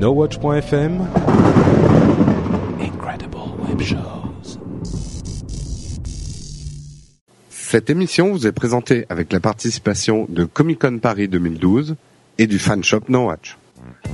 NoWatch.fm 0.00 1.06
Incredible 2.80 3.36
Web 3.68 3.82
Shows. 3.82 4.58
Cette 7.50 7.90
émission 7.90 8.32
vous 8.32 8.46
est 8.46 8.52
présentée 8.52 9.04
avec 9.10 9.30
la 9.30 9.40
participation 9.40 10.24
de 10.30 10.44
Comic 10.44 10.78
Con 10.78 11.00
Paris 11.00 11.28
2012 11.28 11.96
et 12.38 12.46
du 12.46 12.58
fan 12.58 12.82
shop 12.82 13.02
No 13.10 13.26
Watch. 13.26 13.58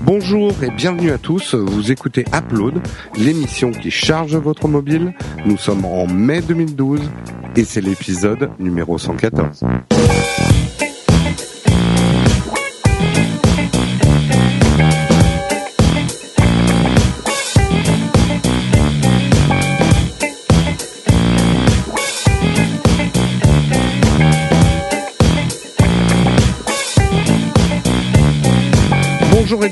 Bonjour 0.02 0.52
et 0.64 0.70
bienvenue 0.72 1.12
à 1.12 1.19
tous, 1.19 1.54
vous 1.54 1.92
écoutez 1.92 2.24
Upload, 2.34 2.80
l'émission 3.16 3.71
qui 3.71 3.92
charge 3.92 4.34
votre 4.34 4.66
mobile. 4.66 5.14
Nous 5.44 5.56
sommes 5.56 5.84
en 5.84 6.08
mai 6.08 6.40
2012 6.40 7.00
et 7.54 7.62
c'est 7.62 7.80
l'épisode 7.80 8.50
numéro 8.58 8.98
114. 8.98 9.62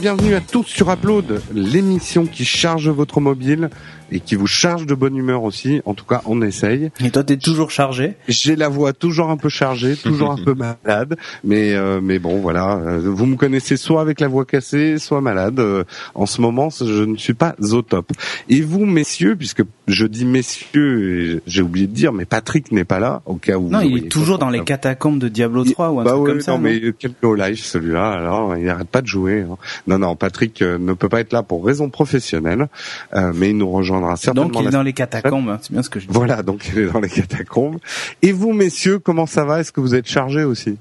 Bienvenue 0.05 0.35
à 0.35 0.43
tous 0.43 0.65
sur 0.67 0.91
Upload, 0.93 1.41
l'émission 1.55 2.27
qui 2.27 2.45
charge 2.45 2.91
votre 2.91 3.23
mobile 3.23 3.71
et 4.12 4.21
qui 4.21 4.35
vous 4.35 4.47
charge 4.47 4.85
de 4.85 4.95
bonne 4.95 5.17
humeur 5.17 5.45
aussi. 5.45 5.81
En 5.87 5.95
tout 5.95 6.05
cas, 6.05 6.21
on 6.27 6.43
essaye. 6.43 6.91
Et 7.03 7.11
toi, 7.11 7.25
t'es 7.25 7.39
toujours 7.39 7.71
chargé 7.71 8.15
J'ai 8.29 8.55
la 8.55 8.69
voix 8.69 8.93
toujours 8.93 9.31
un 9.31 9.39
peu 9.39 9.48
chargée, 9.48 9.97
toujours 9.97 10.31
un 10.31 10.37
peu 10.45 10.53
malade, 10.55 11.17
mais 11.43 11.73
euh, 11.75 12.01
mais 12.03 12.19
bon, 12.19 12.39
voilà. 12.39 12.77
Euh, 12.77 13.01
Vous 13.03 13.25
me 13.25 13.37
connaissez 13.37 13.79
soit 13.79 14.03
avec 14.03 14.21
la 14.21 14.29
voix 14.29 14.45
cassée, 14.45 14.98
soit 14.98 15.23
malade. 15.23 15.59
Euh, 15.59 15.85
En 16.15 16.27
ce 16.27 16.43
moment, 16.43 16.69
je 16.69 17.03
ne 17.05 17.17
suis 17.17 17.33
pas 17.33 17.57
au 17.73 17.81
top. 17.81 18.12
Et 18.51 18.61
vous, 18.61 18.84
messieurs, 18.84 19.37
puisque 19.37 19.62
je 19.89 20.05
dis 20.06 20.27
messieurs, 20.27 21.43
j'ai 21.47 21.62
oublié 21.62 21.87
de 21.87 21.95
dire, 21.95 22.12
mais 22.12 22.27
Patrick 22.27 22.73
n'est 22.73 22.84
pas 22.84 22.98
là, 22.98 23.23
au 23.25 23.37
cas 23.37 23.56
où. 23.56 23.71
Non, 23.71 23.81
il 23.81 23.97
est 24.05 24.09
toujours 24.11 24.37
dans 24.39 24.50
les 24.50 24.62
catacombes 24.65 25.19
de 25.19 25.28
Diablo 25.28 25.65
3 25.65 25.91
ou 25.91 26.00
un 26.00 26.05
Bah 26.05 26.11
truc 26.11 26.23
ouais, 26.25 26.31
comme 26.31 26.41
ça. 26.43 26.53
non, 26.53 26.59
non 26.59 26.65
mais 26.65 26.93
quel 26.98 27.12
au 27.23 27.34
live 27.34 27.59
celui-là. 27.59 28.11
Alors, 28.11 28.55
il 28.56 28.67
n'arrête 28.67 28.89
pas 28.89 29.00
de 29.00 29.06
jouer. 29.06 29.41
hein. 29.50 29.56
Non, 29.89 29.94
non, 29.98 30.17
Patrick 30.17 30.62
euh, 30.62 30.78
ne 30.78 30.92
peut 30.92 31.09
pas 31.09 31.20
être 31.20 31.33
là 31.33 31.42
pour 31.42 31.64
raison 31.64 31.91
professionnelle, 31.91 32.69
euh, 33.14 33.33
mais 33.34 33.50
il 33.50 33.56
nous 33.56 33.70
rejoindra 33.70 34.17
certainement. 34.17 34.48
Donc 34.48 34.62
il 34.62 34.62
est 34.62 34.70
la 34.70 34.70
dans 34.70 34.83
les 34.83 34.92
catacombes, 34.92 35.48
hein, 35.48 35.59
c'est 35.62 35.73
bien 35.73 35.83
ce 35.83 35.91
que 35.91 36.00
je 36.00 36.06
dis. 36.06 36.12
Voilà, 36.12 36.42
donc 36.42 36.69
il 36.69 36.78
est 36.78 36.87
dans 36.87 37.00
les 37.00 37.09
catacombes. 37.09 37.78
Et 38.22 38.33
vous, 38.33 38.53
messieurs, 38.53 38.98
comment 38.98 39.27
ça 39.27 39.45
va? 39.45 39.61
Est-ce 39.61 39.72
que 39.72 39.81
vous 39.81 39.95
êtes 39.95 40.09
chargés 40.09 40.45
aussi? 40.45 40.78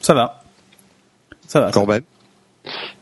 Ça 0.00 0.14
va. 0.14 0.42
Ça 1.46 1.60
va. 1.60 1.66
ça 1.66 1.72
Corben? 1.72 2.02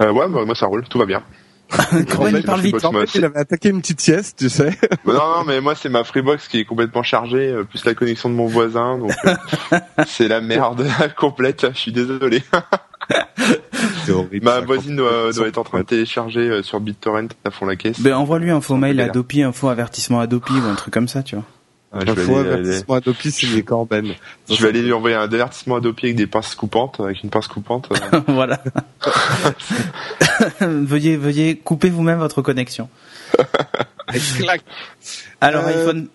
Euh, 0.01 0.13
ouais, 0.13 0.29
bah, 0.29 0.45
moi 0.45 0.55
ça 0.55 0.67
roule, 0.67 0.85
tout 0.89 0.99
va 0.99 1.07
bien. 1.07 1.23
Corben, 2.09 2.43
parle 2.43 2.61
vite. 2.61 2.85
En 2.85 2.93
fait, 2.93 3.15
il 3.17 3.25
avait 3.25 3.41
attaqué 3.41 3.71
une 3.71 3.81
petite 3.81 4.01
sieste, 4.01 4.39
tu 4.39 4.49
sais. 4.49 4.71
Bah, 4.81 4.97
non, 5.13 5.15
non, 5.15 5.45
mais 5.45 5.61
moi 5.61 5.75
c'est 5.75 5.89
ma 5.89 6.05
Freebox 6.05 6.49
qui 6.49 6.61
est 6.61 6.65
complètement 6.65 7.03
chargée, 7.03 7.49
euh, 7.49 7.65
plus 7.65 7.85
la 7.85 7.95
connexion 7.95 8.29
de 8.29 8.35
mon 8.35 8.47
voisin, 8.47 8.99
donc 8.99 9.13
euh, 9.25 9.79
c'est 10.07 10.29
la 10.29 10.41
merde 10.41 10.87
complète. 11.17 11.67
Je 11.73 11.79
suis 11.79 11.93
désolé. 11.93 12.43
C'est 14.05 14.13
horrible. 14.13 14.45
Ma 14.45 14.61
voisine 14.61 14.97
doit, 14.97 15.33
doit 15.33 15.49
être 15.49 15.59
en 15.59 15.65
train 15.65 15.79
de 15.81 15.85
télécharger 15.85 16.41
euh, 16.41 16.63
sur 16.63 16.81
BitTorrent 16.81 17.29
à 17.45 17.51
fond 17.51 17.67
la 17.67 17.77
caisse. 17.77 18.01
Ben, 18.01 18.15
envoie-lui 18.15 18.51
un 18.51 18.61
faux 18.61 18.77
mail 18.77 19.01
à. 19.01 19.05
Adopi, 19.05 19.43
un 19.43 19.53
faux 19.53 19.69
avertissement 19.69 20.21
Adopi 20.21 20.53
ou 20.55 20.65
un 20.67 20.75
truc 20.75 20.93
comme 20.95 21.09
ça, 21.09 21.23
tu 21.23 21.37
vois. 21.37 21.45
Ah, 21.93 21.99
Un 22.01 22.15
vais 22.15 22.23
faux 22.23 22.37
aller, 22.39 22.49
aller- 22.51 22.59
avertissement 22.61 22.95
Adopi 22.97 23.31
signé 23.31 23.63
Corben. 23.63 24.13
je 24.51 24.61
vais 24.63 24.69
aller 24.69 24.83
lui 24.83 24.93
envoyer 24.93 25.17
un 25.17 25.23
avertissement 25.23 25.77
Adopi 25.77 26.07
avec 26.07 26.17
des 26.17 26.27
pinces 26.27 26.55
coupantes, 26.55 26.99
avec 27.01 27.23
une 27.23 27.31
pince 27.31 27.47
coupante. 27.49 27.89
euh. 28.13 28.21
voilà. 28.29 28.61
veuillez, 30.61 31.17
veuillez 31.17 31.57
couper 31.57 31.89
vous-même 31.91 32.19
votre 32.19 32.43
connexion. 32.43 32.89
Alors 35.41 35.67
Euh, 35.67 35.83
iPhone, 35.83 36.09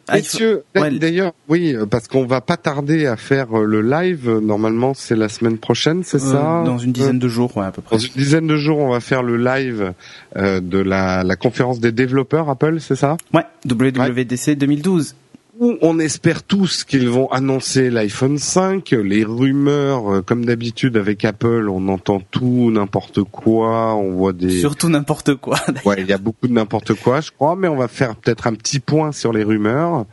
Ouais. 0.76 0.92
d'ailleurs, 0.92 1.34
oui, 1.48 1.76
euh, 1.76 1.86
parce 1.86 2.08
qu'on 2.08 2.26
va 2.26 2.42
pas 2.42 2.58
tarder 2.58 3.06
à 3.06 3.16
faire 3.18 3.58
euh, 3.58 3.66
le 3.66 3.82
live. 3.82 4.30
Normalement, 4.42 4.94
c'est 4.94 5.16
la 5.16 5.30
semaine 5.30 5.58
prochaine, 5.58 6.04
c'est 6.04 6.18
euh, 6.22 6.32
ça 6.32 6.64
dans 6.66 6.78
une 6.80 6.92
dizaine 6.92 7.20
de 7.20 7.28
jours, 7.28 7.56
ouais, 7.58 7.66
à 7.66 7.72
peu 7.72 7.82
près. 7.82 7.96
Dans 7.96 8.02
une 8.02 8.14
dizaine 8.16 8.48
de 8.48 8.58
jours, 8.58 8.80
on 8.80 8.90
va 8.92 9.00
faire 9.00 9.22
le 9.24 9.38
live 9.38 9.94
euh, 10.38 10.60
de 10.60 10.80
la, 10.80 11.24
la 11.24 11.36
conférence 11.36 11.80
des 11.80 11.92
développeurs 11.92 12.50
Apple, 12.50 12.80
c'est 12.80 12.96
ça? 12.96 13.18
Ouais, 13.34 13.44
WWDC 13.66 14.56
2012. 14.58 15.16
Où 15.62 15.78
on 15.82 16.00
espère 16.00 16.42
tous 16.42 16.84
qu'ils 16.84 17.08
vont 17.08 17.30
annoncer 17.32 17.92
l'iPhone 17.92 18.40
5. 18.40 18.90
Les 19.04 19.24
rumeurs, 19.24 20.12
euh, 20.12 20.22
comme 20.24 20.44
d'habitude 20.44 20.98
avec 20.98 21.24
Apple, 21.24 21.70
on 21.70 21.88
entend 21.88 22.20
tout, 22.20 22.72
n'importe 22.72 23.22
quoi. 23.22 23.94
On 23.94 24.14
voit 24.14 24.34
des... 24.34 24.60
Surtout 24.60 24.90
n'importe 24.90 25.36
quoi. 25.36 25.60
Ouais, 25.86 25.98
il 26.00 26.08
y 26.08 26.14
a 26.14 26.18
beaucoup 26.18 26.48
de 26.48 26.54
n'importe 26.54 26.96
quoi, 26.96 27.22
je 27.22 27.30
crois, 27.30 27.56
mais 27.56 27.68
on 27.68 27.76
va 27.78 27.88
faire 27.88 28.16
peut-être 28.16 28.48
un 28.48 28.56
petit 28.56 28.80
point 28.80 29.12
sur 29.12 29.34
les 29.34 29.44
rumeurs. 29.44 30.06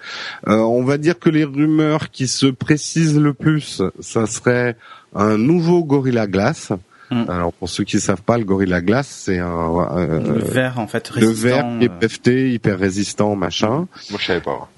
Euh, 0.47 0.57
on 0.59 0.85
va 0.85 0.99
dire 0.99 1.19
que 1.19 1.31
les 1.31 1.45
rumeurs 1.45 2.11
qui 2.11 2.29
se 2.29 2.47
précisent 2.47 3.19
le 3.19 3.33
plus, 3.33 3.81
ça 4.01 4.27
serait 4.27 4.77
un 5.15 5.39
nouveau 5.39 5.83
Gorilla 5.83 6.27
Glass. 6.27 6.73
Mm. 7.11 7.25
Alors 7.29 7.53
pour 7.55 7.71
ceux 7.71 7.85
qui 7.85 8.01
savent 8.01 8.23
pas, 8.23 8.37
le 8.37 8.45
Gorilla 8.45 8.83
Glass, 8.83 9.07
c'est 9.25 9.39
un 9.39 9.97
euh, 9.97 10.21
le 10.21 10.45
verre, 10.45 10.79
en 10.79 10.87
fait, 10.87 11.11
le 11.11 11.29
résistant. 11.29 11.49
verre 11.49 11.79
qui 11.79 11.85
est 11.87 11.91
euh, 11.91 11.99
breveté, 11.99 12.53
hyper 12.53 12.79
résistant, 12.79 13.35
machin. 13.35 13.89
Moi 14.11 14.19
je 14.19 14.27
savais 14.27 14.41
pas. 14.43 14.69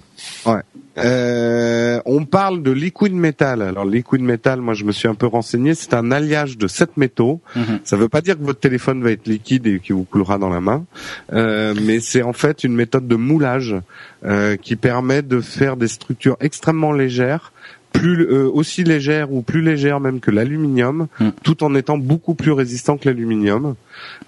Euh, 0.99 2.01
on 2.05 2.25
parle 2.25 2.63
de 2.63 2.71
liquid 2.71 3.13
metal. 3.13 3.63
Alors 3.63 3.85
liquid 3.85 4.21
metal, 4.21 4.61
moi 4.61 4.75
je 4.75 4.85
me 4.85 4.93
suis 4.93 5.09
un 5.09 5.15
peu 5.15 5.27
renseigné, 5.27 5.75
c'est 5.75 5.95
un 5.95 6.11
alliage 6.11 6.59
de 6.59 6.67
sept 6.67 6.97
métaux. 6.97 7.41
mhm. 7.57 7.81
Ça 7.85 7.97
veut 7.97 8.09
pas 8.09 8.21
dire 8.21 8.39
que 8.39 8.43
votre 8.45 8.61
téléphone 8.61 9.03
va 9.03 9.13
être 9.13 9.27
liquide 9.27 9.67
et 9.67 9.81
qu'il 9.81 9.95
vous 9.95 10.05
coulera 10.05 10.39
dans 10.39 10.51
la 10.51 10.61
main, 10.61 10.85
euh, 11.33 11.75
mais 11.81 12.01
c'est 12.01 12.23
en 12.23 12.33
fait 12.33 12.65
une 12.65 12.75
méthode 12.75 13.07
de 13.09 13.17
moulage 13.17 13.75
euh, 14.25 14.57
qui 14.57 14.77
permet 14.77 15.23
de 15.23 15.41
faire 15.41 15.77
des 15.77 15.89
structures 15.89 16.37
extrêmement 16.41 16.93
légères, 16.93 17.53
plus 17.93 18.23
euh, 18.27 18.49
aussi 18.53 18.85
légères 18.85 19.33
ou 19.33 19.43
plus 19.43 19.63
légères 19.63 20.01
même 20.01 20.21
que 20.21 20.31
l'aluminium, 20.31 21.09
Mm. 21.21 21.29
tout 21.43 21.63
en 21.65 21.75
étant 21.75 21.99
beaucoup 21.99 22.35
plus 22.35 22.53
résistant 22.53 22.97
que 22.97 23.09
l'aluminium. 23.09 23.75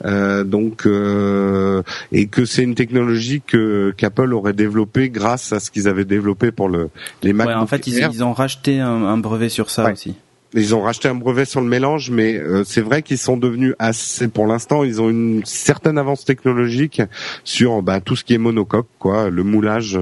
Euh, 0.05 0.45
donc 0.45 0.87
euh, 0.87 1.83
et 2.11 2.27
que 2.27 2.45
c'est 2.45 2.63
une 2.63 2.75
technologie 2.75 3.41
que 3.47 3.95
qu'Apple 3.97 4.33
aurait 4.35 4.53
développée 4.53 5.09
grâce 5.11 5.53
à 5.53 5.61
ce 5.61 5.71
qu'ils 5.71 5.89
avaient 5.89 6.05
développé 6.05 6.51
pour 6.53 6.69
le 6.69 6.91
les 7.23 7.33
Mac. 7.33 7.49
Ouais, 7.49 7.55
en 7.55 7.67
fait, 7.67 7.87
ils, 7.87 7.99
ils 8.13 8.25
ont 8.25 8.33
racheté 8.33 8.81
un, 8.81 8.89
un 9.05 9.17
brevet 9.19 9.49
sur 9.49 9.71
ça 9.71 9.85
Ouais. 9.85 9.93
aussi. 9.93 10.15
Ils 10.55 10.75
ont 10.75 10.83
racheté 10.83 11.09
un 11.09 11.15
brevet 11.15 11.45
sur 11.45 11.61
le 11.61 11.67
mélange, 11.67 12.11
mais 12.11 12.37
euh, 12.37 12.63
c'est 12.65 12.83
vrai 12.83 13.03
qu'ils 13.03 13.19
sont 13.19 13.37
devenus 13.37 13.75
assez, 13.79 14.29
pour 14.29 14.47
l'instant, 14.47 14.85
ils 14.85 15.01
ont 15.01 15.09
une 15.09 15.43
certaine 15.45 15.97
avance 15.97 16.25
technologique 16.25 17.01
sur 17.45 17.83
bah, 17.83 18.01
tout 18.01 18.17
ce 18.17 18.25
qui 18.25 18.35
est 18.35 18.39
monocoque, 18.39 18.89
quoi, 18.99 19.31
le 19.31 19.43
moulage 19.43 19.99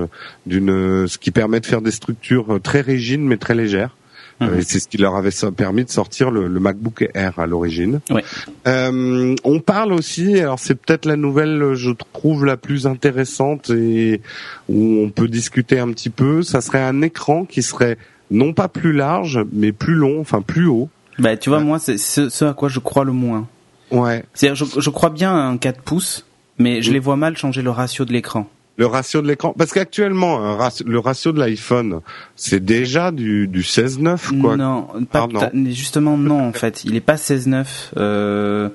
d'une, 0.46 1.06
ce 1.06 1.18
qui 1.18 1.30
permet 1.30 1.60
de 1.60 1.66
faire 1.66 1.82
des 1.82 1.92
structures 1.92 2.60
très 2.62 2.80
rigides 2.80 3.20
mais 3.20 3.36
très 3.36 3.54
légères. 3.54 3.96
Mhm. 4.40 4.48
Euh, 4.48 4.60
c'est 4.62 4.80
ce 4.80 4.88
qui 4.88 4.96
leur 4.96 5.16
avait 5.16 5.30
permis 5.56 5.84
de 5.84 5.90
sortir 5.90 6.30
le, 6.30 6.48
le 6.48 6.60
MacBook 6.60 7.08
Air 7.14 7.38
à 7.38 7.46
l'origine. 7.46 8.00
Ouais. 8.10 8.24
Euh, 8.66 9.34
on 9.44 9.60
parle 9.60 9.92
aussi, 9.92 10.40
alors 10.40 10.58
c'est 10.58 10.74
peut-être 10.74 11.04
la 11.04 11.16
nouvelle, 11.16 11.74
je 11.74 11.90
trouve 12.12 12.44
la 12.44 12.56
plus 12.56 12.86
intéressante 12.86 13.70
et 13.70 14.20
où 14.68 15.02
on 15.04 15.10
peut 15.10 15.28
discuter 15.28 15.78
un 15.78 15.92
petit 15.92 16.10
peu. 16.10 16.42
Ça 16.42 16.60
serait 16.60 16.82
un 16.82 17.02
écran 17.02 17.44
qui 17.44 17.62
serait 17.62 17.98
non 18.30 18.52
pas 18.52 18.68
plus 18.68 18.92
large, 18.92 19.40
mais 19.52 19.72
plus 19.72 19.94
long, 19.94 20.20
enfin 20.20 20.42
plus 20.42 20.66
haut. 20.66 20.88
Bah, 21.18 21.36
tu 21.36 21.50
vois, 21.50 21.58
Ouais. 21.58 21.64
moi, 21.64 21.78
c'est 21.78 21.98
ce, 21.98 22.28
ce 22.28 22.44
à 22.44 22.54
quoi 22.54 22.68
je 22.68 22.78
crois 22.78 23.04
le 23.04 23.12
moins. 23.12 23.46
Ouais. 23.90 24.24
C'est-à-dire, 24.34 24.54
je, 24.66 24.80
je 24.80 24.90
crois 24.90 25.10
bien 25.10 25.32
à 25.34 25.40
un 25.42 25.56
4 25.58 25.82
pouces, 25.82 26.26
mais 26.58 26.80
je 26.82 26.92
les 26.92 26.98
vois 27.00 27.16
mal 27.16 27.36
changer 27.36 27.60
le 27.62 27.70
ratio 27.70 28.04
de 28.04 28.12
l'écran. 28.12 28.48
Le 28.76 28.86
ratio 28.86 29.20
de 29.20 29.28
l'écran, 29.28 29.52
parce 29.58 29.72
qu'actuellement, 29.72 30.38
le 30.86 30.98
ratio 30.98 31.32
de 31.32 31.38
l'iPhone, 31.38 32.00
c'est 32.36 32.64
déjà 32.64 33.10
du, 33.10 33.46
du 33.46 33.60
16-9, 33.60 34.40
quoi. 34.40 34.56
Non, 34.56 34.86
pas 35.10 35.24
Ah, 35.24 35.26
non. 35.30 35.50
mais 35.52 35.72
justement 35.72 36.16
non 36.16 36.48
en 36.48 36.52
fait, 36.54 36.84
il 36.84 36.96
est 36.96 37.00
pas 37.00 37.16
16.9. 37.16 37.66
Euh, 37.98 38.70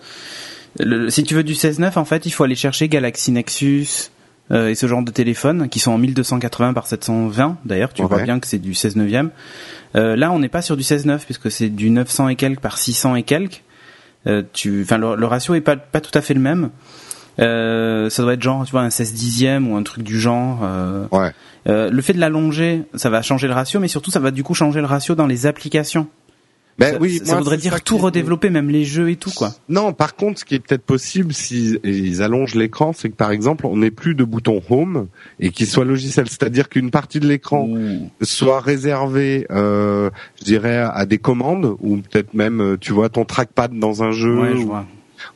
si 1.09 1.23
tu 1.23 1.33
veux 1.33 1.43
du 1.43 1.53
16.9 1.53 1.97
en 1.97 2.05
fait, 2.05 2.25
il 2.27 2.31
faut 2.31 2.43
aller 2.43 2.55
chercher 2.55 2.87
Galaxy 2.89 3.31
Nexus 3.31 4.11
euh, 4.51 4.69
et 4.69 4.75
ce 4.75 4.85
genre 4.87 5.01
de 5.03 5.11
téléphone 5.11 5.69
qui 5.69 5.79
sont 5.79 5.91
en 5.91 5.97
1280 5.97 6.73
par 6.73 6.87
720 6.87 7.57
d'ailleurs, 7.65 7.93
tu 7.93 8.01
Ouais. 8.01 8.07
vois 8.07 8.21
bien 8.21 8.39
que 8.39 8.47
c'est 8.47 8.59
du 8.59 8.73
16 8.73 8.95
neuvième. 8.95 9.31
Euh, 9.95 10.15
là, 10.15 10.31
on 10.31 10.39
n'est 10.39 10.49
pas 10.49 10.61
sur 10.61 10.75
du 10.77 10.83
16.9 10.83 11.19
puisque 11.25 11.49
c'est 11.49 11.69
du 11.69 11.89
900 11.89 12.29
et 12.29 12.35
quelques 12.35 12.59
par 12.59 12.77
600 12.77 13.15
et 13.15 13.23
quelques. 13.23 13.63
Euh, 14.27 14.43
tu, 14.53 14.81
enfin 14.83 14.97
le, 14.97 15.15
le 15.15 15.25
ratio 15.25 15.53
est 15.55 15.61
pas 15.61 15.75
pas 15.77 16.01
tout 16.01 16.15
à 16.17 16.21
fait 16.21 16.33
le 16.33 16.39
même. 16.39 16.69
Euh, 17.39 18.09
ça 18.09 18.23
doit 18.23 18.33
être 18.33 18.41
genre 18.41 18.65
tu 18.65 18.71
vois 18.71 18.81
un 18.81 18.89
16 18.89 19.13
dixième 19.13 19.69
ou 19.71 19.75
un 19.75 19.83
truc 19.83 20.03
du 20.03 20.19
genre. 20.19 20.61
euh, 20.63 21.05
Ouais. 21.11 21.31
euh, 21.67 21.89
le 21.91 22.01
fait 22.01 22.13
de 22.13 22.19
l'allonger, 22.19 22.83
ça 22.95 23.09
va 23.09 23.21
changer 23.21 23.47
le 23.47 23.53
ratio, 23.53 23.79
mais 23.79 23.87
surtout 23.87 24.11
ça 24.11 24.19
va 24.19 24.31
du 24.31 24.43
coup 24.43 24.53
changer 24.53 24.79
le 24.79 24.85
ratio 24.87 25.15
dans 25.15 25.27
les 25.27 25.45
applications. 25.45 26.07
Ben 26.77 26.93
ça, 26.93 26.97
oui, 26.99 27.21
ça 27.23 27.33
moi, 27.33 27.37
voudrait 27.41 27.57
dire 27.57 27.81
tout 27.81 27.97
redévelopper, 27.97 28.49
même 28.49 28.69
les 28.69 28.83
jeux 28.83 29.09
et 29.09 29.15
tout 29.15 29.31
quoi. 29.31 29.53
Non, 29.69 29.93
par 29.93 30.15
contre, 30.15 30.39
ce 30.39 30.45
qui 30.45 30.55
est 30.55 30.59
peut-être 30.59 30.83
possible 30.83 31.31
si 31.33 31.77
ils 31.85 32.21
allongent 32.21 32.55
l'écran, 32.55 32.91
c'est 32.93 33.09
que 33.09 33.15
par 33.15 33.31
exemple, 33.31 33.65
on 33.65 33.77
n'ait 33.77 33.91
plus 33.91 34.13
de 34.13 34.25
bouton 34.25 34.61
Home 34.69 35.07
et 35.39 35.51
qu'il 35.51 35.67
soit 35.67 35.85
logiciel, 35.85 36.27
c'est-à-dire 36.27 36.67
qu'une 36.67 36.91
partie 36.91 37.21
de 37.21 37.27
l'écran 37.27 37.69
soit 38.21 38.59
réservée, 38.59 39.47
euh, 39.51 40.09
je 40.39 40.43
dirais, 40.43 40.77
à 40.93 41.05
des 41.05 41.17
commandes 41.17 41.77
ou 41.79 41.97
peut-être 41.97 42.33
même, 42.33 42.61
euh, 42.61 42.77
tu 42.77 42.91
vois, 42.91 43.07
ton 43.09 43.23
trackpad 43.25 43.77
dans 43.79 44.03
un 44.03 44.11
jeu. 44.11 44.37
Ouais, 44.41 44.51
je 44.51 44.57
ou- 44.63 44.65
vois. 44.67 44.85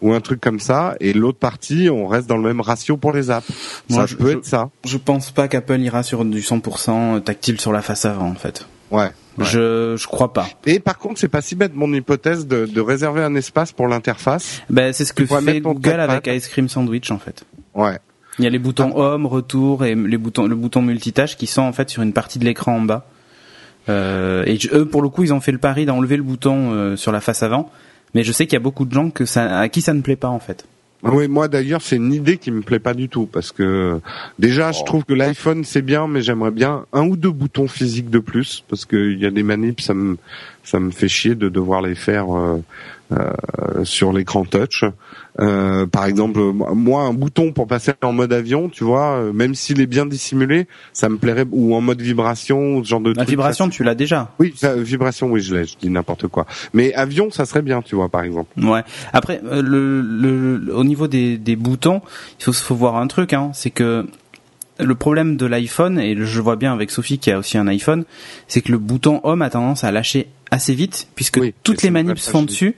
ou 0.01 0.13
un 0.13 0.19
truc 0.19 0.39
comme 0.41 0.59
ça, 0.59 0.95
et 0.99 1.13
l'autre 1.13 1.39
partie, 1.39 1.89
on 1.89 2.05
reste 2.05 2.27
dans 2.27 2.37
le 2.37 2.43
même 2.43 2.59
ratio 2.61 2.95
pour 2.97 3.11
les 3.13 3.31
apps. 3.31 3.47
Moi, 3.89 4.01
ça 4.01 4.05
je- 4.07 4.15
peut 4.17 4.31
je- 4.33 4.37
être 4.37 4.45
ça. 4.45 4.69
Je 4.85 4.97
pense 4.97 5.31
pas 5.31 5.47
qu'Apple 5.47 5.79
ira 5.79 6.03
sur 6.03 6.25
du 6.25 6.41
100% 6.41 7.19
tactile 7.21 7.59
sur 7.59 7.71
la 7.71 7.81
face 7.81 8.03
avant 8.05 8.27
en 8.29 8.35
fait. 8.35 8.67
Ouais. 8.91 9.09
Ouais. 9.39 9.45
Je 9.45 9.95
je 9.97 10.07
crois 10.07 10.33
pas. 10.33 10.47
Et 10.65 10.79
par 10.79 10.97
contre, 10.97 11.19
c'est 11.19 11.27
pas 11.29 11.41
si 11.41 11.55
bête 11.55 11.73
mon 11.73 11.91
hypothèse 11.93 12.47
de, 12.47 12.65
de 12.65 12.81
réserver 12.81 13.23
un 13.23 13.35
espace 13.35 13.71
pour 13.71 13.87
l'interface. 13.87 14.61
Ben 14.69 14.93
c'est 14.93 15.05
ce 15.05 15.13
que 15.13 15.25
fait 15.25 15.61
Google 15.61 15.99
avec 15.99 16.27
Ice 16.27 16.47
Cream 16.47 16.69
Sandwich 16.69 17.09
en 17.11 17.19
fait. 17.19 17.45
Ouais. 17.73 17.99
Il 18.37 18.43
y 18.43 18.47
a 18.47 18.49
les 18.49 18.59
boutons 18.59 18.95
home, 18.95 19.25
retour 19.25 19.85
et 19.85 19.95
les 19.95 20.17
boutons 20.17 20.47
le 20.47 20.55
bouton 20.55 20.81
multitâche 20.81 21.37
qui 21.37 21.47
sont 21.47 21.61
en 21.61 21.73
fait 21.73 21.89
sur 21.89 22.01
une 22.03 22.13
partie 22.13 22.39
de 22.39 22.45
l'écran 22.45 22.75
en 22.77 22.81
bas. 22.81 23.05
Euh, 23.87 24.43
et 24.45 24.57
eux 24.73 24.85
pour 24.85 25.01
le 25.01 25.09
coup 25.09 25.23
ils 25.23 25.33
ont 25.33 25.39
fait 25.39 25.51
le 25.51 25.57
pari 25.57 25.85
d'enlever 25.85 26.17
le 26.17 26.23
bouton 26.23 26.71
euh, 26.71 26.95
sur 26.95 27.11
la 27.11 27.21
face 27.21 27.43
avant, 27.43 27.71
mais 28.13 28.23
je 28.23 28.31
sais 28.31 28.45
qu'il 28.45 28.53
y 28.53 28.57
a 28.57 28.61
beaucoup 28.61 28.85
de 28.85 28.93
gens 28.93 29.09
que 29.09 29.25
ça 29.25 29.59
à 29.59 29.69
qui 29.69 29.81
ça 29.81 29.93
ne 29.93 30.01
plaît 30.01 30.15
pas 30.15 30.27
en 30.27 30.39
fait. 30.39 30.65
Oui, 31.01 31.29
moi 31.29 31.47
d'ailleurs, 31.47 31.81
c'est 31.81 31.95
une 31.95 32.13
idée 32.13 32.37
qui 32.37 32.51
me 32.51 32.61
plaît 32.61 32.79
pas 32.79 32.93
du 32.93 33.07
tout 33.07 33.25
parce 33.25 33.51
que 33.51 34.01
déjà, 34.37 34.73
je 34.73 34.83
trouve 34.83 35.05
que 35.05 35.13
l'iPhone 35.13 35.63
c'est 35.63 35.81
bien, 35.81 36.07
mais 36.07 36.21
j'aimerais 36.21 36.51
bien 36.51 36.85
un 36.91 37.07
ou 37.07 37.15
deux 37.15 37.31
boutons 37.31 37.67
physiques 37.67 38.09
de 38.09 38.19
plus 38.19 38.63
parce 38.67 38.85
qu'il 38.85 39.17
y 39.17 39.25
a 39.25 39.31
des 39.31 39.43
manips, 39.43 39.79
ça 39.79 39.93
me 39.93 40.17
ça 40.63 40.79
me 40.79 40.91
fait 40.91 41.07
chier 41.07 41.35
de 41.35 41.47
devoir 41.47 41.81
les 41.81 41.95
faire 41.95 42.35
euh, 42.37 42.61
sur 43.83 44.13
l'écran 44.13 44.45
touch. 44.45 44.83
Euh, 45.39 45.85
par 45.87 46.05
exemple, 46.05 46.39
moi, 46.41 47.03
un 47.03 47.13
bouton 47.13 47.51
pour 47.53 47.65
passer 47.65 47.93
en 48.03 48.11
mode 48.11 48.33
avion, 48.33 48.67
tu 48.67 48.83
vois, 48.83 49.13
euh, 49.19 49.31
même 49.33 49.55
s'il 49.55 49.79
est 49.79 49.85
bien 49.85 50.05
dissimulé, 50.05 50.67
ça 50.91 51.07
me 51.07 51.17
plairait 51.17 51.45
ou 51.51 51.73
en 51.75 51.81
mode 51.81 52.01
vibration, 52.01 52.75
ou 52.77 52.83
ce 52.83 52.89
genre 52.89 52.99
de 52.99 53.09
La 53.11 53.15
truc, 53.23 53.29
vibration 53.29 53.65
ça- 53.65 53.71
tu 53.71 53.83
l'as 53.83 53.95
déjà. 53.95 54.31
oui, 54.39 54.53
ça, 54.57 54.75
vibration, 54.75 55.27
oui, 55.31 55.39
je 55.41 55.55
l'ai, 55.55 55.65
je 55.65 55.77
dis 55.79 55.89
n'importe 55.89 56.27
quoi. 56.27 56.45
Mais 56.73 56.93
avion, 56.93 57.31
ça 57.31 57.45
serait 57.45 57.61
bien, 57.61 57.81
tu 57.81 57.95
vois, 57.95 58.09
par 58.09 58.23
exemple. 58.23 58.49
Ouais. 58.61 58.81
Après, 59.13 59.39
euh, 59.45 59.61
le, 59.61 60.01
le, 60.01 60.57
le- 60.57 60.75
au 60.75 60.83
niveau 60.83 61.07
des, 61.07 61.37
des 61.37 61.55
boutons, 61.55 62.01
il 62.39 62.43
faut, 62.45 62.53
faut 62.53 62.75
voir 62.75 62.97
un 62.97 63.07
truc, 63.07 63.31
hein, 63.33 63.51
c'est 63.53 63.71
que 63.71 64.05
le 64.81 64.95
problème 64.95 65.35
de 65.35 65.45
l'iPhone, 65.45 65.99
et 65.99 66.15
je 66.17 66.41
vois 66.41 66.55
bien 66.55 66.73
avec 66.73 66.89
Sophie 66.91 67.17
qui 67.19 67.31
a 67.31 67.39
aussi 67.39 67.57
un 67.57 67.67
iPhone, 67.67 68.05
c'est 68.47 68.61
que 68.61 68.71
le 68.71 68.77
bouton 68.77 69.19
Home 69.23 69.41
a 69.41 69.49
tendance 69.49 69.83
à 69.83 69.91
lâcher 69.91 70.27
assez 70.51 70.73
vite, 70.73 71.07
puisque 71.15 71.37
Oui, 71.37 71.53
toutes 71.63 71.81
les 71.83 71.91
manips 71.91 72.17
se 72.19 72.29
font 72.31 72.43
dessus. 72.43 72.75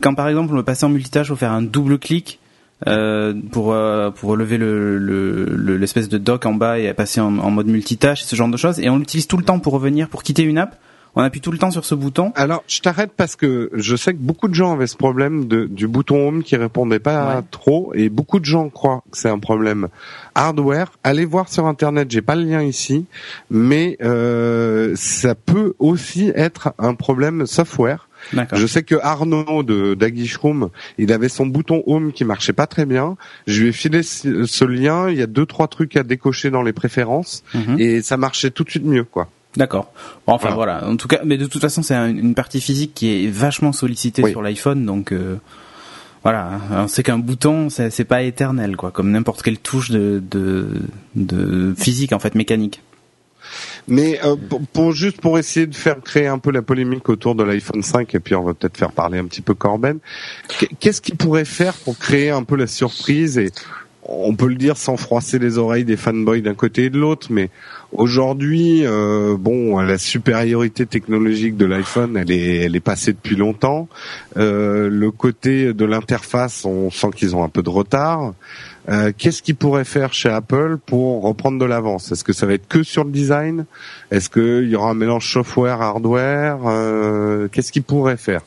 Quand 0.00 0.14
par 0.14 0.28
exemple 0.28 0.52
on 0.52 0.56
veut 0.56 0.62
passer 0.64 0.84
en 0.84 0.88
multitâche, 0.88 1.26
il 1.26 1.30
faut 1.30 1.36
faire 1.36 1.52
un 1.52 1.62
double 1.62 1.98
clic 1.98 2.40
euh, 2.88 3.32
pour 3.52 3.72
euh, 3.72 4.10
pour 4.10 4.30
relever 4.30 4.58
le 4.58 4.98
le- 4.98 5.44
le- 5.44 5.76
l'espèce 5.76 6.08
de 6.08 6.18
dock 6.18 6.46
en 6.46 6.54
bas 6.54 6.78
et 6.80 6.92
passer 6.94 7.20
en, 7.20 7.38
en 7.38 7.50
mode 7.52 7.68
multitâche, 7.68 8.22
ce 8.24 8.34
genre 8.34 8.48
de 8.48 8.56
choses. 8.56 8.80
Et 8.80 8.88
on 8.90 8.98
l'utilise 8.98 9.28
tout 9.28 9.36
le 9.36 9.44
temps 9.44 9.60
pour 9.60 9.72
revenir, 9.74 10.08
pour 10.08 10.22
quitter 10.24 10.42
une 10.42 10.58
app. 10.58 10.76
On 11.14 11.20
appuie 11.20 11.42
tout 11.42 11.52
le 11.52 11.58
temps 11.58 11.70
sur 11.70 11.84
ce 11.84 11.94
bouton. 11.94 12.32
Alors, 12.36 12.64
je 12.66 12.80
t'arrête 12.80 13.10
parce 13.14 13.36
que 13.36 13.68
je 13.74 13.96
sais 13.96 14.14
que 14.14 14.18
beaucoup 14.18 14.48
de 14.48 14.54
gens 14.54 14.72
avaient 14.72 14.86
ce 14.86 14.96
problème 14.96 15.46
de, 15.46 15.66
du 15.66 15.86
bouton 15.86 16.26
home 16.28 16.42
qui 16.42 16.56
répondait 16.56 17.00
pas 17.00 17.36
Ouais. 17.36 17.42
trop 17.50 17.92
et 17.94 18.08
beaucoup 18.08 18.40
de 18.40 18.46
gens 18.46 18.70
croient 18.70 19.02
que 19.10 19.18
c'est 19.18 19.28
un 19.28 19.38
problème 19.38 19.88
hardware. 20.34 20.90
Allez 21.04 21.26
voir 21.26 21.50
sur 21.50 21.66
internet, 21.66 22.10
j'ai 22.10 22.22
pas 22.22 22.34
le 22.34 22.44
lien 22.44 22.62
ici, 22.62 23.04
mais 23.50 23.98
euh, 24.02 24.92
ça 24.96 25.34
peut 25.34 25.74
aussi 25.78 26.32
être 26.34 26.72
un 26.78 26.94
problème 26.94 27.46
software. 27.46 28.08
Je 28.54 28.66
sais 28.66 28.82
que 28.84 28.94
Arnaud 29.02 29.64
de 29.64 29.94
d'Aguichroom, 29.94 30.70
il 30.96 31.12
avait 31.12 31.28
son 31.28 31.44
bouton 31.44 31.82
home 31.86 32.12
qui 32.12 32.24
marchait 32.24 32.52
pas 32.52 32.68
très 32.68 32.86
bien. 32.86 33.16
Je 33.48 33.62
lui 33.62 33.68
ai 33.70 33.72
filé 33.72 34.02
ce, 34.04 34.46
ce 34.46 34.64
lien, 34.64 35.10
il 35.10 35.18
y 35.18 35.22
a 35.22 35.26
deux 35.26 35.44
trois 35.44 35.66
trucs 35.66 35.96
à 35.96 36.04
décocher 36.04 36.48
dans 36.50 36.62
les 36.62 36.72
préférences 36.72 37.42
Mhm. 37.52 37.76
et 37.80 38.00
ça 38.00 38.16
marchait 38.16 38.50
tout 38.50 38.62
de 38.64 38.70
suite 38.70 38.84
mieux 38.86 39.04
quoi. 39.04 39.28
D'accord. 39.56 39.92
Bon, 40.26 40.32
enfin 40.34 40.50
Voilà. 40.54 40.78
voilà. 40.80 40.92
En 40.92 40.96
tout 40.96 41.08
cas, 41.08 41.20
mais 41.24 41.36
de 41.36 41.46
toute 41.46 41.60
façon, 41.60 41.82
c'est 41.82 41.94
un- 41.94 42.08
une 42.08 42.34
partie 42.34 42.60
physique 42.60 42.92
qui 42.94 43.24
est 43.26 43.28
vachement 43.28 43.72
sollicitée 43.72 44.22
Oui. 44.22 44.30
sur 44.30 44.40
l'iPhone, 44.42 44.86
donc 44.86 45.12
euh, 45.12 45.36
voilà. 46.22 46.60
On 46.70 46.88
sait 46.88 47.02
qu'un 47.02 47.18
bouton, 47.18 47.68
c'est 47.68 47.90
c'est 47.90 48.04
pas 48.04 48.22
éternel, 48.22 48.76
quoi, 48.76 48.90
comme 48.92 49.10
n'importe 49.10 49.42
quelle 49.42 49.58
touche 49.58 49.90
de, 49.90 50.22
de 50.30 50.68
de 51.16 51.74
physique 51.76 52.12
en 52.12 52.18
fait, 52.18 52.34
mécanique. 52.34 52.80
Mais 53.88 54.20
euh, 54.24 54.36
pour, 54.36 54.60
pour- 54.72 54.92
juste 54.92 55.20
pour 55.20 55.38
essayer 55.38 55.66
de 55.66 55.74
faire 55.74 56.00
créer 56.00 56.28
un 56.28 56.38
peu 56.38 56.52
la 56.52 56.62
polémique 56.62 57.08
autour 57.08 57.34
de 57.34 57.42
l'iPhone 57.42 57.82
5 57.82 58.14
et 58.14 58.20
puis 58.20 58.34
on 58.36 58.44
va 58.44 58.54
peut-être 58.54 58.76
faire 58.78 58.92
parler 58.92 59.18
un 59.18 59.24
petit 59.26 59.40
peu 59.42 59.54
Corben. 59.54 59.98
Qu- 60.48 60.68
Qu'est-ce 60.78 61.00
qu'il 61.02 61.16
pourrait 61.16 61.44
faire 61.44 61.74
pour 61.74 61.98
créer 61.98 62.30
un 62.30 62.44
peu 62.44 62.56
la 62.56 62.68
surprise 62.68 63.36
et 63.38 63.50
on 64.12 64.34
peut 64.34 64.48
le 64.48 64.54
dire 64.56 64.76
sans 64.76 64.96
froisser 64.96 65.38
les 65.38 65.58
oreilles 65.58 65.84
des 65.84 65.96
fanboys 65.96 66.42
d'un 66.42 66.54
côté 66.54 66.84
et 66.84 66.90
de 66.90 66.98
l'autre, 66.98 67.28
mais 67.30 67.48
aujourd'hui, 67.92 68.86
euh, 68.86 69.36
bon, 69.38 69.78
la 69.80 69.98
supériorité 69.98 70.86
technologique 70.86 71.56
de 71.56 71.64
l'iPhone, 71.66 72.16
elle 72.16 72.30
est, 72.30 72.56
elle 72.64 72.76
est 72.76 72.80
passée 72.80 73.12
depuis 73.12 73.36
longtemps. 73.36 73.88
Euh, 74.36 74.88
le 74.90 75.10
côté 75.10 75.72
de 75.72 75.84
l'interface, 75.84 76.64
on 76.64 76.90
sent 76.90 77.08
qu'ils 77.16 77.34
ont 77.34 77.42
un 77.42 77.48
peu 77.48 77.62
de 77.62 77.70
retard. 77.70 78.34
Euh, 78.88 79.12
Qu'est-ce 79.16 79.42
qu'ils 79.42 79.56
pourraient 79.56 79.84
faire 79.84 80.12
chez 80.12 80.28
Apple 80.28 80.76
pour 80.84 81.22
reprendre 81.22 81.58
de 81.58 81.64
l'avance? 81.64 82.12
Est-ce 82.12 82.24
que 82.24 82.32
ça 82.32 82.46
va 82.46 82.54
être 82.54 82.68
que 82.68 82.82
sur 82.82 83.04
le 83.04 83.10
design? 83.10 83.64
Est-ce 84.10 84.28
qu'il 84.28 84.68
y 84.68 84.76
aura 84.76 84.90
un 84.90 84.94
mélange 84.94 85.32
software-hardware 85.32 86.58
Euh, 86.66 87.48
Qu'est-ce 87.50 87.72
qu'ils 87.72 87.84
pourraient 87.84 88.16
faire? 88.16 88.42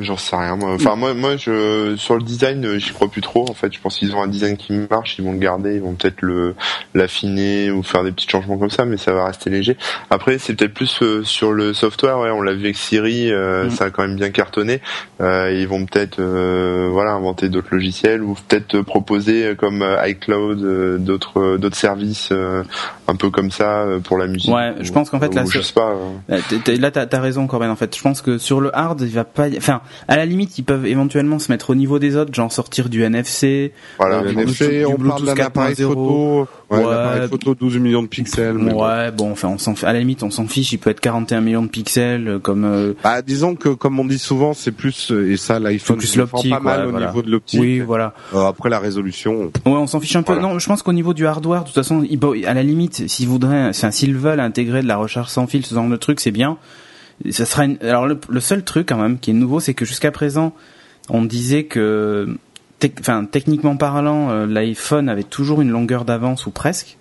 J'en 0.00 0.16
sais 0.16 0.34
rien. 0.36 0.56
Moi. 0.56 0.70
Enfin, 0.74 0.96
moi, 0.96 1.14
moi, 1.14 1.36
je 1.36 1.94
sur 1.96 2.16
le 2.16 2.22
design, 2.22 2.64
euh, 2.64 2.78
j'y 2.78 2.90
crois 2.92 3.08
plus 3.08 3.20
trop. 3.20 3.46
En 3.48 3.54
fait, 3.54 3.72
je 3.72 3.80
pense 3.80 3.98
qu'ils 3.98 4.14
ont 4.16 4.22
un 4.22 4.26
design 4.28 4.56
qui 4.56 4.72
marche, 4.90 5.16
ils 5.18 5.24
vont 5.24 5.32
le 5.32 5.38
garder, 5.38 5.76
ils 5.76 5.80
vont 5.82 5.94
peut-être 5.94 6.20
le 6.22 6.54
l'affiner 6.94 7.70
ou 7.70 7.82
faire 7.82 8.04
des 8.04 8.12
petits 8.12 8.28
changements 8.28 8.56
comme 8.58 8.70
ça, 8.70 8.84
mais 8.84 8.96
ça 8.96 9.12
va 9.12 9.26
rester 9.26 9.50
léger. 9.50 9.76
Après, 10.10 10.38
c'est 10.38 10.54
peut-être 10.54 10.74
plus 10.74 11.00
euh, 11.02 11.22
sur 11.24 11.52
le 11.52 11.74
software. 11.74 12.18
Ouais, 12.18 12.30
on 12.30 12.42
l'a 12.42 12.52
vu 12.54 12.64
avec 12.64 12.76
Siri, 12.76 13.30
euh, 13.30 13.66
Mm. 13.66 13.70
ça 13.70 13.84
a 13.86 13.90
quand 13.90 14.02
même 14.06 14.16
bien 14.16 14.30
cartonné. 14.30 14.80
Euh, 15.20 15.52
ils 15.52 15.68
vont 15.68 15.84
peut-être, 15.86 16.18
euh, 16.20 16.88
voilà, 16.92 17.12
inventer 17.12 17.48
d'autres 17.48 17.68
logiciels 17.72 18.22
ou 18.22 18.34
peut-être 18.48 18.80
proposer 18.82 19.46
euh, 19.48 19.54
comme 19.54 19.84
iCloud 20.06 20.62
euh, 20.62 20.98
d'autres 20.98 21.56
d'autres 21.56 21.76
services 21.76 22.30
euh, 22.32 22.62
un 23.08 23.16
peu 23.16 23.30
comme 23.30 23.50
ça 23.50 23.84
pour 24.04 24.18
la 24.18 24.26
musique. 24.26 24.52
Ouais, 24.52 24.74
je 24.80 24.90
pense 24.92 25.10
qu'en 25.10 25.20
fait, 25.20 25.34
là, 25.34 25.44
je 25.48 25.60
sais 25.60 25.72
pas. 25.72 25.94
t'es- 26.64 26.76
Là, 26.76 26.90
t'as 26.90 27.06
as 27.10 27.20
raison, 27.20 27.46
Corben. 27.46 27.70
En 27.70 27.76
fait, 27.76 27.94
je 27.96 28.02
pense 28.02 28.22
que 28.22 28.38
sur 28.38 28.60
le 28.60 28.76
hard, 28.76 29.00
il 29.02 29.08
va 29.12 29.24
pas. 29.24 29.46
Enfin, 29.56 29.80
à 30.08 30.16
la 30.16 30.26
limite, 30.26 30.58
ils 30.58 30.62
peuvent 30.64 30.86
éventuellement 30.86 31.38
se 31.38 31.50
mettre 31.52 31.70
au 31.70 31.74
niveau 31.74 31.98
des 31.98 32.16
autres, 32.16 32.32
genre 32.34 32.52
sortir 32.52 32.88
du 32.88 33.02
NFC. 33.02 33.72
voilà. 33.98 34.18
Euh, 34.18 34.28
du 34.32 34.38
NFC, 34.38 34.84
Bluetooth- 34.84 34.86
on 34.86 35.08
parle 35.08 35.24
d'un 35.24 35.44
appareil 35.44 35.74
4.0. 35.74 35.86
photo, 35.88 36.48
ouais, 36.70 36.84
Ouais. 36.84 37.28
photo 37.28 37.54
12 37.54 37.78
millions 37.78 38.02
de 38.02 38.08
pixels. 38.08 38.56
bon. 38.56 38.84
Ouais, 38.86 39.10
bon, 39.10 39.32
enfin, 39.32 39.48
on 39.48 39.58
s'en. 39.58 39.74
À 39.82 39.92
la 39.92 39.98
limite, 40.00 40.22
on 40.22 40.30
s'en 40.30 40.46
fiche. 40.46 40.72
Il 40.72 40.78
peut 40.78 40.90
être 40.90 41.00
41 41.00 41.40
millions 41.40 41.62
de 41.62 41.68
pixels, 41.68 42.28
euh, 42.28 42.38
comme. 42.38 42.64
euh, 42.64 42.92
Bah, 43.02 43.22
disons 43.22 43.54
que 43.54 43.68
comme 43.70 43.98
on 44.00 44.04
dit 44.04 44.18
souvent, 44.18 44.54
c'est 44.54 44.72
plus 44.72 45.10
euh, 45.12 45.32
et 45.32 45.36
ça 45.36 45.58
l'iPhone 45.58 45.96
plus 45.98 46.16
l'optique, 46.16 46.50
pas 46.50 46.60
mal 46.60 46.80
ouais, 46.80 46.86
au 46.86 46.90
voilà. 46.90 47.06
niveau 47.08 47.22
de 47.22 47.30
l'optique. 47.30 47.60
Oui, 47.60 47.80
voilà. 47.80 48.14
Euh, 48.34 48.46
après 48.46 48.70
la 48.70 48.78
résolution, 48.78 49.50
Ouais, 49.66 49.72
on 49.72 49.86
s'en 49.86 50.00
fiche 50.00 50.16
un 50.16 50.22
peu. 50.22 50.32
Voilà. 50.34 50.48
Non, 50.48 50.58
je 50.58 50.66
pense 50.66 50.82
qu'au 50.82 50.92
niveau 50.92 51.14
du 51.14 51.26
hardware, 51.26 51.60
de 51.62 51.66
toute 51.66 51.74
façon, 51.74 52.04
à 52.46 52.54
la 52.54 52.62
limite, 52.62 53.08
s'ils 53.08 53.28
voudraient, 53.28 53.68
enfin, 53.68 53.90
s'ils 53.90 54.16
veulent 54.16 54.40
intégrer 54.40 54.82
de 54.82 54.88
la 54.88 54.96
recharge 54.96 55.28
sans 55.28 55.46
fil, 55.46 55.64
ce 55.64 55.74
genre 55.74 55.88
de 55.88 55.96
truc, 55.96 56.20
c'est 56.20 56.30
bien. 56.30 56.56
Ça 57.30 57.44
sera 57.46 57.64
une... 57.64 57.78
Alors, 57.82 58.06
le, 58.06 58.18
le 58.28 58.40
seul 58.40 58.64
truc, 58.64 58.88
quand 58.88 58.96
même, 58.98 59.18
qui 59.18 59.30
est 59.30 59.34
nouveau, 59.34 59.60
c'est 59.60 59.74
que 59.74 59.84
jusqu'à 59.84 60.10
présent, 60.10 60.52
on 61.08 61.22
disait 61.24 61.64
que, 61.64 62.36
enfin, 63.00 63.24
techniquement 63.24 63.76
parlant, 63.76 64.30
euh, 64.30 64.46
l'iPhone 64.46 65.08
avait 65.08 65.22
toujours 65.22 65.60
une 65.62 65.70
longueur 65.70 66.04
d'avance 66.04 66.46
ou 66.46 66.50
presque. 66.50 66.98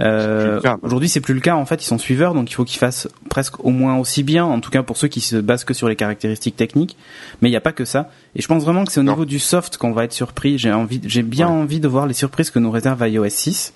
Euh. 0.00 0.60
Aujourd'hui, 0.82 1.08
c'est 1.08 1.20
plus 1.20 1.34
le 1.34 1.40
cas. 1.40 1.54
En 1.54 1.66
fait, 1.66 1.82
ils 1.82 1.86
sont 1.86 1.98
suiveurs, 1.98 2.34
donc 2.34 2.50
il 2.50 2.54
faut 2.54 2.64
qu'ils 2.64 2.80
fassent 2.80 3.08
presque 3.28 3.64
au 3.64 3.70
moins 3.70 3.96
aussi 3.98 4.24
bien. 4.24 4.44
En 4.44 4.58
tout 4.60 4.70
cas, 4.70 4.82
pour 4.82 4.96
ceux 4.96 5.06
qui 5.08 5.20
se 5.20 5.36
basent 5.36 5.62
que 5.64 5.74
sur 5.74 5.88
les 5.88 5.94
caractéristiques 5.94 6.56
techniques. 6.56 6.96
Mais 7.40 7.48
il 7.48 7.52
n'y 7.52 7.56
a 7.56 7.60
pas 7.60 7.70
que 7.72 7.84
ça. 7.84 8.10
Et 8.34 8.42
je 8.42 8.48
pense 8.48 8.64
vraiment 8.64 8.84
que 8.84 8.90
c'est 8.92 8.98
au 9.00 9.04
Non. 9.04 9.12
niveau 9.12 9.24
du 9.24 9.38
soft 9.38 9.76
qu'on 9.76 9.92
va 9.92 10.04
être 10.04 10.12
surpris. 10.12 10.58
J'ai 10.58 10.72
envie, 10.72 11.00
j'ai 11.04 11.22
bien 11.22 11.46
Ouais. 11.46 11.52
envie 11.54 11.78
de 11.80 11.86
voir 11.86 12.06
les 12.08 12.14
surprises 12.14 12.50
que 12.50 12.58
nous 12.58 12.72
réserve 12.72 13.06
iOS 13.08 13.28
6. 13.28 13.72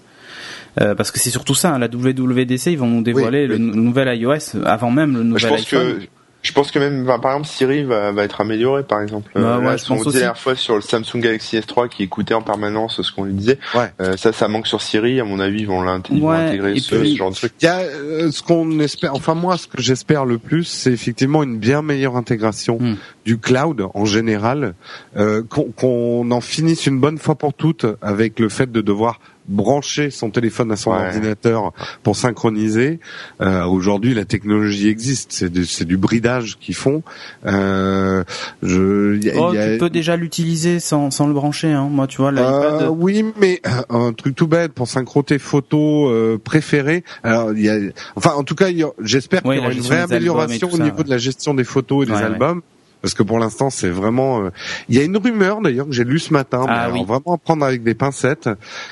Euh, 0.80 0.94
parce 0.94 1.10
que 1.10 1.18
c'est 1.18 1.30
surtout 1.30 1.54
ça, 1.54 1.74
hein, 1.74 1.78
la 1.78 1.88
WWDC, 1.88 2.66
ils 2.72 2.78
vont 2.78 2.86
nous 2.86 3.02
dévoiler 3.02 3.42
Oui, 3.42 3.48
le, 3.48 3.54
oui. 3.56 3.60
nouvel 3.76 4.16
iOS 4.18 4.62
avant 4.64 4.90
même 4.90 5.14
le 5.16 5.22
nouvel 5.22 5.40
je 5.42 5.48
pense 5.48 5.60
iPhone. 5.60 5.98
que 6.00 6.06
je 6.40 6.52
pense 6.52 6.70
que 6.70 6.78
même 6.78 7.04
bah, 7.04 7.18
par 7.20 7.32
exemple 7.32 7.48
Siri 7.48 7.82
va, 7.82 8.12
va 8.12 8.22
être 8.22 8.40
amélioré 8.40 8.84
par 8.84 9.02
exemple. 9.02 9.32
Bah, 9.34 9.40
Euh, 9.40 9.58
ouais, 9.58 9.64
là, 9.64 9.76
je 9.76 9.82
ce 9.84 9.92
disait 9.92 10.04
la 10.06 10.12
dernière 10.12 10.38
fois 10.38 10.54
sur 10.54 10.76
le 10.76 10.80
Samsung 10.82 11.16
Galaxy 11.20 11.56
S3 11.58 11.88
qui 11.88 12.04
écoutait 12.04 12.32
en 12.32 12.42
permanence 12.42 13.02
ce 13.02 13.12
qu'on 13.12 13.24
lui 13.24 13.32
disait. 13.34 13.58
Ouais. 13.74 13.90
Euh, 14.00 14.16
ça 14.16 14.32
ça 14.32 14.46
manque 14.46 14.68
sur 14.68 14.80
Siri 14.80 15.18
à 15.20 15.24
mon 15.24 15.40
avis 15.40 15.62
ils 15.62 15.66
vont 15.66 15.82
l'int- 15.82 16.00
ils 16.10 16.20
vont 16.22 16.28
Ouais, 16.30 16.56
ce, 16.78 16.94
puis- 16.94 17.10
ce 17.12 17.16
genre 17.16 17.30
de 17.30 17.34
truc. 17.34 17.52
il 17.60 17.64
y 17.64 17.68
a 17.68 17.80
euh, 17.80 18.30
ce 18.30 18.42
qu'on 18.44 18.78
espère. 18.78 19.14
Enfin 19.16 19.34
moi, 19.34 19.58
ce 19.58 19.66
que 19.66 19.82
j'espère 19.82 20.24
le 20.24 20.38
plus, 20.38 20.62
c'est 20.64 20.92
effectivement 20.92 21.42
une 21.42 21.58
bien 21.58 21.82
meilleure 21.82 22.16
intégration 22.16 22.78
Hmm. 22.78 22.94
du 23.26 23.38
cloud 23.38 23.86
en 23.92 24.04
général, 24.04 24.74
euh, 25.16 25.42
qu'on 25.42 25.64
qu'on 25.72 26.30
en 26.30 26.40
finisse 26.40 26.86
une 26.86 27.00
bonne 27.00 27.18
fois 27.18 27.34
pour 27.34 27.52
toutes 27.52 27.84
avec 28.00 28.38
le 28.38 28.48
fait 28.48 28.70
de 28.70 28.80
devoir 28.80 29.18
brancher 29.48 30.10
son 30.10 30.30
téléphone 30.30 30.70
à 30.72 30.76
son 30.76 30.90
Ouais. 30.92 30.98
ordinateur 31.06 31.72
pour 32.02 32.16
synchroniser. 32.16 33.00
Euh, 33.40 33.64
Aujourd'hui, 33.64 34.14
la 34.14 34.24
technologie 34.24 34.88
existe, 34.88 35.32
c'est 35.32 35.50
du, 35.50 35.64
c'est 35.66 35.84
du 35.84 35.96
bridage 35.96 36.58
qu'ils 36.60 36.74
font. 36.74 37.02
Euh, 37.46 38.24
je, 38.62 39.16
il 39.16 39.24
y 39.24 39.30
a- 39.30 39.34
Oh, 39.36 39.50
il 39.52 39.56
y 39.56 39.58
a- 39.62 39.72
tu 39.72 39.78
peux 39.78 39.90
déjà 39.90 40.16
l'utiliser 40.16 40.80
sans, 40.80 41.10
sans 41.10 41.26
le 41.26 41.32
brancher, 41.32 41.72
hein. 41.72 41.88
Moi, 41.90 42.06
tu 42.06 42.18
vois, 42.18 42.30
l'iPad. 42.32 42.82
Euh, 42.82 42.88
oui, 42.88 43.24
mais 43.40 43.60
euh, 43.66 43.82
un 44.08 44.12
truc 44.12 44.34
tout 44.34 44.46
bête 44.46 44.72
pour 44.72 44.88
synchro 44.88 45.22
tes 45.22 45.38
photos 45.38 46.10
euh, 46.12 46.38
préférées. 46.38 47.04
Alors, 47.22 47.52
il 47.52 47.62
y 47.64 47.68
a, 47.68 47.76
enfin, 48.16 48.32
en 48.36 48.44
tout 48.44 48.54
cas, 48.54 48.68
il 48.68 48.78
y 48.78 48.82
a- 48.82 48.90
j'espère 49.02 49.42
qu'il 49.42 49.54
y 49.54 49.58
aura 49.58 49.72
une 49.72 49.80
vraie 49.80 50.00
amélioration 50.02 50.68
au 50.72 50.78
niveau 50.78 50.98
ouais. 50.98 51.04
de 51.04 51.10
la 51.10 51.18
gestion 51.18 51.54
des 51.54 51.64
photos 51.64 52.04
et 52.04 52.06
des 52.06 52.12
Ouais, 52.12 52.18
ouais. 52.18 52.24
albums. 52.24 52.62
Parce 53.02 53.14
que 53.14 53.22
pour 53.22 53.38
l'instant 53.38 53.70
c'est 53.70 53.90
vraiment. 53.90 54.42
euh, 54.44 54.50
Il 54.88 54.96
y 54.96 54.98
a 55.00 55.04
une 55.04 55.16
rumeur 55.16 55.60
d'ailleurs 55.60 55.86
que 55.86 55.92
j'ai 55.92 56.04
lu 56.04 56.18
ce 56.18 56.32
matin, 56.32 56.62
mais 56.66 56.72
Ah 56.74 56.82
alors 56.84 57.00
oui. 57.00 57.04
vraiment 57.06 57.34
à 57.34 57.38
prendre 57.38 57.64
avec 57.64 57.82
des 57.82 57.94
pincettes, 57.94 58.48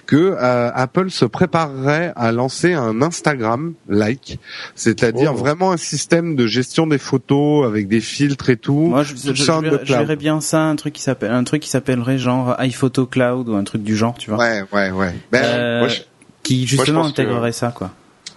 que 0.06 0.16
euh, 0.40 0.70
Apple 0.74 1.10
se 1.10 1.24
préparerait 1.24 2.12
à 2.16 2.32
lancer 2.32 2.72
un 2.74 3.02
Instagram 3.02 3.74
like, 3.88 4.38
c'est-à-dire 4.74 5.32
Oh. 5.34 5.36
vraiment 5.38 5.72
un 5.72 5.76
système 5.76 6.36
de 6.36 6.46
gestion 6.46 6.86
des 6.86 6.98
photos 6.98 7.66
avec 7.66 7.88
des 7.88 8.00
filtres 8.00 8.50
et 8.50 8.56
tout. 8.56 8.74
Moi, 8.88 9.02
je, 9.02 9.14
je, 9.16 9.32
je 9.34 9.44
verrais- 9.44 9.70
je 9.70 9.76
cloud. 9.84 9.98
verrais 10.00 10.16
bien 10.16 10.40
ça, 10.40 10.62
un 10.62 10.76
truc 10.76 10.92
qui 10.94 11.02
s'appelle, 11.02 11.32
un 11.32 11.44
truc 11.44 11.62
qui 11.62 11.68
s'appellerait 11.68 12.18
genre 12.18 12.54
iPhoto 12.58 13.06
Cloud 13.06 13.48
ou 13.48 13.54
un 13.54 13.64
truc 13.64 13.82
du 13.82 13.96
genre, 13.96 14.14
tu 14.16 14.30
vois. 14.30 14.38
Ouais, 14.38 14.62
ouais, 14.72 14.90
ouais. 14.90 15.14
Ben, 15.32 15.42
Euh, 15.44 15.78
moi, 15.80 15.88
je- 15.88 16.00
qui 16.42 16.66
justement 16.66 17.02
que- 17.02 17.08
intégrerait 17.08 17.52
ça, 17.52 17.72
quoi. 17.74 17.90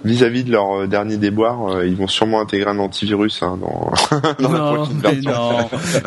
Vis-à-vis 0.05 0.45
de 0.45 0.51
leur 0.51 0.71
euh, 0.83 0.87
dernier 0.87 1.17
déboire, 1.17 1.75
euh, 1.75 1.85
ils 1.85 1.95
vont 1.95 2.07
sûrement 2.07 2.39
intégrer 2.39 2.69
un 2.69 2.79
antivirus 2.79 3.43
hein, 3.43 3.59
dans, 3.59 3.91
dans 4.39 4.51
la 4.51 4.59
non, 4.59 4.75
prochaine 4.75 4.99
version. 4.99 5.31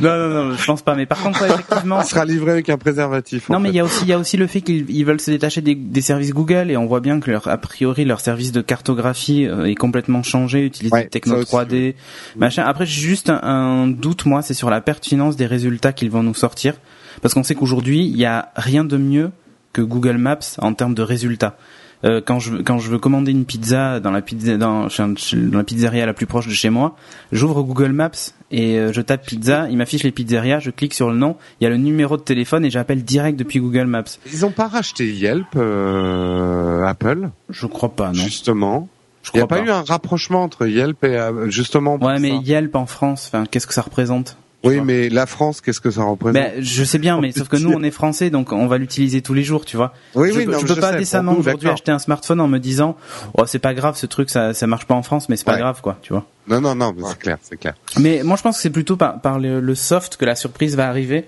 non, 0.01 0.19
non, 0.19 0.29
non, 0.29 0.45
non, 0.45 0.57
je 0.57 0.65
pense 0.65 0.81
pas. 0.81 0.95
Mais 0.95 1.05
par 1.05 1.23
contre, 1.23 1.43
ouais, 1.43 1.51
effectivement, 1.51 2.01
il 2.01 2.07
sera 2.07 2.25
livré 2.25 2.53
avec 2.53 2.71
un 2.71 2.79
préservatif. 2.79 3.51
en 3.51 3.55
Non, 3.55 3.61
mais 3.61 3.69
il 3.69 3.75
y 3.75 3.81
a 3.81 3.85
aussi, 3.85 4.05
il 4.05 4.09
y 4.09 4.15
a 4.15 4.19
aussi 4.19 4.39
le 4.39 4.47
fait 4.47 4.63
qu'ils 4.63 4.89
ils 4.89 5.05
veulent 5.05 5.21
se 5.21 5.31
détacher 5.31 5.61
des, 5.61 5.75
des 5.75 6.01
services 6.01 6.33
Google 6.33 6.71
et 6.71 6.77
on 6.79 6.87
voit 6.87 7.01
bien 7.01 7.21
que 7.21 7.31
leur, 7.31 7.47
a 7.49 7.59
priori 7.59 8.07
leur 8.07 8.21
service 8.21 8.51
de 8.53 8.63
cartographie 8.63 9.47
euh, 9.47 9.67
est 9.67 9.75
complètement 9.75 10.23
changé, 10.23 10.65
utilise 10.65 10.91
Ouais, 10.91 11.05
des 11.05 11.11
techno 11.11 11.35
ça 11.35 11.41
aussi, 11.43 11.55
3D, 11.55 11.95
machin. 12.37 12.65
Après, 12.65 12.87
j'ai 12.87 13.01
juste 13.01 13.29
un, 13.29 13.41
un 13.43 13.89
doute, 13.89 14.25
moi, 14.25 14.41
c'est 14.41 14.55
sur 14.55 14.71
la 14.71 14.81
pertinence 14.81 15.37
des 15.37 15.47
résultats 15.47 15.93
qu'ils 15.93 16.11
vont 16.11 16.23
nous 16.23 16.35
sortir, 16.35 16.75
parce 17.21 17.35
qu'on 17.35 17.43
sait 17.43 17.55
qu'aujourd'hui, 17.55 18.07
il 18.07 18.17
y 18.17 18.25
a 18.25 18.53
rien 18.57 18.85
de 18.85 18.97
mieux 18.97 19.31
que 19.75 19.83
Google 19.83 20.17
Maps 20.17 20.39
en 20.59 20.73
termes 20.75 20.95
de 20.95 21.03
résultats. 21.03 21.57
Euh, 22.05 22.21
quand 22.25 22.41
je 22.41 22.51
veux- 22.51 22.63
quand 22.65 22.79
je 22.79 22.91
veux 22.91 22.99
commander 22.99 23.31
une 23.31 23.45
pizza 23.45 24.01
dans 24.01 24.11
la 24.11 24.23
pizza 24.23 24.57
dans, 24.57 24.89
chez 24.89 25.03
un- 25.05 25.15
chez- 25.17 25.37
dans 25.37 25.59
la 25.59 25.65
pizzeria 25.65 26.05
la 26.05 26.13
plus 26.15 26.27
proche 26.27 26.49
de 26.49 26.53
chez 26.53 26.69
moi, 26.69 26.97
j'ouvre 27.31 27.63
Google 27.63 27.93
Maps 27.93 28.11
et 28.51 28.77
euh, 28.79 28.93
je 28.93 29.01
tape 29.01 29.25
pizza, 29.25 29.69
il 29.71 29.77
m'affiche 29.77 30.03
les 30.03 30.11
pizzerias, 30.11 30.59
je 30.59 30.71
clique 30.71 30.95
sur 30.95 31.11
le 31.11 31.17
nom, 31.17 31.37
il 31.61 31.65
y 31.65 31.67
a 31.69 31.71
le 31.71 31.77
numéro 31.77 32.17
de 32.17 32.23
téléphone 32.23 32.65
et 32.65 32.71
j'appelle 32.71 33.05
direct 33.05 33.39
depuis 33.39 33.61
Google 33.61 33.87
Maps. 33.87 34.03
Ils 34.33 34.45
ont 34.45 34.51
pas 34.51 34.67
racheté 34.67 35.13
Yelp, 35.13 35.47
euh, 35.57 36.85
Apple, 36.85 37.31
Je 37.49 37.67
crois 37.67 37.91
pas, 37.95 38.09
non. 38.09 38.15
justement. 38.15 38.89
Je 39.23 39.31
Il 39.35 39.37
n'y 39.37 39.43
a 39.43 39.47
crois 39.47 39.59
pas, 39.59 39.65
eu 39.65 39.71
un 39.71 39.83
rapprochement 39.83 40.43
entre 40.43 40.67
Yelp 40.67 41.05
et 41.05 41.17
euh, 41.17 41.49
justement. 41.49 41.97
Ouais, 42.03 42.19
mais 42.19 42.31
ça? 42.31 42.37
Yelp 42.43 42.75
en 42.75 42.87
France, 42.87 43.31
enfin, 43.33 43.45
qu'est-ce 43.49 43.69
que 43.69 43.75
ça 43.75 43.83
représente? 43.83 44.37
Oui, 44.65 44.77
vois. 44.77 44.85
mais 44.85 45.09
la 45.09 45.27
France, 45.27 45.61
qu'est-ce 45.61 45.81
que 45.81 45.91
ça 45.91 46.05
représente 46.05 46.35
Ben, 46.35 46.53
je 46.61 46.85
sais 46.85 46.99
bien, 46.99 47.21
mais 47.21 47.33
sauf 47.33 47.49
que 47.49 47.57
nous, 47.57 47.73
on 47.73 47.83
est 47.83 47.91
français, 47.91 48.31
donc 48.31 48.53
on 48.53 48.67
va 48.67 48.79
l'utiliser 48.79 49.21
tous 49.23 49.35
les 49.35 49.43
jours, 49.43 49.65
tu 49.65 49.77
vois. 49.77 49.93
Oui, 50.15 50.31
je 50.33 50.39
oui, 50.39 50.47
non, 50.47 50.59
je 50.61 50.67
peux 50.67 50.75
je 50.75 50.81
pas 50.81 50.93
sais, 50.93 50.99
décemment 50.99 51.33
aujourd'hui 51.37 51.69
acheter 51.69 51.91
un 51.91 51.99
smartphone 51.99 52.41
en 52.41 52.47
me 52.49 52.59
disant, 52.59 52.97
oh, 53.37 53.45
c'est 53.47 53.59
pas 53.59 53.75
grave, 53.75 53.97
ce 53.97 54.07
truc, 54.07 54.31
ça, 54.31 54.55
ça 54.55 54.67
marche 54.67 54.87
pas 54.87 54.95
en 54.95 55.03
France, 55.03 55.29
mais 55.29 55.37
c'est 55.37 55.45
pas 55.45 55.55
Ouais. 55.55 55.59
grave, 55.59 55.81
quoi, 55.83 55.99
tu 56.03 56.13
vois. 56.13 56.25
Non, 56.49 56.61
non, 56.61 56.75
non, 56.75 56.95
c'est 57.07 57.19
clair, 57.19 57.39
c'est 57.43 57.57
clair. 57.57 57.75
Mais 57.99 58.23
moi, 58.25 58.37
je 58.37 58.43
pense 58.43 58.57
que 58.57 58.63
c'est 58.63 58.71
plutôt 58.71 58.97
par, 58.97 59.21
par 59.21 59.39
le, 59.39 59.61
le 59.61 59.75
soft 59.75 60.17
que 60.17 60.25
la 60.25 60.35
surprise 60.37 60.77
va 60.77 60.89
arriver, 60.89 61.25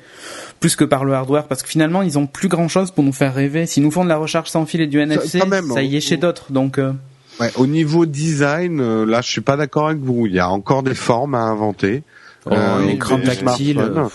plus 0.60 0.76
que 0.76 0.84
par 0.84 1.04
le 1.04 1.12
hardware, 1.14 1.44
parce 1.48 1.62
que 1.62 1.68
finalement, 1.68 2.02
ils 2.02 2.18
ont 2.18 2.26
plus 2.26 2.48
grand 2.48 2.68
chose 2.68 2.90
pour 2.90 3.04
nous 3.04 3.12
faire 3.12 3.34
rêver. 3.34 3.66
S'ils 3.66 3.82
nous 3.82 3.90
font 3.90 4.04
de 4.04 4.08
la 4.08 4.16
recharge 4.16 4.48
sans 4.48 4.64
fil 4.66 4.80
et 4.80 4.86
du 4.86 4.98
NFC, 5.00 5.38
quand 5.40 5.46
même, 5.46 5.70
ça 5.72 5.82
y 5.82 5.96
est 5.96 6.00
chez 6.00 6.16
d'autres, 6.16 6.52
donc. 6.52 6.78
euh, 6.78 6.92
Ouais, 7.40 7.50
au 7.56 7.66
niveau 7.66 8.06
design, 8.06 8.80
euh, 8.80 9.04
là, 9.04 9.20
je 9.20 9.28
suis 9.28 9.40
pas 9.40 9.56
d'accord 9.56 9.88
avec 9.88 9.98
vous. 10.00 10.26
Il 10.26 10.34
y 10.34 10.38
a 10.38 10.48
encore 10.48 10.84
des 10.84 10.94
formes 10.94 11.34
à 11.34 11.40
inventer. 11.40 12.04
Euh, 12.50 12.86
l'écran 12.86 13.18
des 13.18 13.24
tactile, 13.24 13.78
euh, 13.78 14.08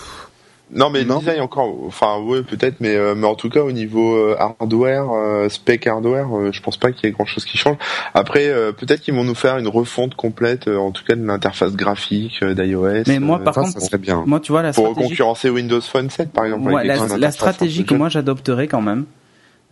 Non, 0.72 0.88
mais 0.88 1.04
Non. 1.04 1.18
design 1.18 1.40
encore, 1.40 1.74
enfin 1.88 2.18
ouais 2.20 2.42
peut-être, 2.42 2.76
mais, 2.78 2.94
euh, 2.94 3.16
mais 3.16 3.26
en 3.26 3.34
tout 3.34 3.48
cas 3.50 3.60
au 3.62 3.72
niveau 3.72 4.14
euh, 4.14 4.36
hardware, 4.38 5.10
euh, 5.12 5.48
spec 5.48 5.84
hardware, 5.88 6.28
euh, 6.38 6.52
je 6.52 6.62
pense 6.62 6.76
pas 6.76 6.92
qu'il 6.92 7.06
y 7.06 7.08
ait 7.08 7.12
grand 7.12 7.24
chose 7.26 7.44
qui 7.44 7.58
change. 7.58 7.76
Après, 8.14 8.46
euh, 8.46 8.70
peut-être 8.70 9.00
qu'ils 9.00 9.14
vont 9.14 9.24
nous 9.24 9.34
faire 9.34 9.58
une 9.58 9.66
refonte 9.66 10.14
complète, 10.14 10.68
euh, 10.68 10.76
en 10.76 10.92
tout 10.92 11.02
cas 11.04 11.16
de 11.16 11.26
l'interface 11.26 11.72
graphique 11.74 12.38
euh, 12.44 12.54
d'iOS. 12.54 13.02
Mais 13.08 13.18
moi, 13.18 13.40
euh, 13.40 13.42
par 13.42 13.54
Ça, 13.54 13.62
contre, 13.62 13.72
ça 13.72 13.80
serait 13.80 13.98
bien. 13.98 14.22
moi, 14.26 14.38
tu 14.38 14.52
vois, 14.52 14.62
la 14.62 14.72
pour 14.72 14.84
stratégie 14.90 15.08
concurrencer 15.08 15.50
Windows 15.50 15.80
Phone 15.80 16.08
7 16.08 16.30
par 16.30 16.44
exemple. 16.44 16.70
Ouais, 16.72 16.84
la, 16.84 17.32
stratégie 17.32 17.80
un 17.80 17.84
que 17.84 17.94
moi 17.94 18.08
j'adopterais 18.08 18.68
quand 18.68 18.80
même, 18.82 19.06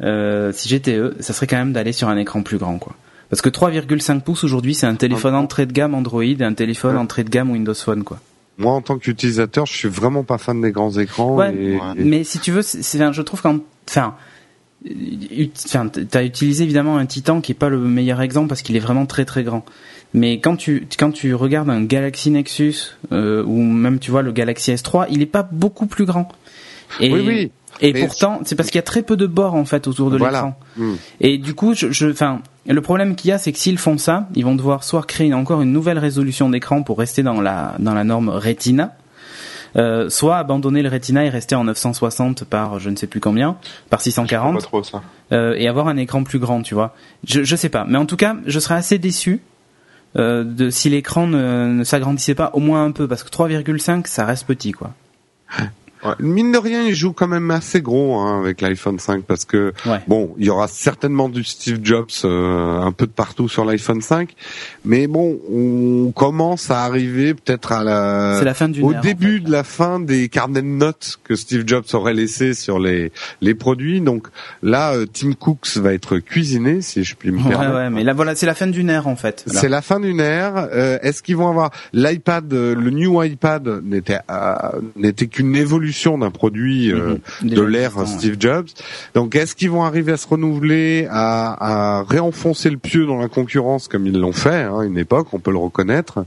euh, 0.02 0.50
si 0.52 0.68
j'étais 0.68 0.96
eux, 0.96 1.14
ça 1.20 1.32
serait 1.32 1.46
quand 1.46 1.58
même 1.58 1.72
d'aller 1.72 1.92
sur 1.92 2.08
un 2.08 2.16
écran 2.16 2.42
plus 2.42 2.58
grand, 2.58 2.78
quoi. 2.78 2.94
Parce 3.30 3.40
que 3.42 3.50
3,5 3.50 4.22
pouces 4.22 4.42
aujourd'hui, 4.42 4.74
c'est 4.74 4.86
un 4.86 4.94
téléphone 4.96 5.34
entrée 5.36 5.66
de 5.66 5.72
gamme 5.72 5.94
Android 5.94 6.24
et 6.24 6.42
un 6.42 6.54
téléphone 6.54 6.96
Ouais. 6.96 7.00
entrée 7.02 7.22
de 7.24 7.30
gamme 7.30 7.50
Windows 7.50 7.74
Phone, 7.74 8.02
quoi. 8.02 8.18
Moi, 8.58 8.72
en 8.72 8.80
tant 8.82 8.98
qu'utilisateur, 8.98 9.66
je 9.66 9.72
suis 9.72 9.88
vraiment 9.88 10.24
pas 10.24 10.36
fan 10.38 10.60
des 10.60 10.72
grands 10.72 10.92
écrans. 10.98 11.34
Ouais, 11.36 11.54
et- 11.54 11.74
ouais. 11.76 11.80
et- 11.96 12.04
Mais 12.04 12.24
si 12.24 12.38
tu 12.40 12.50
veux, 12.50 12.62
c'est, 12.62 12.82
je 13.12 13.22
trouve 13.22 13.40
qu'en, 13.40 13.58
enfin, 13.88 14.14
t'as 16.10 16.24
utilisé 16.24 16.64
évidemment 16.64 16.96
un 16.98 17.06
Titan 17.06 17.40
qui 17.40 17.52
est 17.52 17.54
pas 17.54 17.68
le 17.68 17.78
meilleur 17.78 18.20
exemple 18.20 18.48
parce 18.48 18.62
qu'il 18.62 18.76
est 18.76 18.80
vraiment 18.80 19.06
très 19.06 19.24
très 19.24 19.42
grand. 19.42 19.64
Mais 20.14 20.40
quand 20.40 20.56
tu 20.56 20.86
quand 20.98 21.10
tu 21.10 21.34
regardes 21.34 21.68
un 21.70 21.82
Galaxy 21.82 22.30
Nexus 22.30 22.96
euh, 23.12 23.44
ou 23.44 23.60
même 23.62 23.98
tu 23.98 24.10
vois 24.10 24.22
le 24.22 24.32
Galaxy 24.32 24.72
S3, 24.72 25.06
il 25.10 25.20
est 25.22 25.26
pas 25.26 25.42
beaucoup 25.50 25.86
plus 25.86 26.04
grand. 26.06 26.28
Et, 27.00 27.12
Oui, 27.12 27.22
oui. 27.26 27.50
Et 27.80 27.92
Mais- 27.92 28.00
pourtant, 28.00 28.40
c'est 28.44 28.54
parce 28.56 28.68
qu'il 28.70 28.76
y 28.78 28.80
a 28.80 28.82
très 28.82 29.02
peu 29.02 29.16
de 29.16 29.26
bords 29.26 29.54
en 29.54 29.64
fait 29.64 29.86
autour 29.86 30.10
de 30.10 30.16
Voilà. 30.18 30.38
l'écran. 30.38 30.58
Hmm. 30.76 30.94
Et 31.20 31.38
du 31.38 31.54
coup, 31.54 31.74
je, 31.74 31.90
je, 31.92 32.08
enfin, 32.10 32.40
le 32.66 32.80
problème 32.82 33.14
qu'il 33.14 33.30
y 33.30 33.32
a, 33.32 33.38
c'est 33.38 33.52
que 33.52 33.58
s'ils 33.58 33.78
font 33.78 33.98
ça, 33.98 34.28
ils 34.34 34.44
vont 34.44 34.54
devoir 34.54 34.82
soit 34.84 35.02
créer 35.04 35.32
encore 35.34 35.62
une 35.62 35.72
nouvelle 35.72 35.98
résolution 35.98 36.48
d'écran 36.50 36.82
pour 36.82 36.98
rester 36.98 37.22
dans 37.22 37.40
la 37.40 37.74
dans 37.78 37.94
la 37.94 38.04
norme 38.04 38.28
Retina, 38.30 38.96
euh, 39.76 40.08
soit 40.10 40.38
abandonner 40.38 40.82
le 40.82 40.88
Retina 40.88 41.24
et 41.24 41.28
rester 41.28 41.54
en 41.54 41.64
960 41.64 42.44
par 42.44 42.78
je 42.80 42.90
ne 42.90 42.96
sais 42.96 43.06
plus 43.06 43.20
combien, 43.20 43.56
par 43.90 44.00
Je 44.00 44.10
comprends 44.10 44.22
640, 44.24 44.54
Pas 44.56 44.60
trop 44.62 44.82
ça. 44.82 45.02
euh, 45.32 45.54
et 45.56 45.68
avoir 45.68 45.88
un 45.88 45.96
écran 45.98 46.24
plus 46.24 46.38
grand, 46.38 46.62
tu 46.62 46.74
vois. 46.74 46.94
Je, 47.26 47.44
je 47.44 47.54
sais 47.56 47.68
pas, 47.68 47.84
mais 47.88 47.98
en 47.98 48.06
tout 48.06 48.16
cas, 48.16 48.36
je 48.46 48.58
serais 48.58 48.74
assez 48.76 48.98
déçu 48.98 49.40
euh, 50.16 50.42
de 50.42 50.70
si 50.70 50.88
l'écran 50.88 51.26
ne, 51.26 51.66
ne 51.74 51.84
s'agrandissait 51.84 52.34
pas 52.34 52.50
au 52.54 52.60
moins 52.60 52.82
un 52.84 52.90
peu, 52.92 53.06
parce 53.06 53.22
que 53.22 53.30
3,5 53.30 54.06
ça 54.06 54.24
reste 54.24 54.46
petit, 54.46 54.72
quoi. 54.72 54.92
Ouais. 56.04 56.12
Mine 56.20 56.52
de 56.52 56.58
rien, 56.58 56.82
il 56.84 56.94
joue 56.94 57.12
quand 57.12 57.28
même 57.28 57.50
assez 57.50 57.80
gros 57.80 58.18
hein, 58.18 58.40
avec 58.40 58.60
l'iPhone 58.60 58.98
5 58.98 59.24
parce 59.24 59.44
que 59.44 59.72
Ouais. 59.86 60.00
bon, 60.06 60.34
il 60.38 60.46
y 60.46 60.50
aura 60.50 60.68
certainement 60.68 61.28
du 61.28 61.44
Steve 61.44 61.80
Jobs 61.82 62.06
euh, 62.24 62.80
un 62.80 62.92
peu 62.92 63.06
de 63.06 63.12
partout 63.12 63.48
sur 63.48 63.64
l'iPhone 63.64 64.00
5, 64.00 64.34
mais 64.84 65.06
bon, 65.06 65.38
on 65.50 66.12
commence 66.12 66.70
à 66.70 66.82
arriver 66.84 67.34
peut-être 67.34 67.72
à 67.72 67.82
la 67.84 68.54
fin 68.54 68.70
au 68.80 68.94
début 68.94 69.36
en 69.36 69.38
fait. 69.38 69.44
de 69.46 69.50
la 69.52 69.64
fin 69.64 70.00
des 70.00 70.28
carnets 70.28 70.62
de 70.62 70.66
notes 70.66 71.18
que 71.24 71.34
Steve 71.36 71.64
Jobs 71.66 71.84
aurait 71.94 72.14
laissé 72.14 72.54
sur 72.54 72.78
les 72.78 73.12
les 73.40 73.54
produits. 73.54 74.00
Donc 74.00 74.28
là, 74.62 74.92
euh, 74.94 75.06
Tim 75.12 75.32
Cooks 75.32 75.76
va 75.76 75.92
être 75.92 76.18
cuisiné, 76.18 76.80
si 76.82 77.04
je 77.04 77.14
puis 77.16 77.30
me 77.30 77.38
permettre. 77.48 77.74
ouais, 77.74 77.90
mais 77.90 78.04
là 78.04 78.12
voilà, 78.12 78.34
c'est 78.34 78.46
la 78.46 78.54
fin 78.54 78.66
d'une 78.66 78.90
ère 78.90 79.06
en 79.08 79.16
fait. 79.16 79.44
C'est 79.46 79.68
la 79.68 79.82
fin 79.82 80.00
d'une 80.00 80.20
ère. 80.20 80.68
Euh, 80.72 80.98
Est-ce 81.02 81.22
qu'ils 81.22 81.36
vont 81.36 81.48
avoir 81.48 81.70
l'iPad, 81.92 82.52
euh, 82.52 82.74
le 82.74 82.90
new 82.90 83.22
iPad 83.22 83.82
n'était 83.84 84.18
euh, 84.30 84.54
n'était 84.96 85.26
qu'une 85.26 85.56
évolution 85.56 85.87
d'un 86.18 86.30
produit 86.30 86.92
euh, 86.92 87.16
Mhm. 87.42 87.50
de 87.50 87.62
l'ère. 87.62 88.06
Steve 88.06 88.36
Jobs. 88.38 88.66
Donc 89.14 89.34
est-ce 89.34 89.54
qu'ils 89.54 89.70
vont 89.70 89.84
arriver 89.84 90.12
à 90.12 90.16
se 90.16 90.26
renouveler, 90.26 91.06
à, 91.10 91.98
à 92.00 92.02
réenfoncer 92.04 92.70
le 92.70 92.76
pieu 92.78 93.06
dans 93.06 93.18
la 93.18 93.28
concurrence 93.28 93.88
comme 93.88 94.06
ils 94.06 94.18
l'ont 94.18 94.32
fait 94.32 94.62
hein, 94.62 94.82
une 94.82 94.98
époque, 94.98 95.28
on 95.32 95.38
peut 95.38 95.50
le 95.50 95.58
reconnaître. 95.58 96.24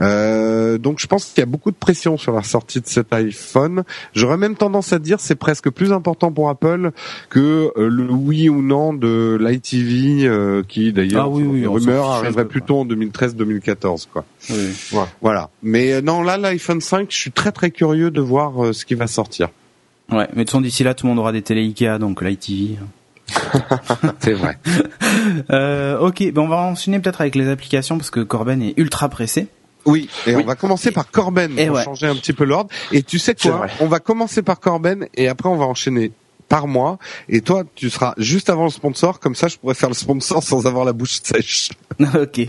Euh, 0.00 0.78
donc 0.78 0.98
je 1.00 1.06
pense 1.06 1.24
qu'il 1.26 1.40
y 1.40 1.42
a 1.42 1.46
beaucoup 1.46 1.70
de 1.70 1.76
pression 1.76 2.16
sur 2.16 2.32
la 2.32 2.42
sortie 2.42 2.80
de 2.80 2.86
cet 2.86 3.12
iPhone. 3.12 3.84
J'aurais 4.14 4.36
même 4.36 4.54
tendance 4.56 4.92
à 4.92 4.98
dire 4.98 5.20
c'est 5.20 5.34
presque 5.34 5.70
plus 5.70 5.92
important 5.92 6.32
pour 6.32 6.48
Apple 6.48 6.90
que 7.30 7.72
euh, 7.76 7.88
le 7.88 8.10
oui 8.10 8.48
ou 8.48 8.62
non 8.62 8.92
de 8.92 9.38
l'iTV 9.40 10.26
euh, 10.26 10.62
qui 10.66 10.92
d'ailleurs 10.92 11.24
Ah 11.24 11.28
oui, 11.28 11.44
oui, 11.44 11.64
un 11.66 11.98
arriverait 12.02 12.46
plutôt 12.46 12.80
en 12.80 12.86
2013-2014 12.86 14.06
quoi. 14.12 14.24
Oui. 14.50 14.72
Voilà. 15.20 15.50
Mais 15.62 15.92
euh, 15.92 16.00
non 16.00 16.22
là 16.22 16.36
l'iPhone 16.38 16.80
5, 16.80 17.06
je 17.10 17.16
suis 17.16 17.32
très 17.32 17.52
très 17.52 17.70
curieux 17.70 18.10
de 18.10 18.20
voir 18.20 18.64
euh, 18.64 18.72
ce 18.72 18.84
qui 18.84 18.94
va 18.94 19.06
sortir. 19.06 19.48
Ouais, 20.10 20.26
mais 20.32 20.36
de 20.36 20.38
toute 20.44 20.50
façon 20.50 20.60
d'ici 20.62 20.84
là, 20.84 20.94
tout 20.94 21.06
le 21.06 21.10
monde 21.10 21.18
aura 21.18 21.32
des 21.32 21.42
télé 21.42 21.60
Ikea, 21.62 21.98
donc 21.98 22.22
l'ITV. 22.22 22.76
C'est 24.20 24.32
vrai. 24.32 24.58
Euh, 25.50 25.98
ok, 25.98 26.22
ben 26.32 26.42
on 26.42 26.48
va 26.48 26.56
enchaîner 26.58 27.00
peut-être 27.00 27.20
avec 27.20 27.34
les 27.34 27.48
applications 27.48 27.96
parce 27.98 28.10
que 28.10 28.20
Corben 28.20 28.62
est 28.62 28.74
ultra 28.76 29.08
pressé. 29.08 29.46
Oui, 29.84 30.08
et 30.26 30.34
Oui. 30.34 30.42
on 30.44 30.46
va 30.46 30.54
commencer 30.54 30.90
par 30.90 31.10
Corben 31.10 31.58
Et 31.58 31.66
pour 31.66 31.76
ouais. 31.76 31.84
changer 31.84 32.06
un 32.06 32.14
petit 32.14 32.32
peu 32.32 32.44
l'ordre. 32.44 32.70
Et 32.92 33.02
tu 33.02 33.18
sais 33.18 33.34
quoi. 33.34 33.66
On 33.80 33.86
va 33.86 34.00
commencer 34.00 34.42
par 34.42 34.60
Corben 34.60 35.06
et 35.14 35.28
après 35.28 35.48
on 35.48 35.56
va 35.56 35.64
enchaîner 35.64 36.12
par 36.48 36.66
moi. 36.66 36.98
Et 37.28 37.40
toi, 37.40 37.64
tu 37.74 37.90
seras 37.90 38.14
juste 38.18 38.48
avant 38.50 38.64
le 38.64 38.70
sponsor, 38.70 39.20
comme 39.20 39.34
ça 39.34 39.48
je 39.48 39.56
pourrais 39.58 39.74
faire 39.74 39.88
le 39.88 39.94
sponsor 39.94 40.42
sans 40.42 40.66
avoir 40.66 40.84
la 40.84 40.92
bouche 40.92 41.20
sèche. 41.22 41.70
ok. 42.00 42.48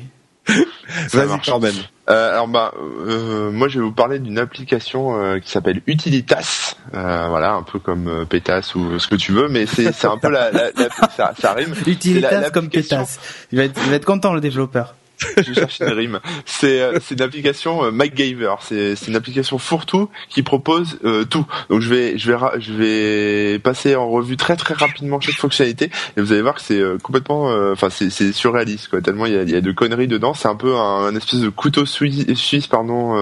Vas-y. 1.13 1.39
Corben. 1.41 1.73
Euh, 2.09 2.31
alors 2.33 2.47
bah, 2.47 2.73
euh, 2.79 3.51
moi 3.51 3.67
je 3.67 3.77
vais 3.79 3.85
vous 3.85 3.91
parler 3.91 4.17
d'une 4.19 4.39
application 4.39 5.21
euh, 5.21 5.39
qui 5.39 5.51
s'appelle 5.51 5.81
Utilitas, 5.85 6.75
euh, 6.95 7.27
voilà, 7.29 7.51
un 7.53 7.61
peu 7.61 7.77
comme 7.77 8.07
euh, 8.07 8.25
Pétasse 8.25 8.73
ou 8.73 8.97
ce 8.97 9.07
que 9.07 9.15
tu 9.15 9.31
veux, 9.31 9.47
mais 9.47 9.67
c'est 9.67 9.91
c'est 9.93 10.07
un 10.07 10.17
peu 10.17 10.29
la, 10.29 10.49
la, 10.51 10.71
la- 10.75 11.07
ça, 11.15 11.33
ça 11.39 11.53
rime. 11.53 11.75
Utilitas 11.85 12.41
la- 12.41 12.49
comme 12.49 12.69
pétasse. 12.69 13.19
Il 13.51 13.59
va, 13.59 13.65
être, 13.65 13.79
il 13.85 13.89
va 13.91 13.95
être 13.97 14.05
content 14.05 14.33
le 14.33 14.41
développeur. 14.41 14.95
je 15.37 15.53
cherche 15.53 15.79
une 15.81 15.89
rime. 15.89 16.19
C'est 16.45 16.81
euh, 16.81 16.99
c'est 17.01 17.15
une 17.15 17.21
application 17.21 17.83
euh, 17.83 17.91
MacGyver. 17.91 18.55
C'est 18.61 18.95
c'est 18.95 19.07
une 19.07 19.15
application 19.15 19.57
fourre-tout 19.57 20.09
qui 20.29 20.43
propose 20.43 20.99
euh, 21.03 21.25
tout. 21.25 21.45
Donc 21.69 21.81
je 21.81 21.89
vais 21.89 22.17
je 22.17 22.31
vais 22.31 22.37
je 22.59 22.73
vais 22.73 23.59
passer 23.59 23.95
en 23.95 24.09
revue 24.09 24.37
très 24.37 24.55
très 24.55 24.73
rapidement 24.73 25.19
chaque 25.19 25.35
fonctionnalité 25.35 25.91
et 26.15 26.21
vous 26.21 26.31
allez 26.31 26.41
voir 26.41 26.55
que 26.55 26.61
c'est 26.61 26.79
euh, 26.79 26.97
complètement 26.97 27.45
enfin 27.71 27.89
c'est 27.89 28.09
c'est 28.09 28.31
surréaliste 28.31 28.87
quoi. 28.87 29.01
Tellement 29.01 29.25
il 29.25 29.33
y 29.33 29.37
a, 29.37 29.43
il 29.43 29.49
y 29.49 29.55
a 29.55 29.61
de 29.61 29.71
conneries 29.71 30.07
dedans. 30.07 30.33
C'est 30.33 30.47
un 30.47 30.55
peu 30.55 30.75
un, 30.75 31.15
espèce 31.15 31.39
de 31.41 31.49
couteau 31.49 31.85
suisse, 31.85 32.33
suisse 32.35 32.67
pardon 32.67 33.15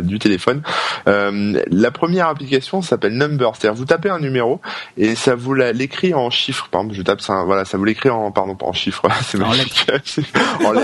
du 0.00 0.18
téléphone. 0.18 0.62
la 1.06 1.90
première 1.90 2.28
application 2.28 2.82
s'appelle 2.82 3.16
Number. 3.16 3.52
C'est-à-dire 3.56 3.76
vous 3.76 3.84
tapez 3.84 4.08
un 4.08 4.20
numéro 4.20 4.60
et 4.96 5.14
ça 5.14 5.34
vous 5.34 5.54
l'écrit 5.54 6.14
en 6.14 6.30
chiffres. 6.30 6.68
Par 6.70 6.80
exemple, 6.80 6.96
je 6.96 7.02
tape 7.02 7.20
ça 7.20 7.44
voilà 7.44 7.64
ça 7.64 7.76
vous 7.76 7.84
l'écrit 7.84 8.10
en 8.10 8.30
pardon 8.30 8.54
pas 8.54 8.66
en 8.66 8.72
chiffres. 8.72 9.02
c'est 9.22 9.38
magique. 9.38 9.86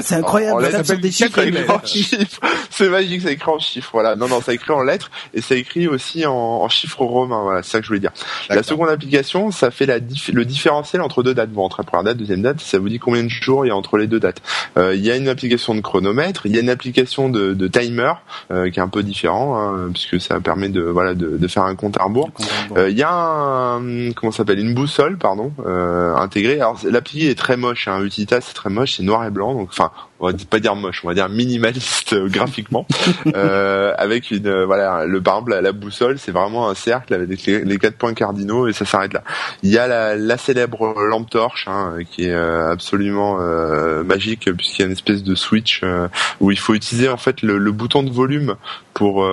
c'est 0.03 0.15
incroyable. 0.15 0.42
Ça 0.85 0.97
des 0.97 1.11
chiffres, 1.11 1.41
C'est 2.71 2.89
magique, 2.89 3.23
ça 3.23 3.31
écrit 3.31 3.51
en 3.51 3.59
chiffres. 3.59 3.91
Voilà. 3.93 4.17
Non, 4.17 4.29
non, 4.29 4.41
ça 4.41 4.53
écrit 4.55 4.73
en 4.73 4.83
lettres 4.83 5.11
et 5.35 5.41
ça 5.41 5.55
écrit 5.55 5.89
aussi 5.89 6.27
en, 6.27 6.33
en 6.35 6.69
chiffres 6.69 7.05
romains. 7.05 7.43
Voilà, 7.43 7.63
c'est 7.63 7.73
ça 7.73 7.79
que 7.79 7.85
je 7.85 7.89
voulais 7.89 8.01
dire. 8.01 8.13
La 8.49 8.63
seconde 8.63 8.89
application, 8.89 9.51
ça 9.51 9.71
fait 9.71 9.87
la 9.87 9.99
le 9.99 10.45
différentiel 10.45 11.03
entre 11.03 11.23
deux 11.23 11.35
dates. 11.35 11.51
Vous 11.53 11.61
rentrez 11.61 11.83
première 11.83 12.05
date, 12.05 12.17
deuxième 12.19 12.43
date, 12.43 12.61
ça 12.61 12.79
vous 12.79 12.89
dit 12.89 12.99
combien 12.99 13.23
de 13.23 13.29
jours 13.29 13.65
il 13.65 13.69
y 13.69 13.71
a 13.71 13.77
entre 13.77 13.99
les 13.99 14.07
deux 14.07 14.21
dates. 14.21 14.43
Euh, 14.77 14.95
il 14.95 15.05
y 15.05 15.11
a 15.11 15.17
une 15.17 15.29
application 15.29 15.75
de 15.75 15.81
chronomètre, 15.81 16.47
il 16.47 16.55
y 16.55 16.59
a 16.59 16.61
une 16.61 16.71
application 16.71 17.29
de, 17.29 17.55
de 17.55 17.69
timer 17.69 18.13
euh, 18.51 18.71
qui 18.71 18.79
est 18.79 18.83
un 18.83 18.89
peu 18.89 19.03
différent 19.03 19.59
hein, 19.59 19.91
puisque 19.93 20.21
ça 20.21 20.41
permet 20.41 20.69
de 20.69 20.83
voilà 20.83 21.15
de, 21.15 21.37
de 21.37 21.49
faire 21.49 21.65
un 21.65 21.75
compte 21.75 21.99
à 21.99 22.05
rebours. 22.05 22.31
Euh, 22.77 22.91
il 22.91 22.97
y 22.97 23.03
a 23.03 23.13
un 23.13 24.13
comment 24.13 24.33
s'appelle 24.33 24.59
une 24.59 24.75
boussole 24.75 25.19
pardon 25.19 25.53
euh, 25.67 26.15
intégrée. 26.17 26.57
Alors 26.57 26.79
l'appli 26.85 27.27
est 27.27 27.39
très 27.39 27.57
moche. 27.57 27.89
Hein. 27.89 28.03
Utilitas 28.03 28.41
c'est 28.41 28.55
très 28.55 28.71
moche, 28.71 28.95
c'est 28.97 29.03
noir 29.03 29.25
et 29.25 29.31
blanc. 29.31 29.55
Donc 29.55 29.69
enfin 29.71 29.91
on 30.23 30.29
va 30.29 30.35
pas 30.49 30.61
dire 30.61 30.77
moche, 30.77 31.01
on 31.05 31.09
va 31.09 31.15
dire 31.15 31.29
minimaliste 31.29 32.13
euh, 32.13 32.29
graphiquement, 32.29 32.87
euh, 33.35 33.93
avec 33.99 34.31
une 34.31 34.47
euh, 34.47 34.65
voilà 34.65 35.05
le 35.05 35.19
exemple 35.19 35.59
la, 35.61 35.73
boussole, 35.73 36.19
c'est 36.19 36.31
vraiment 36.31 36.69
un 36.69 36.75
cercle 36.75 37.15
avec 37.15 37.45
les, 37.45 37.79
quatre 37.79 37.97
points 37.97 38.15
cardinaux 38.15 38.69
et 38.69 38.73
ça 38.73 38.85
s'arrête 38.85 39.13
là. 39.13 39.25
Il 39.65 39.71
y 39.71 39.79
a 39.79 39.89
la, 39.89 40.15
la 40.15 40.37
célèbre 40.37 40.95
lampe 41.03 41.29
torche 41.29 41.67
hein, 41.67 41.97
qui 42.09 42.27
est 42.27 42.35
absolument 42.35 43.39
magique 44.05 44.53
puisqu'il 44.53 44.83
y 44.83 44.85
a 44.85 44.87
une 44.87 44.93
espèce 44.93 45.23
de 45.23 45.35
switch 45.35 45.83
où 46.41 46.51
il 46.51 46.59
faut 46.59 46.75
utiliser 46.75 47.09
en 47.09 47.17
fait 47.17 47.43
le, 47.43 47.59
le 47.59 47.73
bouton 47.73 48.03
de 48.03 48.11
volume 48.11 48.55
pour 48.95 49.29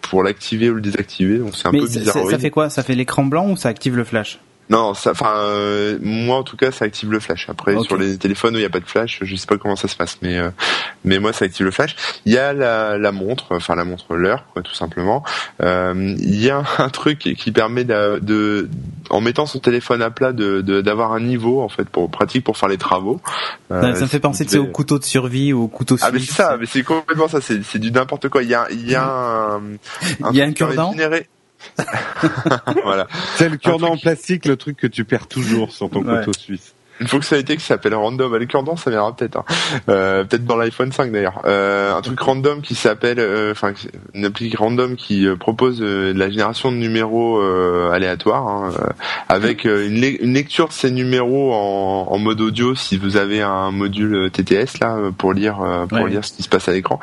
pour 0.00 0.22
l'activer 0.22 0.70
ou 0.70 0.74
le 0.74 0.80
désactiver. 0.80 1.38
Donc 1.38 1.54
c'est 1.54 1.68
un 1.68 1.72
peu 1.72 1.86
bizarre. 1.86 2.30
Ça 2.30 2.38
fait 2.38 2.50
quoi? 2.50 2.70
Ça 2.70 2.82
fait 2.82 2.94
l'écran 2.94 3.24
blanc 3.24 3.50
ou 3.50 3.56
ça 3.56 3.68
active 3.68 3.96
le 3.96 4.04
flash? 4.04 4.38
Non, 4.70 4.94
ça, 4.94 5.10
enfin, 5.10 5.34
euh, 5.36 5.98
moi 6.00 6.38
en 6.38 6.42
tout 6.42 6.56
cas, 6.56 6.70
ça 6.70 6.86
active 6.86 7.10
le 7.10 7.20
flash. 7.20 7.48
Après, 7.50 7.78
sur 7.82 7.96
les 7.96 8.16
téléphones 8.16 8.54
où 8.54 8.56
il 8.56 8.60
n'y 8.60 8.66
a 8.66 8.70
pas 8.70 8.80
de 8.80 8.86
flash, 8.86 9.18
je 9.22 9.36
sais 9.36 9.46
pas 9.46 9.58
comment 9.58 9.76
ça 9.76 9.88
se 9.88 9.96
passe, 9.96 10.18
mais 10.22 10.38
euh, 10.38 10.50
mais 11.04 11.18
moi, 11.18 11.32
ça 11.34 11.44
active 11.44 11.66
le 11.66 11.70
flash. 11.70 11.94
Il 12.24 12.32
y 12.32 12.38
a 12.38 12.54
la, 12.54 12.96
la 12.96 13.12
montre, 13.12 13.48
enfin 13.50 13.74
la 13.74 13.84
montre 13.84 14.14
l'heure, 14.14 14.46
quoi, 14.52 14.62
tout 14.62 14.74
simplement. 14.74 15.22
Euh, 15.62 16.14
il 16.18 16.42
y 16.42 16.50
a 16.50 16.62
un 16.78 16.88
truc 16.88 17.18
qui 17.18 17.52
permet 17.52 17.84
de, 17.84 18.18
de, 18.22 18.70
en 19.10 19.20
mettant 19.20 19.44
son 19.44 19.58
téléphone 19.58 20.00
à 20.00 20.10
plat, 20.10 20.32
de 20.32 20.62
d'avoir 20.80 21.12
un 21.12 21.20
niveau 21.20 21.60
en 21.60 21.68
fait 21.68 21.88
pour 21.88 22.10
pratique 22.10 22.44
pour 22.44 22.56
faire 22.56 22.68
les 22.68 22.78
travaux. 22.78 23.20
ça 23.68 23.90
me 23.90 24.06
fait 24.06 24.20
penser 24.20 24.56
au 24.56 24.66
couteau 24.66 24.98
de 24.98 25.04
survie 25.04 25.52
ou 25.52 25.64
au 25.64 25.68
couteau 25.68 25.96
suisse. 25.96 26.08
Ah 26.08 26.12
mais 26.12 26.20
c'est 26.20 26.32
ça, 26.32 26.56
mais 26.58 26.66
c'est 26.66 26.82
complètement 26.82 27.28
ça. 27.28 27.40
C'est 27.42 27.78
du 27.78 27.92
n'importe 27.92 28.30
quoi. 28.30 28.42
Il 28.42 28.48
y 28.48 28.54
a 28.54 28.66
il 28.70 28.90
y 28.90 28.94
a 28.94 29.04
un, 29.04 29.60
il 30.30 30.36
y 30.36 30.40
a 30.40 30.46
un 30.46 30.52
cure-dent? 30.52 30.94
voilà. 32.84 33.06
C'est 33.36 33.48
le 33.48 33.56
cure-dent 33.56 33.92
en 33.92 33.96
plastique, 33.96 34.46
le 34.46 34.56
truc 34.56 34.76
que 34.76 34.86
tu 34.86 35.04
perds 35.04 35.26
toujours 35.26 35.72
sur 35.72 35.90
ton 35.90 36.02
couteau 36.02 36.32
suisse. 36.32 36.74
Une 37.00 37.08
fonctionnalité 37.08 37.56
qui 37.56 37.64
s'appelle 37.64 37.94
random. 37.94 38.36
Le 38.36 38.46
cure-dent, 38.46 38.76
ça 38.76 38.88
viendra 38.88 39.14
peut-être. 39.14 39.38
Hein. 39.38 39.44
Euh, 39.88 40.24
peut-être 40.24 40.44
dans 40.44 40.56
l'iPhone 40.56 40.92
5 40.92 41.10
d'ailleurs. 41.10 41.42
Euh, 41.44 41.92
un 41.92 42.00
truc 42.02 42.20
random 42.20 42.62
qui 42.62 42.76
s'appelle, 42.76 43.18
euh, 43.18 43.50
enfin, 43.50 43.72
une 44.14 44.24
appli 44.24 44.54
random 44.54 44.94
qui 44.94 45.26
propose 45.40 45.82
la 45.82 46.30
génération 46.30 46.70
de 46.70 46.76
numéros 46.76 47.42
aléatoires 47.90 48.46
hein, 48.46 48.72
avec 49.28 49.64
une, 49.64 50.00
lecture 50.00 50.68
de 50.68 50.72
ces 50.72 50.90
numéros 50.92 51.52
en, 51.52 52.06
en, 52.10 52.18
mode 52.18 52.40
audio 52.40 52.74
si 52.74 52.96
vous 52.96 53.16
avez 53.16 53.42
un 53.42 53.70
module 53.72 54.30
TTS 54.30 54.78
là 54.80 54.96
pour 55.16 55.32
lire 55.32 55.56
pour 55.88 56.06
lire 56.06 56.24
ce 56.24 56.32
qui 56.32 56.42
se 56.42 56.48
passe 56.48 56.68
à 56.68 56.72
l'écran. 56.72 57.00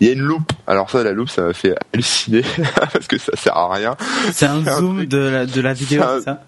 Il 0.00 0.06
y 0.06 0.10
a 0.10 0.12
une 0.12 0.20
loupe. 0.20 0.52
Alors 0.66 0.90
ça, 0.90 1.02
la 1.02 1.12
loupe, 1.12 1.28
ça 1.28 1.42
m'a 1.42 1.52
fait 1.52 1.74
halluciner 1.92 2.42
parce 2.92 3.06
que 3.06 3.18
ça 3.18 3.32
sert 3.36 3.56
à 3.56 3.72
rien. 3.72 3.96
C'est 4.32 4.46
un 4.46 4.62
zoom 4.64 5.06
de 5.06 5.18
la, 5.18 5.46
de 5.46 5.60
la 5.60 5.72
vidéo, 5.72 6.02
c'est 6.18 6.24
ça? 6.24 6.42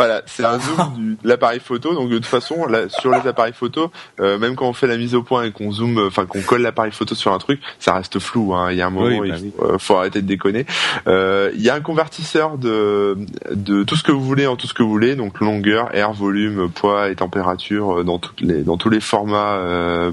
Voilà, 0.00 0.22
c'est 0.24 0.46
un 0.46 0.58
zoom 0.58 1.16
de 1.22 1.28
l'appareil 1.28 1.60
photo. 1.60 1.92
Donc 1.92 2.08
de 2.08 2.16
toute 2.16 2.24
façon, 2.24 2.64
là, 2.64 2.88
sur 2.88 3.10
les 3.10 3.28
appareils 3.28 3.52
photo, 3.52 3.90
euh, 4.18 4.38
même 4.38 4.54
quand 4.54 4.66
on 4.66 4.72
fait 4.72 4.86
la 4.86 4.96
mise 4.96 5.14
au 5.14 5.22
point 5.22 5.44
et 5.44 5.50
qu'on 5.50 5.70
zoome, 5.72 6.02
enfin 6.06 6.24
qu'on 6.24 6.40
colle 6.40 6.62
l'appareil 6.62 6.90
photo 6.90 7.14
sur 7.14 7.34
un 7.34 7.38
truc, 7.38 7.60
ça 7.78 7.92
reste 7.92 8.18
flou. 8.18 8.54
Hein. 8.54 8.72
Il 8.72 8.78
y 8.78 8.80
a 8.80 8.86
un 8.86 8.90
moment, 8.90 9.22
il 9.22 9.30
bah 9.30 9.36
euh, 9.60 9.78
faut, 9.78 9.96
arrêter 9.96 10.22
de 10.22 10.26
déconner. 10.26 10.64
Euh, 11.06 11.50
il 11.54 11.60
y 11.60 11.68
a 11.68 11.74
un 11.74 11.82
convertisseur 11.82 12.56
de 12.56 13.18
de 13.50 13.82
tout 13.82 13.94
ce 13.94 14.02
que 14.02 14.10
vous 14.10 14.24
voulez 14.24 14.46
en 14.46 14.56
tout 14.56 14.66
ce 14.66 14.72
que 14.72 14.82
vous 14.82 14.88
voulez, 14.88 15.16
donc 15.16 15.38
longueur, 15.40 15.94
air, 15.94 16.14
volume, 16.14 16.70
poids 16.70 17.10
et 17.10 17.14
température 17.16 18.02
dans 18.02 18.18
toutes 18.18 18.40
les 18.40 18.62
dans 18.62 18.78
tous 18.78 18.88
les 18.88 19.00
formats 19.00 19.60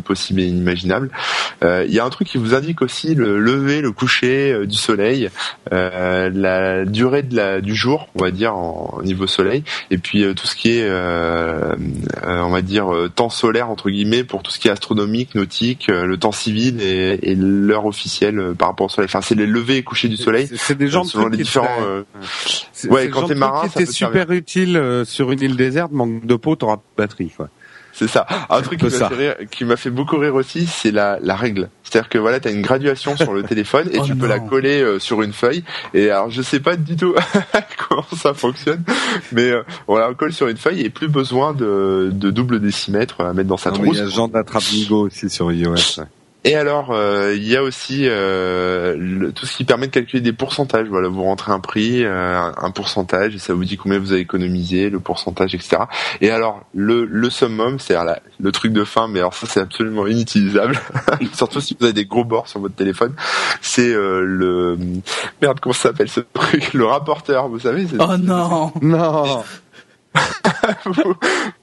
possibles 0.04 0.42
et 0.42 0.48
inimaginables. 0.48 1.12
Il 1.62 1.94
y 1.94 2.00
a 2.00 2.04
un 2.04 2.10
truc 2.10 2.28
qui 2.28 2.38
vous 2.38 2.56
indique 2.56 2.82
aussi 2.82 3.16
le 3.16 3.40
lever, 3.40 3.80
le 3.80 3.94
coucher 3.94 4.66
du 4.66 4.76
soleil, 4.76 5.30
la 5.72 6.84
durée 6.84 7.24
de 7.24 7.38
la 7.38 7.62
du 7.62 7.74
jour, 7.74 8.10
on 8.16 8.24
va 8.24 8.32
dire 8.32 8.54
en 8.54 9.00
niveau 9.04 9.28
soleil 9.28 9.64
et 9.92 9.98
puis 9.98 10.24
euh, 10.24 10.34
tout 10.34 10.48
ce 10.48 10.56
qui 10.56 10.78
est, 10.78 10.84
euh, 10.84 11.76
euh, 12.24 12.42
on 12.42 12.50
va 12.50 12.62
dire, 12.62 12.92
temps 13.16 13.30
solaire 13.30 13.70
entre 13.70 13.90
guillemets 13.90 14.24
pour 14.24 14.44
tout 14.44 14.52
ce 14.52 14.60
qui 14.60 14.68
est 14.68 14.72
astronomique, 14.72 15.36
nautique, 15.36 15.88
le 15.88 16.18
temps 16.18 16.32
civil 16.32 16.82
et, 16.82 17.20
et 17.22 17.36
l'heure 17.36 17.86
officielle 17.86 18.54
par 18.58 18.70
rapport 18.70 18.88
au 18.88 18.90
soleil. 18.90 19.10
Enfin, 19.10 19.22
c'est 19.22 19.36
les 19.36 19.46
levées 19.46 19.78
et 19.78 19.84
couchers 19.84 20.10
du 20.10 20.18
soleil. 20.18 20.50
C'est 20.56 20.78
des 20.78 20.88
gens 20.88 21.04
selon 21.04 21.28
les 21.28 21.38
différents. 21.38 21.68
ouais, 22.90 23.10
quand 23.10 23.28
t'es 23.28 23.36
marin, 23.36 23.68
ça 23.70 23.86
super 23.86 24.32
utile 24.32 25.04
sur 25.06 25.32
une 25.32 25.42
île 25.42 25.56
déserte, 25.56 25.92
manque 25.92 26.26
de 26.26 26.36
peau, 26.36 26.56
t'auras 26.56 26.78
de 26.78 26.82
batterie. 26.98 27.32
Quoi. 27.36 27.50
C'est 27.98 28.08
ça. 28.08 28.28
Un 28.52 28.62
truc 28.62 28.80
qui 29.50 29.66
m'a 29.66 29.76
fait, 29.76 29.90
beaucoup 29.90 30.18
rire 30.18 30.36
aussi, 30.36 30.68
c'est 30.68 30.92
la, 30.92 31.18
la 31.20 31.36
règle. 31.36 31.70
C'est-à-dire 31.84 32.10
que 32.10 32.20
voilà, 32.20 32.40
tu 32.40 32.48
as 32.48 32.52
une 32.52 32.62
graduation 32.62 33.18
sur 33.18 33.34
le 33.34 33.42
téléphone 33.50 33.90
et 33.92 33.98
oh 34.00 34.06
tu 34.06 34.16
peux 34.16 34.28
la 34.28 34.40
coller 34.40 34.84
euh, 34.84 35.00
sur 35.00 35.24
une 35.24 35.34
feuille. 35.34 35.64
Et 35.96 36.12
alors, 36.12 36.30
je 36.30 36.44
sais 36.44 36.60
pas 36.60 36.76
du 36.76 36.96
tout 36.96 37.16
comment 37.90 38.06
ça 38.16 38.36
fonctionne, 38.36 38.84
mais 39.32 39.50
euh, 39.50 39.64
on 39.88 39.98
colle 40.14 40.32
sur 40.32 40.48
une 40.48 40.58
feuille 40.58 40.82
et 40.82 40.92
plus 40.92 41.08
besoin 41.08 41.54
de, 41.54 42.12
de 42.14 42.30
double 42.30 42.60
décimètre 42.60 43.22
à 43.22 43.34
mettre 43.34 43.50
dans 43.50 43.58
sa 43.58 43.72
trousse. 43.72 43.88
Il 43.94 43.98
y 43.98 44.02
a 44.02 44.06
ce 44.06 44.16
genre 44.16 44.30
d'attrape-nigo 44.30 45.08
aussi 45.08 45.28
sur 45.32 45.52
iOS. 45.52 46.04
Et 46.44 46.56
alors, 46.56 46.92
euh, 46.92 47.34
il 47.36 47.46
y 47.46 47.58
a 47.58 47.64
aussi 47.64 48.04
euh, 48.04 49.32
tout 49.32 49.46
ce 49.46 49.58
qui 49.58 49.66
permet 49.66 49.88
de 49.88 49.92
calculer 49.92 50.22
des 50.22 50.32
pourcentages. 50.32 50.88
Voilà, 50.88 51.10
vous 51.10 51.24
rentrez 51.24 51.52
un 51.52 51.60
prix, 51.60 52.06
euh, 52.06 52.40
un 52.56 52.72
pourcentage, 52.72 53.36
et 53.36 53.40
ça 53.40 53.54
vous 53.54 53.66
dit 53.66 53.76
combien 53.76 54.00
vous 54.00 54.14
avez 54.14 54.22
économisé, 54.22 54.90
le 54.90 55.00
pourcentage, 55.00 55.56
etc. 55.56 55.78
Et 56.22 56.30
alors, 56.30 56.64
le, 56.74 57.06
le 57.06 57.30
summum, 57.30 57.80
c'est-à-dire 57.80 58.16
le 58.40 58.52
truc 58.52 58.72
de 58.72 58.86
fin, 58.86 59.08
mais 59.08 59.20
alors 59.20 59.34
ça 59.34 59.48
c'est 59.48 59.60
absolument 59.60 60.08
inutilisable, 60.08 60.80
surtout 61.34 61.60
si 61.60 61.76
vous 61.78 61.86
avez 61.86 61.94
des 61.94 62.06
gros 62.06 62.24
bords 62.24 62.48
sur 62.48 62.62
votre 62.62 62.76
téléphone. 62.76 63.14
C'est 63.62 63.90
le 63.90 64.78
merde, 65.42 65.60
comment 65.60 65.74
ça 65.74 65.90
s'appelle 65.90 66.10
ce 66.10 66.22
truc 66.22 66.74
Le 66.74 66.86
rapporteur, 66.86 67.50
vous 67.50 67.60
savez 67.60 67.86
Oh 68.00 68.18
non, 68.18 68.72
non. 68.82 69.44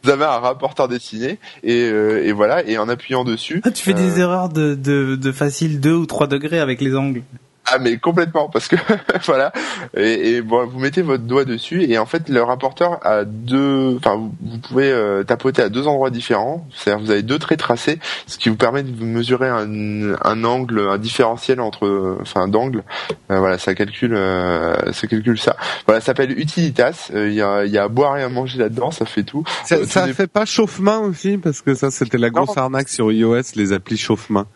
Vous 0.03 0.11
avez 0.11 0.25
un 0.25 0.39
rapporteur 0.39 0.89
dessiné 0.89 1.39
et, 1.63 1.83
euh, 1.83 2.25
et, 2.25 2.33
voilà 2.33 2.65
et 2.67 2.79
en 2.79 2.89
appuyant 2.89 3.25
dessus. 3.25 3.61
Ah, 3.65 3.71
tu 3.71 3.83
fais 3.83 3.95
des 3.95 4.19
euh, 4.19 4.23
erreurs 4.23 4.49
de, 4.49 4.75
de, 4.75 5.17
de 5.17 5.33
facile 5.33 5.81
2 5.81 5.93
ou 5.93 6.07
3 6.07 6.27
degrés 6.27 6.61
avec 6.61 6.81
les 6.81 6.97
angles. 6.97 7.23
Ah 7.67 7.79
mais 7.79 7.97
complètement 7.97 8.49
parce 8.51 8.69
que 8.69 8.77
voilà. 9.25 9.53
Et, 9.97 10.35
et, 10.35 10.43
bon 10.43 10.67
vous 10.67 10.79
mettez 10.79 11.01
votre 11.01 11.25
doigt 11.25 11.45
dessus 11.45 11.83
et 11.85 11.99
en 11.99 12.05
fait 12.05 12.29
le 12.29 12.43
rapporteur 12.43 12.99
a 13.07 13.25
deux 13.25 13.97
enfin 13.97 14.17
vous, 14.17 14.59
pouvez 14.59 14.91
euh, 14.91 15.25
tapoter 15.25 15.63
à 15.63 15.69
deux 15.71 15.87
endroits 15.87 16.11
différents. 16.11 16.67
C'est-à-dire 16.75 17.05
vous 17.05 17.11
avez 17.11 17.23
deux 17.23 17.39
traits 17.39 17.59
tracés 17.59 17.99
ce 18.27 18.37
qui 18.37 18.51
vous 18.51 18.57
permet 18.57 18.83
de 18.83 19.05
mesurer 19.05 19.49
un, 19.49 20.15
un 20.23 20.45
angle 20.45 20.81
un 20.91 20.99
différentiel 20.99 21.61
entre 21.61 22.19
enfin 22.21 22.49
d'angle. 22.49 22.83
Euh, 23.31 23.39
voilà 23.39 23.57
ça 23.57 23.75
calcule 23.75 24.15
euh, 24.15 24.93
ça 24.93 25.07
calcule 25.07 25.39
ça. 25.39 25.57
Voilà 25.87 26.01
ça 26.01 26.07
s'appelle 26.07 26.39
Utilitas. 26.39 27.11
Il 27.15 27.33
y 27.33 27.43
a 27.43 27.65
il 27.65 27.73
y 27.73 27.79
a 27.79 27.85
à 27.85 27.89
boire 27.89 28.19
et 28.19 28.23
à 28.23 28.29
manger 28.29 28.59
là-dedans 28.59 28.91
ça 28.91 29.07
fait 29.07 29.23
tout. 29.23 29.45
Ça, 29.65 29.85
ça 29.87 30.07
fait 30.13 30.27
pas 30.27 30.45
chauffe-main 30.45 30.99
aussi 30.99 31.39
parce 31.39 31.63
que 31.63 31.75
ça 31.75 31.91
c'était 31.91 32.19
la 32.19 32.29
grosse 32.29 32.57
arnaque 32.59 32.91
sur 32.91 33.11
iOS 33.11 33.55
les 33.57 33.73
applis 33.73 33.97
chauffe-main 33.97 34.47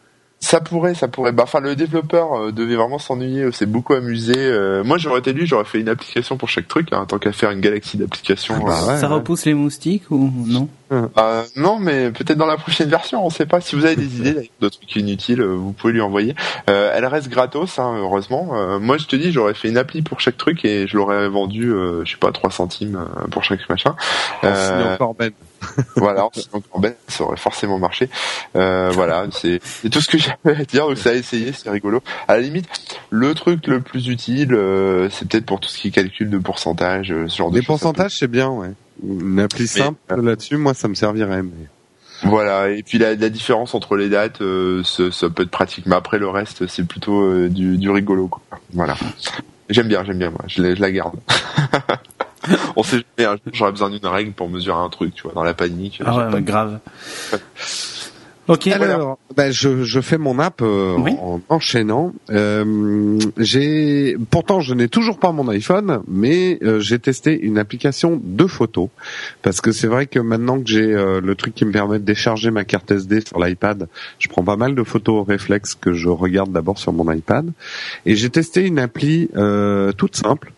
ça 0.40 0.61
pourrait, 0.61 0.94
ça 0.94 1.09
pourrait. 1.09 1.33
Bah, 1.33 1.42
enfin, 1.44 1.61
le 1.61 1.74
développeur 1.74 2.35
euh, 2.35 2.53
devait 2.53 2.77
vraiment 2.77 2.98
s'ennuyer, 2.98 3.51
s'est 3.53 3.66
beaucoup 3.66 3.94
amusé. 3.94 4.35
Euh, 4.37 4.85
moi, 4.85 4.96
j'aurais 4.96 5.18
été 5.18 5.33
lui, 5.33 5.46
j'aurais 5.46 5.64
fait 5.64 5.81
une 5.81 5.88
application 5.88 6.37
pour 6.37 6.48
chaque 6.48 6.68
truc, 6.68 6.88
hein, 6.92 7.05
tant 7.07 7.18
qu'à 7.18 7.33
faire 7.33 7.51
une 7.51 7.61
galaxie 7.61 7.96
d'applications. 7.96 8.55
Ah, 8.66 8.85
bah, 8.87 8.98
ça 8.98 9.09
repousse 9.09 9.44
les 9.46 9.55
moustiques 9.55 10.11
ou 10.11 10.33
non? 10.46 10.68
Euh, 10.92 11.42
Non, 11.57 11.79
mais 11.79 12.11
peut-être 12.11 12.38
dans 12.38 12.46
la 12.46 12.57
prochaine 12.57 12.88
version, 12.88 13.24
on 13.24 13.31
sait 13.31 13.46
pas. 13.46 13.61
Si 13.61 13.77
vous 13.77 13.85
avez 13.85 13.96
des 13.96 14.18
idées 14.18 14.51
de 14.61 14.68
trucs 14.68 14.96
inutiles, 14.96 15.42
vous 15.42 15.72
pouvez 15.72 15.92
lui 15.92 16.01
envoyer. 16.01 16.35
elle 16.66 17.07
reste 17.07 17.29
gratos, 17.29 17.79
hein, 17.79 17.94
heureusement. 17.98 18.79
moi, 18.81 18.98
je 18.98 19.07
te 19.07 19.16
dis, 19.16 19.33
j'aurais 19.33 19.55
fait 19.55 19.68
une 19.68 19.79
appli 19.79 20.03
pour 20.03 20.20
chaque 20.20 20.37
truc 20.37 20.64
et 20.64 20.87
je 20.87 20.96
l'aurais 20.96 21.29
vendu, 21.29 21.72
je 22.05 22.11
sais 22.11 22.18
pas, 22.18 22.33
3 22.33 22.51
centimes 22.51 23.05
pour 23.31 23.44
chaque 23.44 23.68
machin. 23.68 23.94
Euh, 24.44 24.96
voilà, 25.96 26.29
en 26.72 26.79
bête, 26.79 26.98
ça 27.09 27.24
aurait 27.24 27.37
forcément 27.37 27.79
marché. 27.79 28.09
Euh, 28.57 28.90
voilà, 28.92 29.27
c'est 29.33 29.61
tout 29.90 30.01
ce 30.01 30.09
que 30.09 30.18
j'avais 30.44 30.61
à 30.61 30.64
dire. 30.64 30.87
Donc 30.87 30.98
ça 30.98 31.11
a 31.11 31.14
essayé, 31.14 31.53
c'est 31.53 31.70
rigolo. 31.70 32.01
À 32.29 32.37
la 32.37 32.42
limite, 32.42 32.68
le 33.11 33.35
truc 33.35 33.66
le 33.66 33.81
plus 33.81 34.09
utile, 34.09 34.55
euh, 34.55 35.09
c'est 35.11 35.29
peut-être 35.29 35.46
pour 35.46 35.61
tout 35.61 35.68
ce 35.68 35.79
qui 35.79 35.88
est 35.88 35.90
calcul 35.90 36.31
de 36.31 36.38
pourcentage, 36.38 37.09
ce 37.09 37.37
genre 37.37 37.51
Les 37.53 37.62
pourcentages, 37.62 38.16
c'est 38.18 38.29
bien, 38.29 38.48
ouais. 38.48 38.70
Une 39.02 39.40
appli 39.40 39.66
simple 39.66 39.98
là-dessus, 40.20 40.56
moi, 40.56 40.74
ça 40.74 40.88
me 40.88 40.94
servirait. 40.94 41.42
Mais... 41.42 41.68
Voilà, 42.24 42.70
et 42.70 42.82
puis 42.82 42.98
la, 42.98 43.14
la, 43.14 43.28
différence 43.28 43.74
entre 43.74 43.96
les 43.96 44.08
dates, 44.08 44.40
euh, 44.42 44.82
ça, 44.84 45.30
peut 45.30 45.44
être 45.44 45.50
pratique, 45.50 45.87
mais 45.87 45.94
après 45.94 46.18
le 46.18 46.28
reste, 46.28 46.66
c'est 46.66 46.87
plutôt 46.87 47.22
euh, 47.22 47.48
du, 47.48 47.78
du, 47.78 47.90
rigolo. 47.90 48.26
Quoi. 48.28 48.42
Voilà. 48.72 48.96
J'aime 49.70 49.88
bien, 49.88 50.04
j'aime 50.04 50.18
bien, 50.18 50.30
moi, 50.30 50.42
je, 50.46 50.62
la, 50.62 50.74
je 50.74 50.80
la 50.80 50.90
garde. 50.90 51.14
On 52.76 52.82
sait 52.82 53.04
jamais, 53.18 53.38
j'aurais 53.52 53.72
besoin 53.72 53.90
d'une 53.90 54.06
règle 54.06 54.32
pour 54.32 54.48
mesurer 54.48 54.78
un 54.78 54.88
truc, 54.88 55.14
tu 55.14 55.22
vois, 55.22 55.32
dans 55.32 55.44
la 55.44 55.54
panique. 55.54 56.00
Ah 56.04 56.30
ouais, 56.30 56.42
grave. 56.42 56.80
Ok. 58.48 58.66
Alors, 58.68 59.18
ben 59.37 59.52
je, 59.52 59.84
je 59.84 60.00
fais 60.00 60.16
mon 60.16 60.38
app 60.38 60.62
euh, 60.62 60.96
en 60.96 61.40
enchaînant. 61.50 62.14
Euh, 62.30 63.18
j'ai, 63.37 64.16
pourtant, 64.30 64.61
je 64.61 64.72
n'ai 64.72 64.88
toujours 64.88 65.18
pas 65.18 65.32
mon 65.32 65.48
iPhone, 65.48 66.00
mais 66.08 66.58
euh, 66.62 66.80
j'ai 66.80 66.98
testé 66.98 67.38
une 67.38 67.58
application 67.58 68.18
de 68.22 68.46
photos 68.46 68.88
parce 69.42 69.61
que 69.61 69.70
c'est 69.70 69.87
vrai 69.87 70.06
que 70.06 70.18
maintenant 70.18 70.61
que 70.61 70.68
j'ai 70.68 70.87
le 70.88 71.34
truc 71.34 71.54
qui 71.54 71.66
me 71.66 71.72
permet 71.72 71.98
de 71.98 72.04
décharger 72.04 72.50
ma 72.50 72.64
carte 72.64 72.90
SD 72.90 73.20
sur 73.20 73.38
l'iPad, 73.38 73.87
je 74.18 74.28
prends 74.28 74.42
pas 74.42 74.56
mal 74.56 74.74
de 74.74 74.82
photos 74.82 75.20
au 75.20 75.24
réflexe 75.24 75.74
que 75.74 75.92
je 75.92 76.08
regarde 76.08 76.50
d'abord 76.50 76.78
sur 76.78 76.92
mon 76.92 77.12
iPad. 77.12 77.52
Et 78.06 78.16
j'ai 78.16 78.30
testé 78.30 78.66
une 78.66 78.78
appli 78.78 79.28
toute 79.98 80.16
simple 80.16 80.52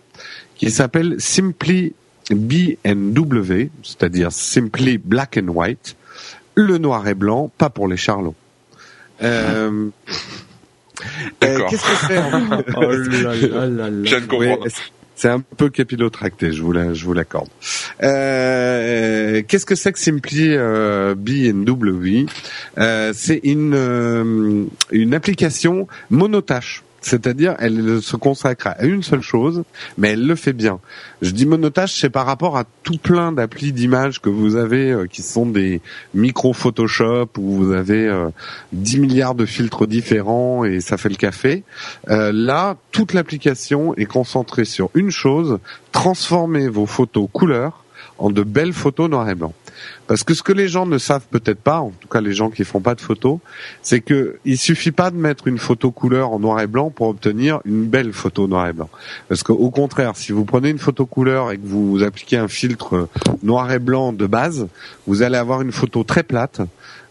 qui 0.57 0.71
s'appelle 0.71 1.17
Simply 1.19 1.95
BW, 2.31 3.69
c'est-à-dire 3.83 4.31
Simply 4.31 4.99
Black 4.99 5.39
and 5.43 5.49
White 5.49 5.97
le 6.63 6.79
noir 6.79 7.07
et 7.09 7.15
blanc, 7.15 7.51
pas 7.59 7.71
pour 7.71 7.89
les 7.89 7.97
charlots. 7.97 8.35
Euh, 9.23 9.89
D'accord. 11.41 11.71
Qu'est-ce 11.71 11.83
que 11.83 12.07
c'est 12.07 12.19
oh 12.77 12.93
là 13.61 13.67
là 13.67 13.91
là 13.91 14.57
c'est 15.21 15.29
un 15.29 15.41
peu 15.41 15.69
capillotracté, 15.69 16.51
je 16.51 16.63
vous 16.63 16.73
je 16.73 17.05
vous 17.05 17.13
l'accorde. 17.13 17.51
Euh, 18.03 19.43
qu'est-ce 19.47 19.67
que 19.67 19.75
c'est 19.75 19.93
que 19.93 19.99
Simply 19.99 20.47
euh, 20.57 21.15
BW 21.15 22.25
euh, 22.79 23.13
C'est 23.15 23.41
une 23.45 23.75
euh, 23.75 24.65
une 24.91 25.13
application 25.13 25.89
monotâche. 26.09 26.83
C'est-à-dire, 27.01 27.55
elle 27.59 28.03
se 28.03 28.17
consacre 28.17 28.69
à 28.69 28.85
une 28.85 29.03
seule 29.03 29.23
chose, 29.23 29.63
mais 29.97 30.11
elle 30.11 30.27
le 30.27 30.35
fait 30.35 30.53
bien. 30.53 30.81
Je 31.23 31.31
dis 31.31 31.47
monotage, 31.47 31.99
c'est 31.99 32.11
par 32.11 32.27
rapport 32.27 32.57
à 32.57 32.65
tout 32.83 32.99
plein 32.99 33.33
d'applis 33.33 33.73
d'images 33.73 34.21
que 34.21 34.29
vous 34.29 34.57
avez, 34.57 34.91
euh, 34.91 35.07
qui 35.07 35.23
sont 35.23 35.47
des 35.47 35.81
micro 36.15 36.53
Photoshop, 36.53 37.29
où 37.39 37.57
vous 37.57 37.73
avez 37.73 38.07
euh, 38.07 38.29
10 38.73 39.01
milliards 39.01 39.35
de 39.35 39.47
filtres 39.47 39.87
différents 39.87 40.65
et 40.65 40.81
ça 40.81 40.97
fait 40.97 41.09
le 41.09 41.17
café. 41.17 41.65
Euh, 42.09 42.33
là, 42.33 42.77
toute 42.93 43.13
l'application 43.13 43.95
est 43.97 44.07
concentrée 44.07 44.65
sur 44.65 44.91
une 44.95 45.11
chose, 45.11 45.59
transformer 45.93 46.69
vos 46.69 46.87
photos 46.87 47.29
couleurs 47.33 47.85
en 48.19 48.31
de 48.31 48.43
belles 48.43 48.73
photos 48.73 49.09
noir 49.09 49.29
et 49.29 49.35
blanc. 49.35 49.55
Parce 50.07 50.25
que 50.25 50.35
ce 50.35 50.43
que 50.43 50.53
les 50.53 50.69
gens 50.69 50.87
ne 50.87 50.99
savent 50.99 51.27
peut-être 51.31 51.61
pas, 51.61 51.81
en 51.81 51.91
tout 51.91 52.09
cas 52.09 52.21
les 52.21 52.33
gens 52.33 52.51
qui 52.51 52.65
font 52.65 52.81
pas 52.81 52.95
de 52.95 53.01
photos, 53.01 53.39
c'est 53.83 54.01
que 54.01 54.39
il 54.45 54.59
suffit 54.59 54.91
pas 54.91 55.11
de 55.11 55.17
mettre 55.17 55.47
une 55.47 55.59
photo 55.59 55.91
couleur 55.91 56.33
en 56.33 56.39
noir 56.39 56.61
et 56.61 56.67
blanc 56.67 56.91
pour 56.91 57.09
obtenir 57.09 57.61
une 57.65 57.87
belle 57.87 58.13
photo 58.13 58.47
noir 58.47 58.69
et 58.69 58.73
blanc. 58.73 58.91
Parce 59.29 59.43
qu'au 59.43 59.71
contraire, 59.71 60.17
si 60.17 60.33
vous 60.33 60.45
prenez 60.45 60.71
une 60.71 60.79
photo 60.79 61.07
couleur 61.07 61.53
et 61.53 61.59
que 61.59 61.67
vous 61.67 62.03
appliquez 62.03 62.37
un 62.37 62.49
filtre 62.49 63.09
noir 63.43 63.71
et 63.73 63.79
blanc 63.79 64.13
de 64.13 64.27
base, 64.27 64.69
vous 65.07 65.23
allez 65.23 65.37
avoir 65.37 65.63
une 65.63 65.73
photo 65.73 66.05
très 66.05 66.23
plate 66.23 66.61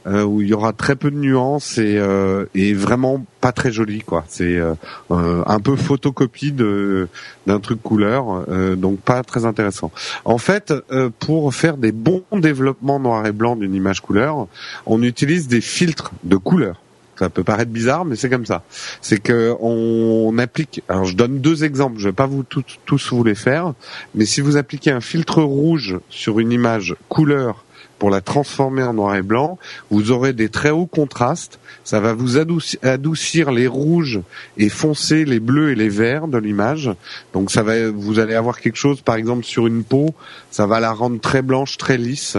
euh, 0.07 0.23
où 0.23 0.41
il 0.41 0.47
y 0.47 0.53
aura 0.53 0.71
très 0.71 0.95
peu 0.95 1.12
de 1.12 1.17
nuances 1.17 1.77
et, 1.77 1.97
euh, 1.97 2.45
et 2.55 2.73
vraiment 2.73 3.25
pas 3.41 3.51
très 3.51 3.71
joli 3.71 3.99
quoi. 3.99 4.23
C'est 4.27 4.57
euh, 4.57 4.73
un 5.09 5.59
peu 5.59 5.75
photocopie 5.75 6.53
de 6.53 7.09
d'un 7.47 7.59
truc 7.59 7.81
couleur, 7.81 8.45
donc 8.77 8.99
pas 8.99 9.23
très 9.23 9.45
intéressant. 9.45 9.91
En 10.23 10.38
fait, 10.38 10.73
pour 11.19 11.53
faire 11.53 11.77
des 11.77 11.91
bons 11.91 12.23
développements 12.31 12.99
noir 12.99 13.25
et 13.25 13.31
blanc 13.31 13.55
d'une 13.55 13.73
image 13.73 14.01
couleur, 14.01 14.47
on 14.85 15.01
utilise 15.01 15.47
des 15.47 15.62
filtres 15.62 16.12
de 16.23 16.38
couleur. 16.38 16.79
Ça 17.17 17.29
peut 17.29 17.43
paraître 17.43 17.71
bizarre, 17.71 18.05
mais 18.05 18.15
c'est 18.15 18.29
comme 18.29 18.45
ça. 18.45 18.63
C'est 19.01 19.19
que 19.19 19.53
on 19.59 20.38
applique. 20.38 20.83
Alors, 20.88 21.05
je 21.05 21.15
donne 21.15 21.39
deux 21.39 21.65
exemples. 21.65 21.99
Je 21.99 22.07
vais 22.07 22.13
pas 22.13 22.27
vous 22.27 22.43
tous 22.43 23.13
vous 23.13 23.23
les 23.23 23.35
faire, 23.35 23.73
mais 24.15 24.25
si 24.25 24.39
vous 24.39 24.55
appliquez 24.55 24.91
un 24.91 25.01
filtre 25.01 25.41
rouge 25.41 25.97
sur 26.09 26.39
une 26.39 26.51
image 26.51 26.95
couleur 27.09 27.65
pour 27.99 28.09
la 28.09 28.21
transformer 28.21 28.83
en 28.83 28.93
noir 28.93 29.15
et 29.15 29.21
blanc, 29.21 29.59
vous 29.91 30.12
aurez 30.12 30.33
des 30.33 30.49
très 30.49 30.69
hauts 30.69 30.88
contrastes. 30.88 31.59
Ça 31.83 31.99
va 31.99 32.13
vous 32.13 32.38
adoucir, 32.38 33.51
les 33.51 33.67
rouges 33.67 34.21
et 34.57 34.69
foncer 34.69 35.25
les 35.25 35.39
bleus 35.39 35.71
et 35.71 35.75
les 35.75 35.89
verts 35.89 36.27
de 36.27 36.38
l'image. 36.38 36.91
Donc 37.33 37.51
ça 37.51 37.62
va, 37.62 37.91
vous 37.91 38.19
allez 38.19 38.35
avoir 38.35 38.59
quelque 38.59 38.77
chose, 38.77 39.01
par 39.01 39.15
exemple 39.15 39.43
sur 39.43 39.67
une 39.67 39.83
peau, 39.83 40.15
ça 40.49 40.65
va 40.65 40.79
la 40.79 40.91
rendre 40.91 41.19
très 41.19 41.41
blanche, 41.41 41.77
très 41.77 41.97
lisse. 41.97 42.38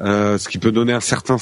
Euh, 0.00 0.38
ce 0.38 0.48
qui 0.48 0.56
peut 0.56 0.72
donner 0.72 0.94
un 0.94 1.00
certain 1.00 1.36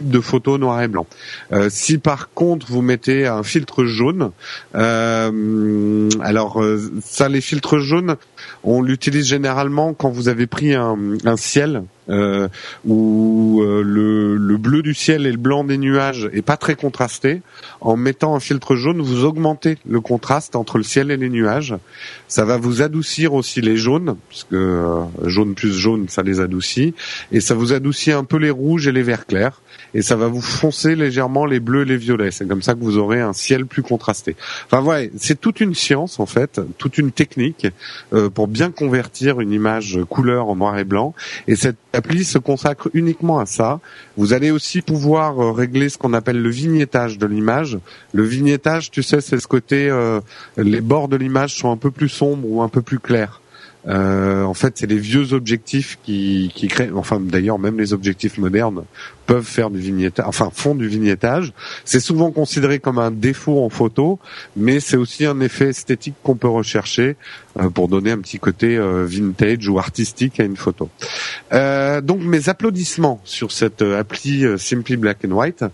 de 0.00 0.20
photo 0.20 0.58
noir 0.58 0.82
et 0.82 0.88
blanc. 0.88 1.06
Euh, 1.52 1.68
si 1.70 1.98
par 1.98 2.32
contre 2.32 2.66
vous 2.68 2.82
mettez 2.82 3.26
un 3.26 3.42
filtre 3.42 3.84
jaune, 3.84 4.30
euh, 4.74 6.08
alors 6.20 6.62
ça 7.02 7.28
les 7.28 7.40
filtres 7.40 7.78
jaunes, 7.78 8.16
on 8.64 8.82
l'utilise 8.82 9.26
généralement 9.26 9.94
quand 9.94 10.10
vous 10.10 10.28
avez 10.28 10.46
pris 10.46 10.74
un, 10.74 10.96
un 11.24 11.36
ciel 11.36 11.82
euh, 12.08 12.46
où 12.84 13.62
euh, 13.62 13.82
le, 13.82 14.36
le, 14.36 14.56
bleu 14.56 14.82
du 14.82 14.94
ciel 14.94 15.26
et 15.26 15.32
le 15.32 15.36
blanc 15.36 15.64
des 15.64 15.76
nuages 15.76 16.30
est 16.32 16.42
pas 16.42 16.56
très 16.56 16.76
contrasté. 16.76 17.42
En 17.80 17.96
mettant 17.96 18.36
un 18.36 18.40
filtre 18.40 18.76
jaune, 18.76 19.02
vous 19.02 19.24
augmentez 19.24 19.78
le 19.88 20.00
contraste 20.00 20.54
entre 20.54 20.78
le 20.78 20.84
ciel 20.84 21.10
et 21.10 21.16
les 21.16 21.28
nuages. 21.28 21.74
Ça 22.28 22.44
va 22.44 22.58
vous 22.58 22.80
adoucir 22.80 23.34
aussi 23.34 23.60
les 23.60 23.76
jaunes, 23.76 24.16
puisque 24.28 24.52
euh, 24.52 25.02
jaune 25.24 25.54
plus 25.54 25.72
jaune, 25.72 26.08
ça 26.08 26.22
les 26.22 26.38
adoucit, 26.40 26.94
et 27.32 27.40
ça 27.40 27.54
vous 27.54 27.72
adoucit 27.72 28.12
un 28.12 28.24
peu 28.24 28.36
les 28.36 28.50
rouges 28.50 28.86
et 28.86 28.92
les 28.92 29.02
verts 29.02 29.26
clairs 29.26 29.60
et 29.94 30.02
ça 30.02 30.16
va 30.16 30.28
vous 30.28 30.40
foncer 30.40 30.94
légèrement 30.94 31.46
les 31.46 31.60
bleus 31.60 31.82
et 31.82 31.84
les 31.86 31.96
violets. 31.96 32.30
C'est 32.30 32.46
comme 32.46 32.62
ça 32.62 32.74
que 32.74 32.80
vous 32.80 32.98
aurez 32.98 33.20
un 33.20 33.32
ciel 33.32 33.66
plus 33.66 33.82
contrasté. 33.82 34.36
Enfin 34.66 34.82
ouais, 34.82 35.10
c'est 35.16 35.40
toute 35.40 35.60
une 35.60 35.74
science 35.74 36.20
en 36.20 36.26
fait, 36.26 36.60
toute 36.78 36.98
une 36.98 37.12
technique 37.12 37.66
euh, 38.12 38.28
pour 38.30 38.48
bien 38.48 38.70
convertir 38.70 39.40
une 39.40 39.52
image 39.52 39.98
couleur 40.08 40.48
en 40.48 40.56
noir 40.56 40.78
et 40.78 40.84
blanc. 40.84 41.14
Et 41.48 41.56
cette 41.56 41.76
appli 41.92 42.24
se 42.24 42.38
consacre 42.38 42.90
uniquement 42.94 43.38
à 43.38 43.46
ça. 43.46 43.80
Vous 44.16 44.32
allez 44.32 44.50
aussi 44.50 44.82
pouvoir 44.82 45.40
euh, 45.40 45.52
régler 45.52 45.88
ce 45.88 45.98
qu'on 45.98 46.12
appelle 46.12 46.40
le 46.40 46.50
vignettage 46.50 47.18
de 47.18 47.26
l'image. 47.26 47.78
Le 48.12 48.22
vignettage, 48.22 48.90
tu 48.90 49.02
sais, 49.02 49.20
c'est 49.20 49.40
ce 49.40 49.46
côté 49.46 49.88
euh, 49.88 50.20
les 50.56 50.80
bords 50.80 51.08
de 51.08 51.16
l'image 51.16 51.54
sont 51.54 51.70
un 51.70 51.76
peu 51.76 51.90
plus 51.90 52.08
sombres 52.08 52.46
ou 52.48 52.62
un 52.62 52.68
peu 52.68 52.82
plus 52.82 52.98
clairs. 52.98 53.40
Euh, 53.88 54.42
en 54.42 54.54
fait, 54.54 54.74
c'est 54.76 54.86
les 54.86 54.98
vieux 54.98 55.32
objectifs 55.32 55.98
qui, 56.04 56.50
qui 56.54 56.68
créent. 56.68 56.90
Enfin, 56.94 57.20
d'ailleurs, 57.20 57.58
même 57.58 57.78
les 57.78 57.92
objectifs 57.92 58.38
modernes 58.38 58.84
peuvent 59.26 59.44
faire 59.44 59.70
du 59.70 59.80
vignettage, 59.80 60.24
enfin 60.26 60.50
font 60.54 60.74
du 60.74 60.88
vignettage. 60.88 61.52
C'est 61.84 62.00
souvent 62.00 62.30
considéré 62.30 62.78
comme 62.78 62.98
un 62.98 63.10
défaut 63.10 63.64
en 63.64 63.68
photo, 63.68 64.18
mais 64.56 64.80
c'est 64.80 64.96
aussi 64.96 65.26
un 65.26 65.40
effet 65.40 65.68
esthétique 65.68 66.14
qu'on 66.22 66.36
peut 66.36 66.48
rechercher 66.48 67.16
euh, 67.58 67.68
pour 67.68 67.88
donner 67.88 68.12
un 68.12 68.18
petit 68.18 68.38
côté 68.38 68.76
euh, 68.76 69.04
vintage 69.04 69.68
ou 69.68 69.78
artistique 69.78 70.40
à 70.40 70.44
une 70.44 70.56
photo. 70.56 70.88
Euh, 71.52 72.00
donc 72.00 72.22
mes 72.22 72.48
applaudissements 72.48 73.20
sur 73.24 73.52
cette 73.52 73.82
appli 73.82 74.44
Simply 74.58 74.96
Black 74.96 75.18
and 75.26 75.32
White. 75.32 75.64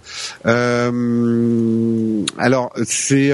alors 2.38 2.72
c'est 2.84 3.32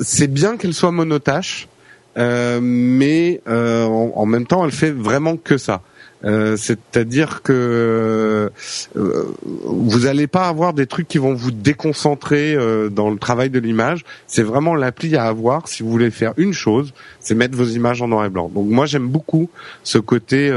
c'est 0.00 0.28
bien 0.28 0.56
qu'elle 0.56 0.74
soit 0.74 0.92
monotâche. 0.92 1.68
Euh, 2.16 2.60
mais 2.62 3.40
euh, 3.48 3.84
en, 3.84 4.26
même 4.26 4.46
temps, 4.46 4.64
elle 4.64 4.72
fait 4.72 4.90
vraiment 4.90 5.36
que 5.36 5.58
ça. 5.58 5.82
Euh, 6.22 6.58
c'est-à-dire 6.58 7.40
que 7.40 8.52
vous 8.94 10.00
n'allez 10.00 10.26
pas 10.26 10.48
avoir 10.48 10.74
des 10.74 10.86
trucs 10.86 11.08
qui 11.08 11.16
vont 11.16 11.32
vous 11.32 11.50
déconcentrer 11.50 12.56
dans 12.90 13.08
le 13.08 13.18
travail 13.18 13.48
de 13.48 13.58
l'image. 13.58 14.04
C'est 14.26 14.42
vraiment 14.42 14.74
l'appli 14.74 15.16
à 15.16 15.24
avoir 15.24 15.66
si 15.66 15.82
vous 15.82 15.90
voulez 15.90 16.10
faire 16.10 16.34
une 16.36 16.52
chose, 16.52 16.92
c'est 17.20 17.34
mettre 17.34 17.56
vos 17.56 17.64
images 17.64 18.02
en 18.02 18.08
noir 18.08 18.26
et 18.26 18.28
blanc. 18.28 18.50
Donc 18.54 18.68
moi 18.68 18.84
j'aime 18.84 19.08
beaucoup 19.08 19.48
ce 19.82 19.96
côté 19.96 20.50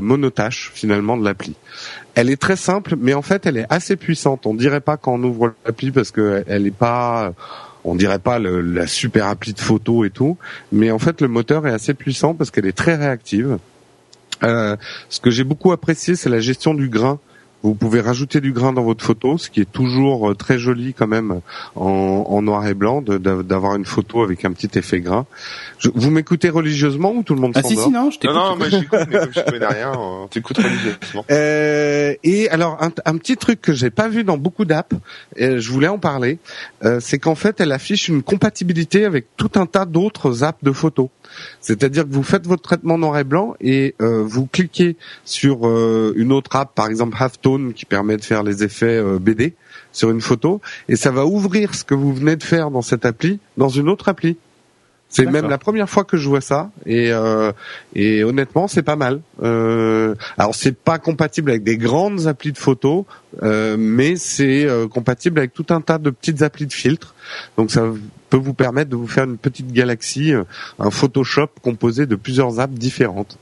monotâche 0.00 0.70
finalement 0.74 1.18
de 1.18 1.24
l'appli. 1.24 1.54
Elle 2.14 2.30
est 2.30 2.40
très 2.40 2.56
simple, 2.56 2.94
mais 2.98 3.12
en 3.12 3.22
fait 3.22 3.44
elle 3.44 3.58
est 3.58 3.66
assez 3.68 3.96
puissante. 3.96 4.46
On 4.46 4.54
dirait 4.54 4.80
pas 4.80 4.96
quand 4.96 5.14
on 5.14 5.22
ouvre 5.22 5.52
l'appli 5.66 5.90
parce 5.90 6.12
qu'elle 6.12 6.44
elle 6.46 6.66
est 6.66 6.74
pas 6.74 7.34
on 7.84 7.94
dirait 7.94 8.18
pas 8.18 8.38
le, 8.38 8.60
la 8.60 8.86
super 8.86 9.26
appli 9.26 9.52
de 9.52 9.60
photo 9.60 10.04
et 10.04 10.10
tout, 10.10 10.36
mais 10.72 10.90
en 10.90 10.98
fait 10.98 11.20
le 11.20 11.28
moteur 11.28 11.66
est 11.66 11.72
assez 11.72 11.94
puissant 11.94 12.34
parce 12.34 12.50
qu'elle 12.50 12.66
est 12.66 12.76
très 12.76 12.96
réactive. 12.96 13.58
Euh, 14.42 14.76
ce 15.08 15.20
que 15.20 15.30
j'ai 15.30 15.44
beaucoup 15.44 15.72
apprécié, 15.72 16.16
c'est 16.16 16.30
la 16.30 16.40
gestion 16.40 16.74
du 16.74 16.88
grain 16.88 17.18
Vous 17.62 17.74
pouvez 17.74 18.00
rajouter 18.00 18.40
du 18.40 18.52
grain 18.52 18.72
dans 18.72 18.82
votre 18.82 19.04
photo, 19.04 19.38
ce 19.38 19.50
qui 19.50 19.60
est 19.60 19.70
toujours 19.70 20.30
euh, 20.30 20.34
très 20.34 20.58
joli 20.58 20.94
quand 20.94 21.06
même 21.06 21.40
en, 21.76 22.42
noir 22.42 22.66
et 22.66 22.74
blanc, 22.74 23.02
d'avoir 23.02 23.76
une 23.76 23.84
photo 23.84 24.22
avec 24.22 24.44
un 24.44 24.52
petit 24.52 24.78
effet 24.78 25.00
grain. 25.00 25.26
vous 25.94 26.10
m'écoutez 26.10 26.48
religieusement 26.48 27.12
ou 27.12 27.22
tout 27.22 27.34
le 27.34 27.40
monde 27.40 27.52
Ah 27.54 27.62
si 27.62 27.76
si 27.76 27.90
non, 27.90 28.10
je 28.10 28.18
t'écoute. 28.18 28.36
Non 28.36 28.50
non, 28.50 28.56
mais 28.56 28.70
j'écoute, 28.70 29.00
mais 29.10 29.18
comme 29.18 29.32
je 29.34 29.50
connais 29.50 29.66
rien, 29.66 29.92
on 29.98 30.26
t'écoute 30.26 30.56
religieusement. 30.56 31.24
Euh, 31.30 32.14
et 32.22 32.48
alors 32.48 32.82
un, 32.82 32.92
un, 33.04 33.16
petit 33.18 33.36
truc 33.36 33.60
que 33.60 33.72
j'ai 33.72 33.90
pas 33.90 34.08
vu 34.08 34.24
dans 34.24 34.38
beaucoup 34.38 34.64
d'apps, 34.64 34.96
et 35.36 35.60
je 35.60 35.70
voulais 35.70 35.88
en 35.88 35.98
parler, 35.98 36.38
euh, 36.84 36.98
c'est 37.00 37.18
qu'en 37.18 37.34
fait 37.34 37.60
elle 37.60 37.72
affiche 37.72 38.08
une 38.08 38.22
compatibilité 38.22 39.04
avec 39.04 39.26
tout 39.36 39.50
un 39.56 39.66
tas 39.66 39.84
d'autres 39.84 40.44
apps 40.44 40.62
de 40.62 40.72
photos. 40.72 41.08
C'est-à-dire 41.60 42.04
que 42.04 42.12
vous 42.12 42.22
faites 42.22 42.46
votre 42.46 42.62
traitement 42.62 42.98
noir 42.98 43.18
et 43.18 43.24
blanc 43.24 43.54
et 43.60 43.94
euh, 44.00 44.22
vous 44.24 44.46
cliquez 44.46 44.96
sur 45.24 45.66
euh, 45.66 46.12
une 46.16 46.32
autre 46.32 46.56
app, 46.56 46.74
par 46.74 46.88
exemple 46.88 47.16
Qui 47.74 47.84
permet 47.84 48.16
de 48.16 48.24
faire 48.24 48.42
les 48.42 48.62
effets 48.62 48.98
euh, 48.98 49.18
BD 49.18 49.54
sur 49.92 50.10
une 50.10 50.20
photo, 50.20 50.60
et 50.88 50.94
ça 50.94 51.10
va 51.10 51.26
ouvrir 51.26 51.74
ce 51.74 51.82
que 51.82 51.94
vous 51.94 52.14
venez 52.14 52.36
de 52.36 52.44
faire 52.44 52.70
dans 52.70 52.82
cette 52.82 53.04
appli 53.04 53.40
dans 53.56 53.68
une 53.68 53.88
autre 53.88 54.08
appli. 54.08 54.36
C'est 55.08 55.26
même 55.26 55.48
la 55.48 55.58
première 55.58 55.90
fois 55.90 56.04
que 56.04 56.16
je 56.16 56.28
vois 56.28 56.40
ça 56.40 56.70
et 56.86 57.10
et 57.96 58.22
honnêtement 58.22 58.68
c'est 58.68 58.84
pas 58.84 58.94
mal. 58.94 59.20
Euh, 59.42 60.14
alors 60.38 60.54
c'est 60.54 60.76
pas 60.76 60.98
compatible 60.98 61.50
avec 61.50 61.64
des 61.64 61.76
grandes 61.76 62.28
applis 62.28 62.52
de 62.52 62.58
photos, 62.58 63.06
mais 63.42 64.14
c'est 64.14 64.68
compatible 64.92 65.40
avec 65.40 65.52
tout 65.52 65.66
un 65.70 65.80
tas 65.80 65.98
de 65.98 66.10
petites 66.10 66.42
applis 66.42 66.66
de 66.66 66.72
filtres. 66.72 67.16
Donc 67.56 67.72
ça 67.72 67.82
peut 68.30 68.38
vous 68.38 68.54
permettre 68.54 68.90
de 68.90 68.96
vous 68.96 69.08
faire 69.08 69.24
une 69.24 69.36
petite 69.36 69.72
galaxie, 69.72 70.32
euh, 70.32 70.44
un 70.78 70.90
Photoshop 70.90 71.48
composé 71.62 72.06
de 72.06 72.14
plusieurs 72.14 72.60
apps 72.60 72.72
différentes. 72.72 73.36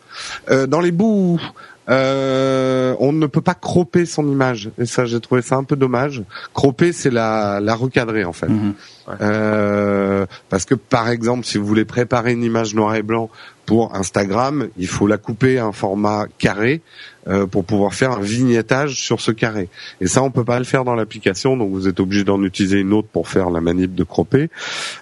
Euh, 0.51 0.67
dans 0.67 0.81
les 0.81 0.91
bouts 0.91 1.41
euh, 1.89 2.95
on 3.01 3.13
ne 3.13 3.27
peut 3.27 3.41
pas 3.41 3.55
cropper 3.55 4.07
son 4.07 4.29
image 4.29 4.71
et 4.79 4.87
ça 4.87 5.07
j'ai 5.07 5.21
trouvé 5.21 5.43
ça 5.43 5.57
un 5.57 5.65
peu 5.65 5.77
dommage. 5.77 6.23
Cropper 6.55 6.93
c'est 6.93 7.11
la, 7.11 7.61
la 7.61 7.75
recadrer 7.75 8.25
en 8.25 8.33
fait. 8.33 8.49
Mhm. 8.49 8.75
Euh, 9.23 10.27
parce 10.51 10.67
que 10.67 10.75
par 10.75 11.09
exemple 11.09 11.47
si 11.47 11.57
vous 11.57 11.67
voulez 11.67 11.87
préparer 11.87 12.33
une 12.33 12.45
image 12.45 12.75
noir 12.75 12.95
et 12.95 13.03
blanc 13.03 13.31
pour 13.69 13.95
Instagram, 13.95 14.69
il 14.79 14.87
faut 14.87 15.07
la 15.07 15.19
couper 15.19 15.59
à 15.59 15.67
un 15.67 15.73
format 15.73 16.25
carré 16.39 16.81
euh, 17.29 17.47
pour 17.47 17.67
pouvoir 17.67 17.93
faire 17.93 18.13
un 18.13 18.21
vignettage 18.21 18.99
sur 18.99 19.21
ce 19.21 19.31
carré. 19.31 19.69
Et 20.01 20.07
ça, 20.07 20.23
on 20.23 20.31
peut 20.31 20.45
pas 20.45 20.59
le 20.59 20.65
faire 20.65 20.85
dans 20.85 20.95
l'application, 20.95 21.55
donc 21.59 21.71
vous 21.73 21.87
êtes 21.87 22.01
obligé 22.01 22.25
d'en 22.25 22.43
utiliser 22.43 22.79
une 22.79 22.95
autre 22.95 23.09
pour 23.13 23.29
faire 23.29 23.51
la 23.51 23.61
manip 23.61 23.95
de 23.95 24.05
cropper. 24.05 24.49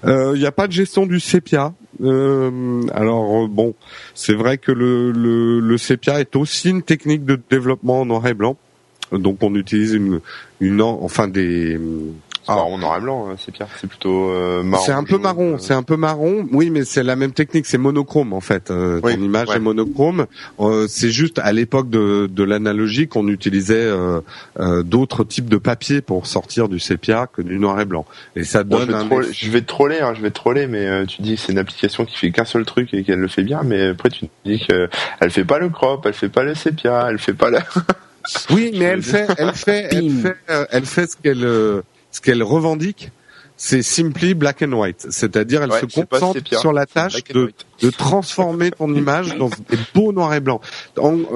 Euh, 0.04 0.32
il 0.34 0.40
n'y 0.40 0.46
a 0.46 0.50
pas 0.50 0.66
de 0.66 0.72
gestion 0.72 1.06
du 1.06 1.20
sépia. 1.20 1.72
Euh, 2.02 2.82
alors 2.94 3.48
bon, 3.48 3.74
c'est 4.14 4.34
vrai 4.34 4.58
que 4.58 4.72
le, 4.72 5.12
le, 5.12 5.60
le 5.60 5.78
sépia 5.78 6.20
est 6.20 6.36
aussi 6.36 6.70
une 6.70 6.82
technique 6.82 7.24
de 7.24 7.38
développement 7.50 8.00
en 8.00 8.06
noir 8.06 8.26
et 8.26 8.34
blanc. 8.34 8.56
Donc 9.12 9.42
on 9.42 9.54
utilise 9.54 9.94
une, 9.94 10.20
une 10.60 10.82
enfin 10.82 11.28
des 11.28 11.78
ah, 12.48 12.58
en 12.58 12.78
noir 12.78 12.98
et 12.98 13.00
blanc, 13.00 13.28
hein, 13.28 13.36
c'est 13.38 13.50
pire. 13.50 13.66
C'est 13.80 13.88
plutôt 13.88 14.30
euh, 14.30 14.62
marron. 14.62 14.84
C'est 14.84 14.92
un 14.92 15.02
peu 15.02 15.18
marron. 15.18 15.54
Euh. 15.54 15.58
C'est 15.58 15.74
un 15.74 15.82
peu 15.82 15.96
marron. 15.96 16.46
Oui, 16.52 16.70
mais 16.70 16.84
c'est 16.84 17.02
la 17.02 17.16
même 17.16 17.32
technique. 17.32 17.66
C'est 17.66 17.78
monochrome 17.78 18.32
en 18.32 18.40
fait. 18.40 18.70
Euh, 18.70 19.00
ton 19.00 19.08
image 19.08 19.48
est 19.50 19.58
monochrome. 19.58 20.26
Euh, 20.60 20.86
c'est 20.88 21.10
juste 21.10 21.40
à 21.40 21.52
l'époque 21.52 21.90
de, 21.90 22.28
de 22.30 22.44
l'analogie 22.44 23.08
qu'on 23.08 23.26
utilisait 23.28 23.90
d'autres 24.84 25.24
types 25.24 25.48
de 25.48 25.56
papier 25.56 26.00
pour 26.00 26.26
sortir 26.26 26.68
du 26.68 26.78
sépia 26.78 27.26
que 27.32 27.42
du 27.42 27.58
noir 27.58 27.80
et 27.80 27.84
blanc. 27.84 28.06
Et 28.36 28.44
ça 28.44 28.62
donne. 28.62 28.90
je, 29.32 29.50
vais 29.50 29.62
te 29.62 29.66
troller. 29.66 30.00
Hein, 30.00 30.14
je 30.16 30.22
vais 30.22 30.30
troller, 30.30 30.66
mais 30.66 31.04
tu 31.06 31.22
dis 31.22 31.34
que 31.34 31.40
c'est 31.40 31.52
une 31.52 31.58
application 31.58 32.04
qui 32.04 32.16
fait 32.16 32.30
qu'un 32.30 32.44
seul 32.44 32.64
truc 32.64 32.94
et 32.94 33.02
qu'elle 33.02 33.20
le 33.20 33.28
fait 33.28 33.42
bien. 33.42 33.62
Mais 33.64 33.88
après 33.88 34.10
tu 34.10 34.26
dis 34.44 34.64
que 34.66 34.88
elle 35.20 35.30
fait 35.30 35.44
pas 35.44 35.58
le 35.58 35.68
crop, 35.68 36.06
elle 36.06 36.14
fait 36.14 36.28
pas 36.28 36.44
le 36.44 36.54
sépia, 36.54 37.08
elle 37.10 37.18
fait 37.18 37.34
pas 37.34 37.50
la. 37.50 37.64
oui, 38.50 38.70
mais 38.74 38.84
elle 38.84 39.02
fait, 39.02 39.26
elle 39.36 39.52
fait, 39.52 39.88
elle 39.90 40.10
fait, 40.10 40.36
elle 40.70 40.86
fait 40.86 41.10
ce 41.10 41.16
qu'elle 41.16 41.82
ce 42.16 42.22
qu'elle 42.22 42.42
revendique, 42.42 43.10
c'est 43.58 43.82
simply 43.82 44.34
black 44.34 44.62
and 44.62 44.72
white, 44.72 45.06
c'est-à-dire 45.10 45.62
elle 45.62 45.72
se 45.72 45.86
concentre 45.86 46.58
sur 46.58 46.72
la 46.72 46.86
tâche 46.86 47.24
de, 47.24 47.52
de, 47.82 47.90
transformer 47.90 48.70
ton 48.70 48.94
image 48.94 49.36
dans 49.36 49.48
des 49.48 49.78
beaux 49.94 50.12
noirs 50.12 50.34
et 50.34 50.40
blancs. 50.40 50.62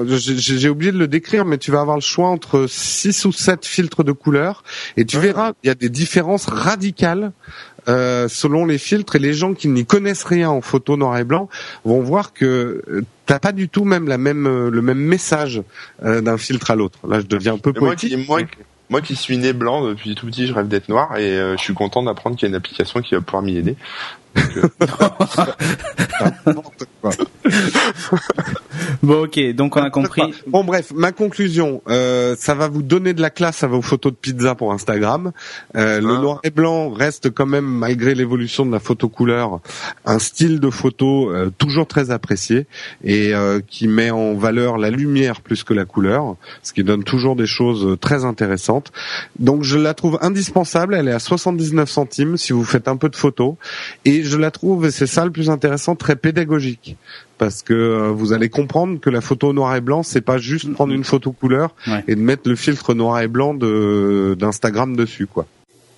J'ai 0.07 0.69
oublié 0.69 0.91
de 0.91 0.97
le 0.97 1.07
décrire, 1.07 1.45
mais 1.45 1.57
tu 1.57 1.71
vas 1.71 1.81
avoir 1.81 1.97
le 1.97 2.01
choix 2.01 2.29
entre 2.29 2.65
6 2.67 3.25
ou 3.25 3.31
7 3.31 3.65
filtres 3.65 4.03
de 4.03 4.11
couleurs 4.11 4.63
et 4.97 5.05
tu 5.05 5.19
verras, 5.19 5.53
il 5.63 5.67
y 5.67 5.69
a 5.69 5.75
des 5.75 5.89
différences 5.89 6.45
radicales 6.45 7.31
euh, 7.87 8.27
selon 8.27 8.65
les 8.65 8.77
filtres 8.77 9.15
et 9.15 9.19
les 9.19 9.33
gens 9.33 9.55
qui 9.55 9.67
n'y 9.67 9.85
connaissent 9.85 10.23
rien 10.23 10.51
en 10.51 10.61
photo 10.61 10.97
noir 10.97 11.17
et 11.17 11.23
blanc 11.23 11.49
vont 11.83 12.01
voir 12.01 12.33
que 12.33 12.83
euh, 12.87 13.01
t'as 13.25 13.39
pas 13.39 13.53
du 13.53 13.69
tout 13.69 13.85
même 13.85 14.07
la 14.07 14.19
même 14.19 14.45
euh, 14.45 14.69
le 14.69 14.81
même 14.83 14.99
message 14.99 15.63
euh, 16.03 16.21
d'un 16.21 16.37
filtre 16.37 16.69
à 16.69 16.75
l'autre. 16.75 16.99
Là, 17.07 17.19
je 17.19 17.25
deviens 17.25 17.55
un 17.55 17.57
peu 17.57 17.73
poétique. 17.73 18.27
Moi 18.27 18.43
qui 18.43 18.57
suis 19.15 19.37
né 19.37 19.53
blanc 19.53 19.85
depuis 19.87 20.15
tout 20.15 20.25
petit, 20.25 20.47
je 20.47 20.53
rêve 20.53 20.67
d'être 20.67 20.89
noir 20.89 21.17
et 21.17 21.37
euh, 21.37 21.57
je 21.57 21.61
suis 21.61 21.73
content 21.73 22.03
d'apprendre 22.03 22.35
qu'il 22.35 22.45
y 22.45 22.47
a 22.47 22.49
une 22.49 22.55
application 22.55 23.01
qui 23.01 23.15
va 23.15 23.21
pouvoir 23.21 23.43
m'y 23.43 23.57
aider. 23.57 23.75
Euh, 24.37 26.21
bon 29.03 29.23
ok, 29.23 29.53
donc 29.53 29.75
on 29.75 29.81
a 29.81 29.89
compris. 29.89 30.21
Bon 30.47 30.63
bref, 30.63 30.91
ma 30.93 31.11
conclusion, 31.11 31.81
euh, 31.87 32.35
ça 32.37 32.53
va 32.53 32.67
vous 32.67 32.83
donner 32.83 33.13
de 33.13 33.21
la 33.21 33.29
classe 33.29 33.63
à 33.63 33.67
vos 33.67 33.81
photos 33.81 34.13
de 34.13 34.17
pizza 34.17 34.55
pour 34.55 34.73
Instagram. 34.73 35.31
Euh, 35.75 35.99
le 35.99 36.17
noir 36.17 36.39
et 36.43 36.49
blanc 36.49 36.91
reste 36.91 37.31
quand 37.31 37.45
même, 37.45 37.65
malgré 37.65 38.15
l'évolution 38.15 38.65
de 38.65 38.71
la 38.71 38.79
photo 38.79 39.09
couleur, 39.09 39.59
un 40.05 40.19
style 40.19 40.59
de 40.59 40.69
photo 40.69 41.31
euh, 41.31 41.49
toujours 41.57 41.87
très 41.87 42.11
apprécié 42.11 42.67
et 43.03 43.33
qui 43.67 43.87
met 43.87 44.11
en 44.11 44.35
valeur 44.35 44.77
la 44.77 44.89
lumière 44.89 45.41
plus 45.41 45.63
que 45.63 45.73
la 45.73 45.85
couleur, 45.85 46.35
ce 46.63 46.73
qui 46.73 46.83
donne 46.83 47.03
toujours 47.03 47.35
des 47.35 47.45
choses 47.45 47.97
très 47.99 48.25
intéressantes. 48.25 48.91
Donc 49.39 49.63
je 49.63 49.77
la 49.77 49.93
trouve 49.93 50.17
indispensable. 50.21 50.95
Elle 50.95 51.07
est 51.07 51.13
à 51.13 51.19
79 51.19 51.89
centimes 51.89 52.37
si 52.37 52.53
vous 52.53 52.63
faites 52.63 52.87
un 52.87 52.97
peu 52.97 53.09
de 53.09 53.15
photos 53.15 53.55
et 54.05 54.20
je 54.23 54.37
la 54.37 54.51
trouve, 54.51 54.85
et 54.85 54.91
c'est 54.91 55.07
ça 55.07 55.25
le 55.25 55.31
plus 55.31 55.49
intéressant, 55.49 55.95
très 55.95 56.15
pédagogique. 56.15 56.97
Parce 57.37 57.63
que 57.63 57.73
euh, 57.73 58.09
vous 58.09 58.33
allez 58.33 58.49
comprendre 58.49 58.99
que 58.99 59.09
la 59.09 59.21
photo 59.21 59.53
noir 59.53 59.75
et 59.75 59.81
blanc, 59.81 60.03
c'est 60.03 60.21
pas 60.21 60.37
juste 60.37 60.71
prendre 60.73 60.93
une 60.93 61.03
photo 61.03 61.31
couleur 61.31 61.75
et 62.07 62.15
de 62.15 62.21
mettre 62.21 62.47
le 62.47 62.55
filtre 62.55 62.93
noir 62.93 63.19
et 63.21 63.27
blanc 63.27 63.53
de 63.53 64.35
d'Instagram 64.37 64.95
dessus, 64.95 65.27
quoi. 65.27 65.45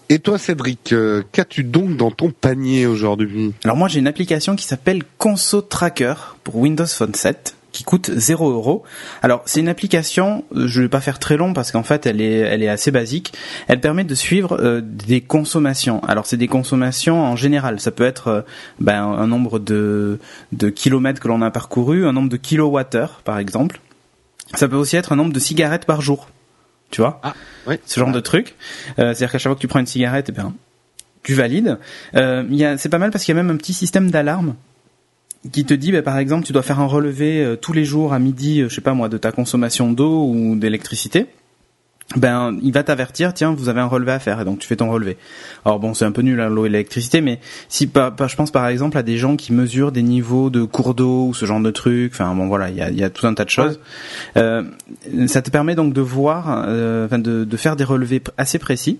Et 0.09 0.19
toi, 0.19 0.37
Cédric, 0.37 0.93
euh, 0.93 1.23
qu'as-tu 1.31 1.63
donc 1.63 1.95
dans 1.97 2.11
ton 2.11 2.29
panier 2.29 2.85
aujourd'hui? 2.85 3.53
Alors 3.63 3.77
moi, 3.77 3.87
j'ai 3.87 3.99
une 3.99 4.07
application 4.07 4.55
qui 4.55 4.65
s'appelle 4.65 5.03
Conso 5.17 5.61
Tracker 5.61 6.15
pour 6.43 6.57
Windows 6.57 6.85
Phone 6.85 7.13
7 7.13 7.55
qui 7.73 7.83
coûte 7.83 8.11
0 8.15 8.51
euros. 8.51 8.83
Alors 9.21 9.41
c'est 9.45 9.59
une 9.59 9.67
application, 9.67 10.45
je 10.55 10.81
vais 10.81 10.87
pas 10.87 11.01
faire 11.01 11.19
très 11.19 11.35
long 11.35 11.53
parce 11.53 11.73
qu'en 11.73 11.83
fait 11.83 12.05
elle 12.05 12.21
est 12.21 12.37
elle 12.37 12.63
est 12.63 12.69
assez 12.69 12.91
basique. 12.91 13.33
Elle 13.67 13.81
permet 13.81 14.05
de 14.05 14.15
suivre 14.15 14.57
euh, 14.61 14.79
des 14.81 15.19
consommations. 15.19 16.01
Alors 16.03 16.25
c'est 16.25 16.37
des 16.37 16.47
consommations 16.47 17.21
en 17.21 17.35
général. 17.35 17.81
Ça 17.81 17.91
peut 17.91 18.05
être 18.05 18.27
euh, 18.27 18.41
ben, 18.79 19.03
un 19.03 19.27
nombre 19.27 19.59
de 19.59 20.19
de 20.53 20.69
kilomètres 20.69 21.19
que 21.19 21.27
l'on 21.27 21.41
a 21.41 21.51
parcouru, 21.51 22.05
un 22.05 22.13
nombre 22.13 22.29
de 22.29 22.37
kilowattheures 22.37 23.21
par 23.25 23.39
exemple. 23.39 23.81
Ça 24.53 24.67
peut 24.67 24.75
aussi 24.75 24.95
être 24.95 25.11
un 25.11 25.15
nombre 25.15 25.33
de 25.33 25.39
cigarettes 25.39 25.85
par 25.85 26.01
jour. 26.01 26.29
Tu 26.91 27.01
vois? 27.01 27.19
Ah, 27.23 27.33
oui. 27.65 27.75
Ce 27.87 27.99
genre 27.99 28.11
de 28.11 28.19
truc. 28.19 28.55
Euh, 28.99 29.13
C'est-à-dire 29.13 29.31
qu'à 29.31 29.37
chaque 29.39 29.49
fois 29.49 29.55
que 29.55 29.61
tu 29.61 29.67
prends 29.67 29.79
une 29.79 29.87
cigarette, 29.87 30.27
eh 30.29 30.31
ben 30.31 30.53
tu 31.23 31.33
valides. 31.33 31.79
Euh, 32.15 32.75
c'est 32.77 32.89
pas 32.89 32.99
mal 32.99 33.09
parce 33.09 33.23
qu'il 33.23 33.33
y 33.35 33.37
a 33.39 33.41
même 33.41 33.53
un 33.53 33.57
petit 33.57 33.73
système 33.73 34.11
d'alarme 34.11 34.55
qui 35.51 35.65
te 35.65 35.73
dit, 35.73 35.91
bah, 35.91 36.01
par 36.01 36.17
exemple, 36.17 36.45
tu 36.45 36.53
dois 36.53 36.63
faire 36.63 36.79
un 36.79 36.85
relevé 36.85 37.43
euh, 37.43 37.55
tous 37.55 37.73
les 37.73 37.85
jours 37.85 38.13
à 38.13 38.19
midi, 38.19 38.61
euh, 38.61 38.69
je 38.69 38.75
sais 38.75 38.81
pas 38.81 38.93
moi, 38.93 39.09
de 39.09 39.17
ta 39.17 39.31
consommation 39.31 39.91
d'eau 39.91 40.25
ou 40.27 40.55
d'électricité. 40.55 41.27
Ben 42.17 42.59
il 42.61 42.73
va 42.73 42.83
t'avertir 42.83 43.33
tiens 43.33 43.53
vous 43.53 43.69
avez 43.69 43.79
un 43.79 43.87
relevé 43.87 44.11
à 44.11 44.19
faire 44.19 44.39
et 44.39 44.45
donc 44.45 44.59
tu 44.59 44.67
fais 44.67 44.75
ton 44.75 44.91
relevé. 44.91 45.17
Alors 45.65 45.79
bon 45.79 45.93
c'est 45.93 46.05
un 46.05 46.11
peu 46.11 46.21
nul 46.21 46.39
hein, 46.41 46.49
l'eau 46.49 46.65
et 46.65 46.69
l'électricité 46.69 47.21
mais 47.21 47.39
si 47.69 47.87
pas, 47.87 48.13
je 48.27 48.35
pense 48.35 48.51
par 48.51 48.67
exemple 48.67 48.97
à 48.97 49.03
des 49.03 49.17
gens 49.17 49.35
qui 49.35 49.53
mesurent 49.53 49.91
des 49.91 50.03
niveaux 50.03 50.49
de 50.49 50.63
cours 50.63 50.93
d'eau 50.93 51.27
ou 51.27 51.33
ce 51.33 51.45
genre 51.45 51.61
de 51.61 51.71
trucs 51.71 52.13
enfin 52.13 52.35
bon 52.35 52.47
voilà 52.47 52.69
il 52.69 52.75
y 52.75 52.81
a, 52.81 52.91
y 52.91 53.03
a 53.03 53.09
tout 53.09 53.25
un 53.25 53.33
tas 53.33 53.45
de 53.45 53.49
choses. 53.49 53.79
Euh, 54.37 54.63
ça 55.27 55.41
te 55.41 55.49
permet 55.49 55.75
donc 55.75 55.93
de 55.93 56.01
voir 56.01 56.65
euh, 56.67 57.05
enfin 57.05 57.19
de, 57.19 57.45
de 57.45 57.57
faire 57.57 57.75
des 57.75 57.85
relevés 57.85 58.21
assez 58.37 58.59
précis 58.59 58.99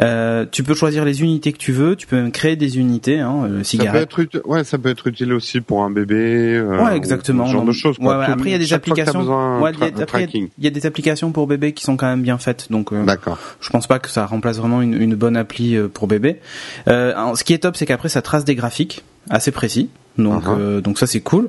euh, 0.00 0.46
tu 0.50 0.62
peux 0.62 0.74
choisir 0.74 1.04
les 1.04 1.22
unités 1.22 1.52
que 1.52 1.58
tu 1.58 1.72
veux 1.72 1.96
tu 1.96 2.06
peux 2.06 2.16
même 2.16 2.32
créer 2.32 2.56
des 2.56 2.78
unités 2.78 3.20
hein, 3.20 3.44
euh, 3.44 3.62
ça 3.62 3.84
peut 3.84 3.96
être 3.98 4.18
utile, 4.20 4.40
ouais 4.44 4.64
ça 4.64 4.78
peut 4.78 4.88
être 4.90 5.06
utile 5.06 5.32
aussi 5.32 5.60
pour 5.60 5.82
un 5.84 5.90
bébé 5.90 6.56
euh, 6.56 6.84
ouais 6.84 6.96
exactement 6.96 7.46
ce 7.46 7.52
genre 7.52 7.64
de 7.64 7.72
choses 7.72 7.98
quoi. 7.98 8.18
Ouais, 8.18 8.24
après 8.26 8.50
il 8.50 8.52
y 8.52 8.56
a 8.56 8.58
des 8.58 8.72
applications 8.72 9.60
ouais, 9.60 9.72
il 9.78 10.64
y 10.64 10.66
a 10.66 10.70
des 10.70 10.86
applications 10.86 11.32
pour 11.32 11.46
bébés 11.46 11.72
qui 11.72 11.84
sont 11.84 11.96
quand 11.96 12.06
même 12.06 12.22
bien 12.22 12.38
fait. 12.38 12.66
Donc, 12.70 12.92
euh, 12.92 13.04
D'accord. 13.04 13.38
je 13.60 13.70
pense 13.70 13.86
pas 13.86 13.98
que 13.98 14.08
ça 14.08 14.26
remplace 14.26 14.58
vraiment 14.58 14.82
une, 14.82 15.00
une 15.00 15.14
bonne 15.14 15.36
appli 15.36 15.76
euh, 15.76 15.88
pour 15.88 16.06
bébé. 16.06 16.40
Euh, 16.88 17.34
ce 17.34 17.44
qui 17.44 17.52
est 17.52 17.58
top, 17.58 17.76
c'est 17.76 17.86
qu'après 17.86 18.08
ça 18.08 18.22
trace 18.22 18.44
des 18.44 18.54
graphiques 18.54 19.02
assez 19.30 19.50
précis. 19.50 19.90
Donc, 20.18 20.44
uh-huh. 20.44 20.58
euh, 20.58 20.80
donc 20.82 20.98
ça 20.98 21.06
c'est 21.06 21.20
cool. 21.20 21.48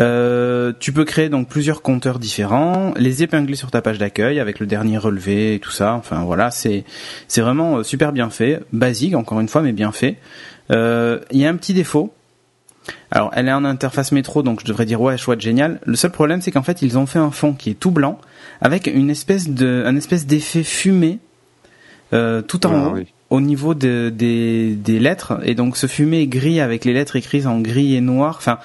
Euh, 0.00 0.72
tu 0.80 0.92
peux 0.92 1.04
créer 1.04 1.28
donc 1.28 1.48
plusieurs 1.48 1.82
compteurs 1.82 2.18
différents, 2.18 2.94
les 2.96 3.22
épingler 3.22 3.54
sur 3.54 3.70
ta 3.70 3.82
page 3.82 3.98
d'accueil 3.98 4.40
avec 4.40 4.60
le 4.60 4.66
dernier 4.66 4.96
relevé 4.96 5.54
et 5.54 5.58
tout 5.58 5.70
ça. 5.70 5.92
Enfin 5.92 6.24
voilà, 6.24 6.50
c'est 6.50 6.84
c'est 7.26 7.42
vraiment 7.42 7.82
super 7.82 8.12
bien 8.12 8.30
fait, 8.30 8.62
basique 8.72 9.14
encore 9.14 9.40
une 9.40 9.48
fois, 9.48 9.60
mais 9.60 9.72
bien 9.72 9.92
fait. 9.92 10.16
Il 10.70 11.18
y 11.32 11.44
a 11.44 11.50
un 11.50 11.56
petit 11.56 11.74
défaut, 11.74 12.14
Alors, 13.10 13.30
elle 13.34 13.48
est 13.48 13.52
en 13.52 13.64
interface 13.64 14.12
métro, 14.12 14.42
donc 14.42 14.60
je 14.60 14.66
devrais 14.66 14.86
dire 14.86 15.00
ouais, 15.00 15.16
chouette, 15.16 15.40
génial. 15.40 15.80
Le 15.84 15.96
seul 15.96 16.10
problème, 16.10 16.40
c'est 16.40 16.50
qu'en 16.50 16.62
fait, 16.62 16.82
ils 16.82 16.98
ont 16.98 17.06
fait 17.06 17.18
un 17.18 17.30
fond 17.30 17.52
qui 17.52 17.70
est 17.70 17.74
tout 17.74 17.90
blanc, 17.90 18.18
avec 18.60 18.86
une 18.86 19.10
espèce 19.10 19.48
de, 19.48 19.82
un 19.86 19.96
espèce 19.96 20.26
d'effet 20.26 20.62
fumé 20.62 21.18
euh, 22.12 22.42
tout 22.42 22.66
en 22.66 22.72
Ah, 22.72 22.88
haut, 22.88 22.94
oui. 22.94 23.06
Au 23.30 23.40
niveau 23.42 23.74
de, 23.74 24.10
des, 24.14 24.74
des 24.74 24.98
lettres, 24.98 25.38
et 25.44 25.54
donc 25.54 25.76
ce 25.76 25.86
fumé 25.86 26.20
est 26.22 26.26
gris 26.26 26.60
avec 26.60 26.86
les 26.86 26.94
lettres 26.94 27.16
écrites 27.16 27.44
en 27.46 27.60
gris 27.60 27.94
et 27.94 28.00
noir. 28.00 28.36
Enfin, 28.38 28.58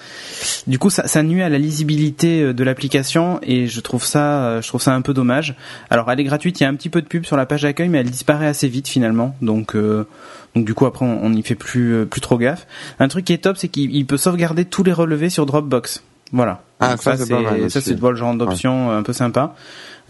du 0.68 0.80
coup, 0.80 0.90
ça, 0.90 1.06
ça 1.08 1.22
nuit 1.22 1.42
à 1.42 1.50
la 1.50 1.58
lisibilité 1.58 2.42
euh, 2.42 2.54
de 2.54 2.64
l'application, 2.64 3.40
et 3.44 3.68
je 3.68 3.80
trouve 3.82 4.06
ça, 4.06 4.46
euh, 4.46 4.62
je 4.62 4.68
trouve 4.70 4.82
ça 4.82 4.94
un 4.94 5.02
peu 5.02 5.14
dommage. 5.14 5.56
Alors, 5.90 6.10
elle 6.10 6.20
est 6.20 6.24
gratuite, 6.24 6.60
il 6.60 6.64
y 6.64 6.66
a 6.66 6.70
un 6.70 6.76
petit 6.76 6.90
peu 6.90 7.02
de 7.02 7.08
pub 7.08 7.26
sur 7.26 7.36
la 7.36 7.46
page 7.46 7.64
d'accueil, 7.64 7.90
mais 7.90 7.98
elle 7.98 8.10
disparaît 8.10 8.48
assez 8.48 8.68
vite 8.68 8.88
finalement, 8.88 9.36
donc. 9.42 9.76
euh, 9.76 10.08
donc 10.56 10.66
du 10.66 10.76
coup 10.76 10.86
après 10.86 11.04
on 11.04 11.32
n'y 11.32 11.42
fait 11.42 11.56
plus 11.56 11.96
euh, 11.96 12.06
plus 12.06 12.22
trop 12.22 12.38
gaffe. 12.38 12.68
Un 13.00 13.08
truc 13.08 13.26
qui 13.26 13.34
est 13.34 13.40
top 13.40 13.58
c'est 13.58 13.70
qu'il 13.70 13.92
il 13.96 14.06
peut 14.06 14.18
sauvegarder 14.18 14.66
tous 14.66 14.84
les 14.84 14.94
relevés 14.94 15.32
sur 15.32 15.48
Dropbox. 15.48 16.04
Voilà. 16.32 16.62
Ah, 16.80 16.92
Donc 16.92 17.02
ça, 17.02 17.18
c'est 17.18 17.28
pas 17.28 17.40
mal 17.40 17.72
ça 17.72 17.82
c'est 17.82 18.00
le 18.00 18.16
genre 18.16 18.36
d'option 18.36 18.92
un 18.92 19.02
peu 19.02 19.14
sympa. 19.14 19.56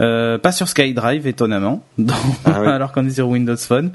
Euh, 0.02 0.40
pas 0.40 0.52
sur 0.52 0.68
SkyDrive 0.68 1.28
étonnamment, 1.28 1.84
donc, 2.00 2.16
Ah 2.46 2.62
ouais. 2.62 2.68
alors 2.68 2.92
qu'on 2.92 3.06
est 3.06 3.12
sur 3.12 3.28
Windows 3.30 3.56
Phone. 3.56 3.92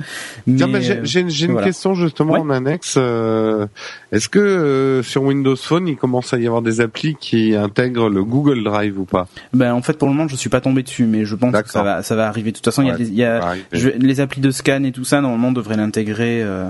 Mais, 0.47 0.65
bah, 0.67 0.79
j'ai 0.81 1.21
une 1.21 1.53
voilà. 1.53 1.67
question 1.67 1.95
justement 1.95 2.35
Ouais. 2.35 2.39
en 2.41 2.51
annexe. 2.51 2.95
euh, 2.97 3.67
Est-ce 4.13 4.29
que 4.29 4.39
euh, 4.39 5.03
sur 5.03 5.25
Windows 5.25 5.57
Phone, 5.57 5.89
il 5.89 5.97
commence 5.97 6.33
à 6.33 6.39
y 6.39 6.47
avoir 6.47 6.63
des 6.63 6.81
applis 6.81 7.17
qui 7.19 7.57
intègrent 7.57 8.09
le 8.09 8.23
Google 8.23 8.63
Drive 8.63 8.99
ou 8.99 9.07
pas? 9.07 9.27
Ben 9.53 9.73
en 9.75 9.83
fait 9.83 9.99
pour 9.99 10.07
le 10.09 10.15
moment 10.15 10.29
je 10.29 10.37
suis 10.37 10.49
pas 10.51 10.61
tombé 10.61 10.85
dessus, 10.85 11.05
mais 11.05 11.25
je 11.25 11.35
pense 11.35 11.53
que 11.63 11.69
ça 11.71 11.83
va 11.83 12.03
ça 12.05 12.15
va 12.15 12.29
arriver. 12.29 12.53
De 12.53 12.57
toute 12.57 12.65
façon 12.65 12.83
il 12.83 12.89
y 12.89 12.91
a, 12.93 12.97
il 12.99 13.15
y 13.15 13.25
a 13.25 13.55
je- 13.73 13.89
les 13.91 14.21
applis 14.21 14.41
de 14.41 14.51
scan 14.53 14.85
et 14.85 14.93
tout 14.93 15.05
ça 15.05 15.21
normalement 15.21 15.51
devraient 15.53 15.77
l'intégrer. 15.77 16.43
euh, 16.45 16.69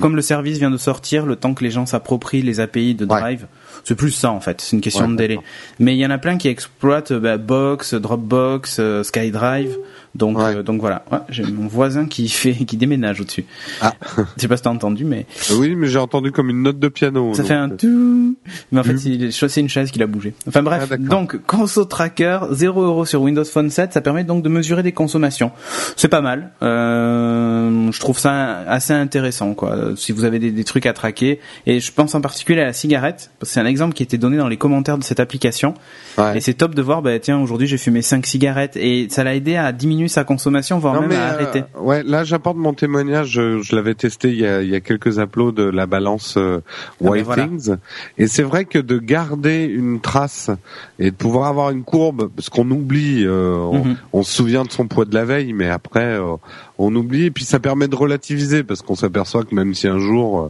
comme 0.00 0.16
le 0.16 0.22
service 0.22 0.58
vient 0.58 0.70
de 0.70 0.76
sortir, 0.76 1.26
le 1.26 1.36
temps 1.36 1.54
que 1.54 1.64
les 1.64 1.70
gens 1.70 1.86
s'approprient 1.86 2.42
les 2.42 2.60
API 2.60 2.94
de. 2.94 3.04
Drive, 3.04 3.46
c'est 3.84 3.94
plus 3.94 4.10
ça 4.10 4.30
en 4.30 4.40
fait, 4.40 4.60
c'est 4.60 4.74
une 4.74 4.80
question 4.80 5.04
Ouais, 5.04 5.12
de 5.12 5.16
délai. 5.16 5.38
Mais 5.78 5.94
il 5.94 5.98
y 5.98 6.06
en 6.06 6.10
a 6.10 6.18
plein 6.18 6.38
qui 6.38 6.48
exploitent 6.48 7.12
bah, 7.12 7.36
Box, 7.36 7.94
Dropbox, 7.94 8.78
euh, 8.80 9.02
SkyDrive. 9.02 9.76
Donc, 10.14 10.38
Ouais. 10.38 10.56
euh, 10.56 10.62
donc 10.62 10.80
voilà, 10.80 11.04
Ouais, 11.10 11.18
j'ai 11.28 11.42
mon 11.44 11.66
voisin 11.66 12.06
qui 12.06 12.28
fait, 12.28 12.52
qui 12.52 12.76
déménage 12.76 13.20
au-dessus. 13.20 13.44
Ah. 13.80 13.94
Je 14.36 14.42
sais 14.42 14.48
pas 14.48 14.56
si 14.56 14.62
t'as 14.62 14.70
entendu, 14.70 15.04
mais 15.04 15.26
Euh, 15.50 15.56
Oui, 15.58 15.74
mais 15.74 15.88
j'ai 15.88 15.98
entendu 15.98 16.30
comme 16.32 16.50
une 16.50 16.62
note 16.62 16.78
de 16.78 16.88
piano. 16.88 17.34
ça 17.34 17.42
donc, 17.42 17.48
fait 17.48 17.54
un 17.54 17.70
euh, 17.70 17.76
tout. 17.76 18.36
Mais 18.72 18.80
en 18.80 18.84
fait, 18.84 18.94
Mm. 18.94 19.30
c'est 19.48 19.60
une 19.60 19.68
chaise 19.68 19.90
qui 19.90 19.98
l'a 19.98 20.06
bougé. 20.06 20.34
Enfin 20.48 20.62
bref, 20.62 20.88
Ah, 20.90 20.96
donc 20.96 21.38
Conso 21.46 21.84
Tracker, 21.84 22.40
0 22.52 22.82
euros 22.82 23.04
sur 23.04 23.22
Windows 23.22 23.44
Phone 23.44 23.70
7, 23.70 23.92
ça 23.92 24.00
permet 24.00 24.24
donc 24.24 24.42
de 24.42 24.48
mesurer 24.48 24.82
des 24.82 24.92
consommations. 24.92 25.50
C'est 25.96 26.08
pas 26.08 26.20
mal. 26.20 26.50
Euh, 26.62 27.90
je 27.92 28.00
trouve 28.00 28.18
ça 28.18 28.58
assez 28.68 28.92
intéressant, 28.92 29.54
quoi. 29.54 29.76
Si 29.96 30.12
vous 30.12 30.24
avez 30.24 30.38
des, 30.38 30.50
des 30.50 30.64
trucs 30.64 30.86
à 30.86 30.92
traquer, 30.92 31.40
et 31.66 31.80
je 31.80 31.92
pense 31.92 32.14
en 32.14 32.20
particulier 32.20 32.60
à 32.60 32.66
la 32.66 32.72
cigarette, 32.72 33.30
c'est 33.42 33.60
un 33.60 33.66
exemple 33.66 33.94
qui 33.94 34.02
était 34.02 34.18
donné 34.18 34.36
dans 34.36 34.48
les 34.48 34.56
commentaires 34.56 34.98
de 34.98 35.04
cette 35.04 35.20
application. 35.20 35.74
ouais. 36.18 36.36
Et 36.38 36.40
c'est 36.40 36.54
top 36.54 36.74
de 36.74 36.82
voir, 36.82 37.02
bah 37.02 37.18
tiens, 37.18 37.38
aujourd'hui 37.40 37.66
j'ai 37.66 37.78
fumé 37.78 38.02
5 38.02 38.26
cigarettes, 38.26 38.76
et 38.76 39.08
ça 39.10 39.24
l'a 39.24 39.34
aidé 39.34 39.56
à 39.56 39.72
diminuer 39.72 40.03
sa 40.08 40.24
consommation, 40.24 40.78
voire 40.78 40.94
Non, 40.94 41.00
même 41.00 41.10
mais, 41.10 41.16
à 41.16 41.20
euh, 41.30 41.32
arrêter. 41.34 41.64
ouais, 41.78 42.02
là 42.02 42.24
j'apporte 42.24 42.56
mon 42.56 42.72
témoignage. 42.74 43.28
Je, 43.30 43.60
je 43.62 43.74
l'avais 43.76 43.94
testé 43.94 44.28
il 44.30 44.40
y, 44.40 44.46
a, 44.46 44.62
il 44.62 44.68
y 44.70 44.74
a 44.74 44.80
quelques 44.80 45.18
uploads 45.18 45.52
de 45.52 45.64
la 45.64 45.86
balance 45.86 46.34
euh, 46.36 46.60
ben 47.00 47.10
White. 47.10 47.26
Things, 47.34 47.76
et 48.18 48.26
c'est 48.26 48.42
vrai 48.42 48.64
que 48.64 48.78
de 48.78 48.98
garder 48.98 49.64
une 49.64 50.00
trace 50.00 50.50
et 50.98 51.10
de 51.10 51.16
pouvoir 51.16 51.48
avoir 51.48 51.70
une 51.70 51.82
courbe, 51.84 52.30
parce 52.34 52.48
qu'on 52.48 52.70
oublie, 52.70 53.24
euh, 53.26 53.56
on, 53.56 53.84
Mhm. 53.84 53.96
on 54.12 54.22
se 54.22 54.32
souvient 54.32 54.64
de 54.64 54.70
son 54.70 54.86
poids 54.86 55.04
de 55.04 55.14
la 55.14 55.24
veille, 55.24 55.52
mais 55.52 55.68
après 55.68 56.04
euh, 56.18 56.36
on 56.78 56.94
oublie, 56.94 57.26
et 57.26 57.30
puis 57.30 57.44
ça 57.44 57.60
permet 57.60 57.88
de 57.88 57.94
relativiser, 57.94 58.64
parce 58.64 58.82
qu'on 58.82 58.96
s'aperçoit 58.96 59.44
que 59.44 59.54
même 59.54 59.74
si 59.74 59.86
un 59.86 59.98
jour 59.98 60.40
euh, 60.40 60.48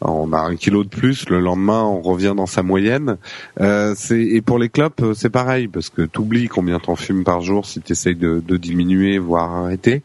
on 0.00 0.32
a 0.32 0.38
un 0.38 0.56
kilo 0.56 0.84
de 0.84 0.88
plus, 0.88 1.28
le 1.28 1.40
lendemain 1.40 1.82
on 1.82 2.00
revient 2.00 2.34
dans 2.36 2.46
sa 2.46 2.62
moyenne. 2.62 3.16
Euh, 3.60 3.94
et 4.10 4.40
pour 4.40 4.58
les 4.58 4.68
clopes 4.68 5.02
euh, 5.02 5.14
c'est 5.14 5.30
pareil, 5.30 5.68
parce 5.68 5.90
que 5.90 6.02
t'oublies 6.02 6.48
combien 6.48 6.78
t'en 6.78 6.96
fumes 6.96 7.24
par 7.24 7.40
jour 7.40 7.66
si 7.66 7.80
t'essayes 7.80 8.14
de, 8.14 8.42
de 8.46 8.56
diminuer 8.56 9.18
voire 9.18 9.50
arrêter. 9.52 10.02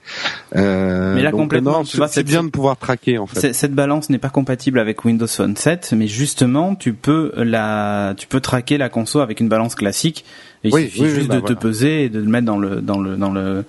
Euh, 0.56 1.16
Mais 1.16 1.22
là, 1.22 1.32
donc, 1.32 1.42
complètement, 1.42 1.84
c'est 1.84 2.24
bien 2.24 2.44
de 2.44 2.50
pouvoir 2.50 2.78
traquer 2.78 3.18
en 3.18 3.28
fait. 3.28 3.54
Cette 3.54 3.74
balance 3.74 4.10
n'est 4.10 4.18
pas 4.18 4.30
compatible 4.30 4.80
avec 4.80 5.06
Windows 5.06 5.28
Phone 5.28 5.56
7, 5.56 5.94
mais 5.96 6.08
justement, 6.08 6.76
tu 6.76 6.94
peux 6.94 7.32
la, 7.38 8.14
tu 8.18 8.28
peux 8.28 8.40
traquer 8.40 8.78
la 8.78 8.90
conso 8.90 9.20
avec 9.20 9.40
une 9.40 9.50
balance 9.50 9.76
classique. 9.76 10.26
Et 10.64 10.70
il 10.70 10.74
suffit 10.74 11.02
oui, 11.02 11.10
juste 11.10 11.28
bah 11.28 11.36
de 11.36 11.40
voilà. 11.40 11.56
te 11.56 11.60
peser 11.60 12.04
et 12.06 12.10
de 12.10 12.20
le 12.20 12.26
mettre 12.26 12.46
dans 12.46 12.58
le, 12.58 12.82
dans 12.82 13.00
le, 13.00 13.16
dans 13.16 13.32
le, 13.32 13.66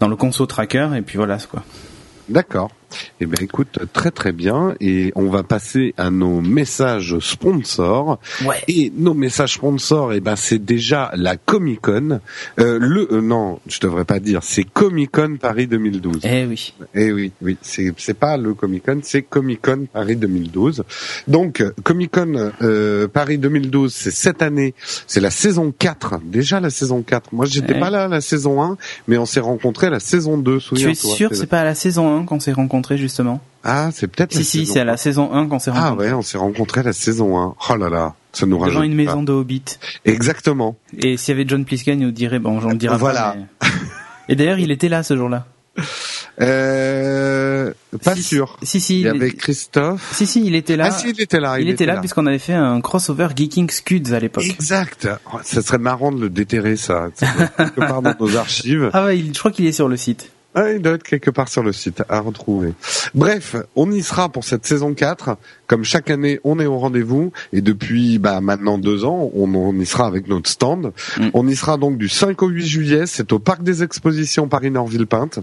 dans 0.00 0.08
le 0.08 0.16
conso 0.16 0.46
tracker, 0.46 0.90
et 0.96 1.02
puis 1.02 1.16
voilà, 1.16 1.38
c'est 1.38 1.48
quoi. 1.48 1.62
D'accord. 2.28 2.70
Eh 3.20 3.26
bien, 3.26 3.38
écoute, 3.42 3.78
très 3.92 4.10
très 4.10 4.32
bien. 4.32 4.74
Et 4.80 5.12
on 5.14 5.28
va 5.28 5.42
passer 5.42 5.94
à 5.96 6.10
nos 6.10 6.40
messages 6.40 7.18
sponsors. 7.20 8.18
Ouais. 8.44 8.56
Et 8.68 8.92
nos 8.96 9.14
messages 9.14 9.54
sponsors, 9.54 10.12
eh 10.12 10.20
ben, 10.20 10.36
c'est 10.36 10.64
déjà 10.64 11.10
la 11.14 11.36
Comic 11.36 11.80
Con. 11.82 12.20
Euh, 12.58 12.78
le, 12.80 13.08
euh, 13.12 13.20
non, 13.20 13.60
je 13.66 13.80
devrais 13.80 14.04
pas 14.04 14.20
dire, 14.20 14.40
c'est 14.42 14.64
Comic 14.64 15.10
Con 15.12 15.36
Paris 15.40 15.66
2012. 15.66 16.20
Eh 16.24 16.44
oui. 16.46 16.74
Eh 16.94 17.12
oui, 17.12 17.32
oui, 17.42 17.56
c'est 17.62 17.92
c'est 17.96 18.14
pas 18.18 18.36
le 18.36 18.54
Comic 18.54 18.84
Con, 18.84 19.00
c'est 19.02 19.22
Comic 19.22 19.60
Con 19.62 19.86
Paris 19.92 20.16
2012. 20.16 20.84
Donc 21.26 21.62
Comic 21.84 22.10
Con 22.12 22.52
euh, 22.62 23.08
Paris 23.08 23.38
2012, 23.38 23.92
c'est 23.92 24.10
cette 24.10 24.42
année, 24.42 24.74
c'est 25.06 25.20
la 25.20 25.30
saison 25.30 25.72
4, 25.76 26.20
déjà 26.24 26.60
la 26.60 26.70
saison 26.70 27.02
4. 27.02 27.32
Moi, 27.32 27.46
j'étais 27.46 27.74
Ouais. 27.74 27.80
pas 27.80 27.90
là 27.90 28.04
à 28.04 28.08
la 28.08 28.20
saison 28.22 28.62
1, 28.62 28.76
mais 29.08 29.18
on 29.18 29.26
s'est 29.26 29.40
rencontrés 29.40 29.88
à 29.88 29.90
la 29.90 30.00
saison 30.00 30.38
2, 30.38 30.52
Tu 30.52 30.56
es 30.56 30.60
souviens-toi. 30.94 31.14
sûr, 31.16 31.30
c'est 31.34 31.46
pas 31.46 31.60
à 31.60 31.64
la 31.64 31.74
saison 31.74 32.16
1 32.20 32.24
qu'on 32.24 32.40
s'est 32.40 32.52
rencontrés, 32.52 32.87
justement? 32.96 33.40
Ah, 33.64 33.90
c'est 33.92 34.06
peut-être 34.06 34.32
Si, 34.32 34.44
si, 34.44 34.66
c'est 34.66 34.80
à 34.80 34.84
la 34.84 34.92
1. 34.94 34.96
saison 34.96 35.32
1 35.32 35.46
qu'on 35.48 35.58
s'est 35.58 35.70
Ah 35.74 35.90
rencontrés. 35.90 36.06
ouais, 36.08 36.12
on 36.14 36.22
s'est 36.22 36.38
rencontrés 36.38 36.80
à 36.80 36.84
la 36.84 36.92
saison 36.92 37.38
1. 37.38 37.54
Oh 37.70 37.76
là 37.76 37.88
là, 37.90 38.14
ça 38.32 38.46
nous 38.46 38.56
Devant 38.56 38.66
rajeunit 38.66 38.86
une 38.86 38.94
maison 38.94 39.22
de 39.22 39.32
Hobbit. 39.32 39.64
Exactement. 40.04 40.76
Et 40.96 41.16
s'il 41.16 41.36
y 41.36 41.40
avait 41.40 41.48
John 41.48 41.64
Plisken, 41.64 42.00
il 42.00 42.06
nous 42.06 42.12
dirait, 42.12 42.38
bon, 42.38 42.60
j'en 42.60 42.72
dirai 42.74 42.96
Voilà. 42.96 43.34
pas. 43.60 43.66
mais- 43.66 43.68
Et 44.30 44.36
d'ailleurs, 44.36 44.58
il 44.58 44.70
était 44.70 44.88
là 44.88 45.02
ce 45.02 45.16
jour-là. 45.16 45.46
Euh, 46.40 47.72
pas 48.04 48.14
Si, 48.14 48.22
sûr. 48.22 48.56
Si, 48.62 48.80
si. 48.80 49.00
Il 49.00 49.06
y 49.06 49.08
avait 49.08 49.32
Christophe. 49.32 50.12
Si, 50.14 50.26
si, 50.26 50.44
il 50.44 50.54
était 50.54 50.76
là. 50.76 50.86
Ah 50.88 50.90
si, 50.92 51.10
il 51.10 51.20
était 51.20 51.40
là. 51.40 51.58
il, 51.58 51.68
était 51.68 51.86
là, 51.86 51.96
puisqu'on 51.98 52.26
avait 52.26 52.38
fait 52.38 52.52
un 52.54 52.80
crossover 52.80 53.28
Geeking 53.34 53.68
Scuds 53.70 54.12
à 54.12 54.20
l'époque. 54.20 54.44
Exact. 54.44 55.08
Oh, 55.32 55.38
ça 55.42 55.62
serait 55.62 55.78
marrant 55.78 56.12
de 56.12 56.20
le 56.20 56.30
déterrer, 56.30 56.76
ça. 56.76 57.08
Quelque 57.18 57.80
part 57.80 58.02
dans 58.02 58.14
nos 58.18 58.36
archives. 58.36 58.90
Ah 58.92 59.04
ouais, 59.06 59.18
il- 59.18 59.34
je 59.34 59.38
crois 59.38 59.50
qu'il 59.50 59.66
est 59.66 59.72
sur 59.72 59.88
le 59.88 59.96
site. 59.96 60.30
Ah, 60.54 60.72
il 60.72 60.80
doit 60.80 60.94
être 60.94 61.02
quelque 61.02 61.30
part 61.30 61.48
sur 61.48 61.62
le 61.62 61.72
site 61.72 62.02
à 62.08 62.20
retrouver. 62.20 62.72
Bref, 63.14 63.56
on 63.76 63.90
y 63.90 64.02
sera 64.02 64.28
pour 64.30 64.44
cette 64.44 64.66
saison 64.66 64.94
4. 64.94 65.36
Comme 65.66 65.84
chaque 65.84 66.10
année, 66.10 66.40
on 66.42 66.58
est 66.58 66.66
au 66.66 66.78
rendez-vous. 66.78 67.32
Et 67.52 67.60
depuis 67.60 68.18
bah, 68.18 68.40
maintenant 68.40 68.78
deux 68.78 69.04
ans, 69.04 69.30
on, 69.34 69.54
on 69.54 69.78
y 69.78 69.86
sera 69.86 70.06
avec 70.06 70.26
notre 70.26 70.48
stand. 70.48 70.92
Mm. 71.18 71.28
On 71.34 71.46
y 71.46 71.54
sera 71.54 71.76
donc 71.76 71.98
du 71.98 72.08
5 72.08 72.42
au 72.42 72.48
8 72.48 72.66
juillet. 72.66 73.06
C'est 73.06 73.32
au 73.32 73.38
Parc 73.38 73.62
des 73.62 73.82
Expositions 73.82 74.48
Paris-Nord-Villepinte. 74.48 75.40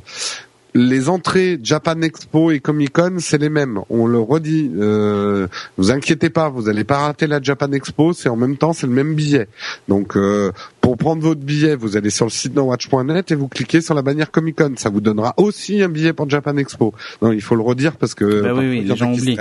Les 0.77 1.07
entrées 1.07 1.57
Japan 1.63 2.01
Expo 2.01 2.51
et 2.51 2.59
Comic 2.59 2.91
Con, 2.91 3.15
c'est 3.19 3.37
les 3.37 3.47
mêmes. 3.47 3.79
On 3.89 4.07
le 4.07 4.19
redit. 4.19 4.69
Euh, 4.77 5.47
vous 5.77 5.89
inquiétez 5.89 6.29
pas, 6.29 6.49
vous 6.49 6.67
allez 6.67 6.83
pas 6.83 6.97
rater 6.97 7.27
la 7.27 7.41
Japan 7.41 7.71
Expo. 7.71 8.11
C'est 8.11 8.27
en 8.27 8.35
même 8.35 8.57
temps, 8.57 8.73
c'est 8.73 8.85
le 8.85 8.91
même 8.91 9.15
billet. 9.15 9.47
Donc, 9.87 10.17
euh, 10.17 10.51
pour 10.85 10.97
prendre 10.97 11.23
votre 11.23 11.41
billet, 11.41 11.75
vous 11.75 11.97
allez 11.97 12.11
sur 12.11 12.27
le 12.27 12.29
site 12.29 12.55
nowatch.net 12.55 13.31
et 13.31 13.35
vous 13.35 13.47
cliquez 13.47 13.81
sur 13.81 13.95
la 13.95 14.03
bannière 14.03 14.29
Comic 14.29 14.55
Con. 14.57 14.73
Ça 14.77 14.89
vous 14.91 15.01
donnera 15.01 15.33
aussi 15.37 15.81
un 15.81 15.89
billet 15.89 16.13
pour 16.13 16.29
Japan 16.29 16.55
Expo. 16.57 16.93
Non, 17.23 17.31
il 17.31 17.41
faut 17.41 17.55
le 17.55 17.63
redire 17.63 17.97
parce 17.97 18.13
que 18.13 18.41
Bah 18.41 18.53
oui, 18.53 18.69
oui, 18.69 18.81
les 18.81 18.95
gens 18.95 19.11
oublient. 19.11 19.35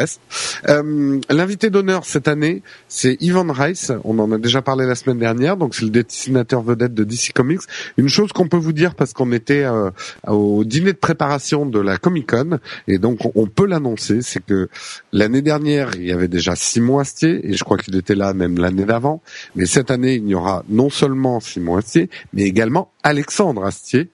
Euh, 0.71 1.21
L'invité 1.29 1.69
d'honneur 1.69 2.07
cette 2.07 2.29
année, 2.29 2.63
c'est 2.89 3.19
Ivan 3.21 3.45
Rice. 3.53 3.93
On 4.05 4.19
en 4.21 4.33
a 4.33 4.39
déjà 4.39 4.63
parlé 4.63 4.87
la 4.87 4.95
semaine 4.95 5.19
dernière. 5.19 5.59
Donc, 5.59 5.75
c'est 5.75 5.83
le 5.85 5.91
dessinateur 5.91 6.63
vedette 6.63 6.95
de 6.95 7.05
DC 7.05 7.33
Comics. 7.35 7.61
Une 7.99 8.09
chose 8.09 8.33
qu'on 8.33 8.49
peut 8.49 8.57
vous 8.57 8.73
dire 8.73 8.95
parce 8.95 9.13
qu'on 9.13 9.31
était 9.31 9.65
euh, 9.65 9.91
au 10.27 10.65
dîner 10.65 10.95
de 10.95 10.99
préparation 10.99 11.67
de 11.67 11.79
la 11.79 11.99
Comic 11.99 12.31
Con 12.31 12.59
et 12.89 12.97
donc 12.97 13.23
on- 13.27 13.33
on 13.35 13.47
peut 13.49 13.67
l'annoncer, 13.67 14.23
c'est 14.23 14.43
que 14.43 14.71
l'année 15.13 15.43
dernière 15.43 15.91
il 15.97 16.07
y 16.07 16.13
avait 16.13 16.29
déjà 16.29 16.57
Simon 16.57 17.01
Astier 17.01 17.47
et 17.47 17.53
je 17.53 17.65
crois 17.65 17.77
qu'il 17.77 17.95
était 17.97 18.15
là 18.15 18.33
même 18.33 18.57
l'année 18.57 18.87
d'avant. 18.87 19.21
Mais 19.57 19.67
cette 19.67 19.91
année 19.91 20.15
il 20.15 20.27
y 20.27 20.35
aura 20.35 20.65
non 20.71 20.89
seulement 20.89 21.34
Simon 21.41 21.77
Astier, 21.77 22.11
mais 22.33 22.43
également 22.43 22.93
Alexandre 23.03 23.65
Astier. 23.65 24.11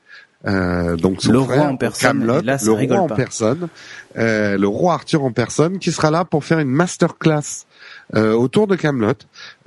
Euh, 0.46 0.96
donc 0.96 1.20
son 1.20 1.33
Le 1.33 1.40
frère, 1.42 1.62
roi 1.62 1.66
en 1.72 1.76
personne, 1.76 2.24
là, 2.24 2.40
le 2.40 2.72
roi 2.72 3.00
en 3.00 3.06
pas. 3.09 3.14
personne, 3.14 3.68
euh, 4.16 4.56
le 4.56 4.66
roi 4.66 4.94
Arthur 4.94 5.22
en 5.22 5.33
personne, 5.33 5.78
qui 5.78 5.92
sera 5.92 6.11
là 6.11 6.24
pour 6.24 6.44
faire 6.44 6.59
une 6.61 6.70
masterclass 6.70 7.66
euh, 8.14 8.32
autour 8.32 8.66
de 8.66 8.76
Camelot. 8.76 9.14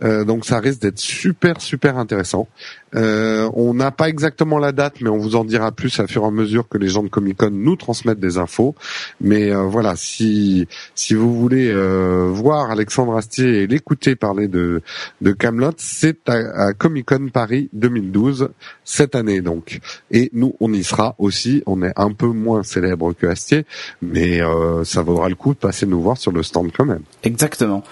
Euh, 0.04 0.23
donc 0.26 0.45
ça 0.45 0.60
risque 0.60 0.82
d'être 0.82 0.99
super 0.99 1.62
super 1.62 1.97
intéressant. 1.97 2.47
Euh, 2.95 3.49
on 3.54 3.73
n'a 3.73 3.91
pas 3.91 4.10
exactement 4.10 4.60
la 4.60 4.71
date, 4.71 5.02
mais 5.02 5.10
on 5.10 5.17
vous 5.17 5.36
en 5.36 5.45
dira 5.45 5.71
plus 5.71 5.99
à 5.99 6.08
fur 6.08 6.23
et 6.23 6.28
à 6.28 6.32
mesure 6.32 6.67
que 6.67 6.78
les 6.78 6.88
gens 6.88 7.04
de 7.04 7.10
Comic 7.10 7.38
Con 7.38 7.52
nous 7.52 7.76
transmettent 7.76 8.19
des 8.19 8.38
infos. 8.38 8.76
Mais 9.19 9.52
euh, 9.52 9.63
voilà, 9.63 9.95
si 9.95 10.67
si 10.95 11.13
vous 11.13 11.34
voulez 11.34 11.71
euh, 11.71 12.28
voir 12.32 12.69
Alexandre 12.71 13.15
Astier 13.15 13.63
et 13.63 13.67
l'écouter 13.67 14.15
parler 14.15 14.47
de 14.47 14.82
de 15.21 15.32
Camelot, 15.32 15.73
c'est 15.78 16.30
à, 16.30 16.67
à 16.67 16.73
Comic 16.73 17.08
Con 17.08 17.30
Paris 17.34 17.69
2012 17.73 18.49
cette 18.84 19.15
année 19.15 19.41
donc. 19.41 19.80
Et 20.12 20.30
nous, 20.34 20.56
on 20.60 20.71
y 20.73 20.84
sera 20.84 21.15
aussi. 21.17 21.63
On 21.65 21.82
est 21.82 21.93
un 21.95 22.12
peu 22.12 22.28
moins 22.28 22.63
célèbre 22.63 23.13
que 23.13 23.28
Astier, 23.28 23.65
mais 24.02 24.41
euh, 24.41 24.84
ça 24.84 25.02
vaudra 25.02 25.30
le 25.30 25.36
coup 25.36 25.53
de 25.53 25.59
passer 25.59 25.86
nous 25.86 26.01
voir 26.01 26.18
sur 26.18 26.32
le 26.32 26.43
stand 26.43 26.72
quand 26.76 26.86
même. 26.86 27.03
Exactement. 27.24 27.84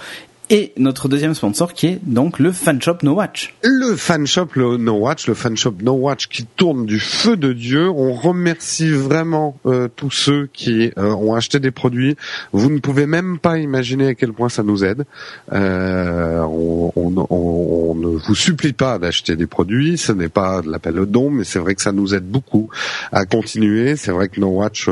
Et 0.53 0.73
notre 0.75 1.07
deuxième 1.07 1.33
sponsor 1.33 1.71
qui 1.71 1.87
est 1.87 1.99
donc 2.03 2.37
le 2.37 2.51
fan 2.51 2.81
shop 2.81 2.97
No 3.03 3.13
Watch. 3.13 3.55
Le 3.63 3.95
fan 3.95 4.27
shop 4.27 4.49
le 4.55 4.75
No 4.75 4.95
Watch, 4.95 5.25
le 5.27 5.33
fan 5.33 5.55
shop 5.55 5.75
No 5.81 5.93
Watch 5.93 6.27
qui 6.27 6.45
tourne 6.45 6.85
du 6.85 6.99
feu 6.99 7.37
de 7.37 7.53
Dieu. 7.53 7.89
On 7.89 8.11
remercie 8.11 8.91
vraiment 8.91 9.57
euh, 9.65 9.87
tous 9.95 10.11
ceux 10.11 10.49
qui 10.51 10.91
euh, 10.97 11.13
ont 11.13 11.35
acheté 11.35 11.61
des 11.61 11.71
produits. 11.71 12.17
Vous 12.51 12.69
ne 12.69 12.79
pouvez 12.79 13.05
même 13.05 13.39
pas 13.39 13.59
imaginer 13.59 14.07
à 14.07 14.13
quel 14.13 14.33
point 14.33 14.49
ça 14.49 14.61
nous 14.61 14.83
aide. 14.83 15.05
Euh, 15.53 16.39
on, 16.41 16.91
on, 16.97 17.27
on, 17.29 17.95
ne 17.95 18.17
vous 18.17 18.35
supplie 18.35 18.73
pas 18.73 18.99
d'acheter 18.99 19.37
des 19.37 19.47
produits, 19.47 19.97
ce 19.97 20.11
n'est 20.11 20.27
pas 20.27 20.61
de 20.61 20.69
l'appel 20.69 20.99
au 20.99 21.05
don, 21.05 21.29
mais 21.29 21.45
c'est 21.45 21.59
vrai 21.59 21.75
que 21.75 21.81
ça 21.81 21.93
nous 21.93 22.13
aide 22.13 22.29
beaucoup 22.29 22.69
à 23.13 23.23
continuer. 23.23 23.95
C'est 23.95 24.11
vrai 24.11 24.27
que 24.27 24.41
No 24.41 24.47
Watch 24.47 24.89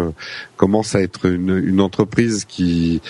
commence 0.55 0.95
à 0.95 1.01
être 1.01 1.25
une, 1.25 1.61
une 1.65 1.81
entreprise 1.81 2.45
qui 2.45 3.01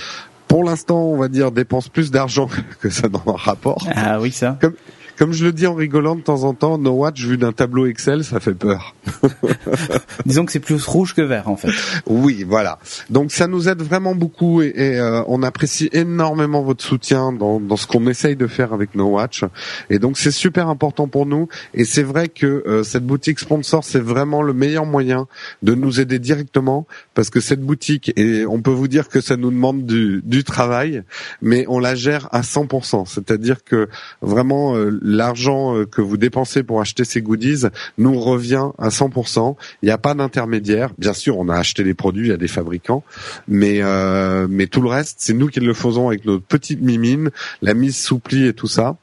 pour 0.49 0.65
l'instant, 0.65 1.03
on 1.03 1.15
va 1.15 1.29
dire, 1.29 1.51
dépense 1.51 1.87
plus 1.87 2.11
d'argent 2.11 2.49
que 2.81 2.89
ça 2.89 3.07
n'en 3.07 3.33
rapporte. 3.33 3.87
Ah 3.95 4.19
oui, 4.19 4.31
ça. 4.31 4.57
Comme, 4.59 4.73
comme 5.19 5.33
je 5.33 5.43
le 5.43 5.51
dis 5.51 5.67
en 5.67 5.75
rigolant 5.75 6.15
de 6.15 6.21
temps 6.21 6.45
en 6.45 6.53
temps, 6.53 6.77
No 6.77 6.91
Watch 6.91 7.21
vu 7.25 7.37
d'un 7.37 7.51
tableau 7.51 7.85
Excel, 7.87 8.23
ça 8.23 8.39
fait 8.39 8.53
peur. 8.53 8.95
Disons 10.25 10.45
que 10.45 10.51
c'est 10.53 10.61
plus 10.61 10.85
rouge 10.85 11.13
que 11.13 11.21
vert 11.21 11.49
en 11.49 11.57
fait. 11.57 11.71
Oui, 12.07 12.45
voilà. 12.47 12.79
Donc 13.09 13.33
ça 13.33 13.47
nous 13.47 13.67
aide 13.67 13.81
vraiment 13.81 14.15
beaucoup 14.15 14.61
et, 14.61 14.73
euh, 14.77 15.21
on 15.27 15.43
apprécie 15.43 15.89
énormément 15.91 16.61
votre 16.61 16.85
soutien 16.85 17.33
dans, 17.33 17.59
dans 17.59 17.75
ce 17.75 17.85
qu'on 17.85 18.07
essaye 18.07 18.37
de 18.37 18.47
faire 18.47 18.71
avec 18.71 18.95
No 18.95 19.07
Watch. 19.07 19.43
Et 19.89 19.99
donc 19.99 20.17
c'est 20.17 20.31
super 20.31 20.69
important 20.69 21.09
pour 21.09 21.25
nous. 21.25 21.49
Et 21.73 21.83
c'est 21.83 22.03
vrai 22.03 22.29
que 22.29 22.63
euh, 22.65 22.83
cette 22.83 23.05
boutique 23.05 23.39
sponsor, 23.39 23.83
c'est 23.83 23.99
vraiment 23.99 24.41
le 24.41 24.53
meilleur 24.53 24.85
moyen 24.85 25.27
de 25.63 25.75
nous 25.75 25.99
aider 25.99 26.19
directement 26.19 26.87
parce 27.13 27.29
que 27.29 27.41
cette 27.41 27.61
boutique, 27.61 28.13
et 28.15 28.45
on 28.45 28.61
peut 28.61 28.71
vous 28.71 28.87
dire 28.87 29.09
que 29.09 29.19
ça 29.19 29.35
nous 29.35 29.51
demande 29.51 29.85
du, 29.85 30.21
du 30.23 30.45
travail, 30.45 31.03
mais 31.41 31.65
on 31.67 31.79
la 31.79 31.93
gère 31.95 32.29
à 32.31 32.39
100%. 32.39 33.05
C'est-à-dire 33.05 33.65
que 33.65 33.89
vraiment 34.21 34.77
euh, 34.77 34.97
l'argent 35.09 35.75
euh, 35.75 35.85
que 35.85 36.01
vous 36.01 36.17
dépensez 36.17 36.63
pour 36.63 36.81
acheter 36.81 37.03
ces 37.03 37.21
goodies 37.21 37.65
nous 37.97 38.19
revient 38.19 38.69
à 38.77 38.89
100%. 38.89 39.55
Il 39.81 39.85
n'y 39.85 39.91
a 39.91 39.97
pas 39.97 40.13
d'intermédiaire. 40.13 40.91
Bien 40.97 41.13
sûr, 41.13 41.37
on 41.37 41.49
a 41.49 41.55
acheté 41.55 41.83
les 41.83 41.93
produits 41.93 42.31
à 42.31 42.37
des 42.37 42.47
fabricants, 42.47 43.03
mais 43.47 43.81
euh, 43.81 44.47
mais 44.49 44.67
tout 44.67 44.81
le 44.81 44.89
reste, 44.89 45.17
c'est 45.19 45.33
nous 45.33 45.47
qui 45.47 45.59
le 45.59 45.73
faisons 45.73 46.07
avec 46.07 46.25
notre 46.25 46.43
petite 46.43 46.81
mimine, 46.81 47.31
la 47.61 47.73
mise 47.73 47.97
sous 47.97 48.19
pli 48.19 48.47
et 48.47 48.53
tout 48.53 48.67
ça. 48.67 48.95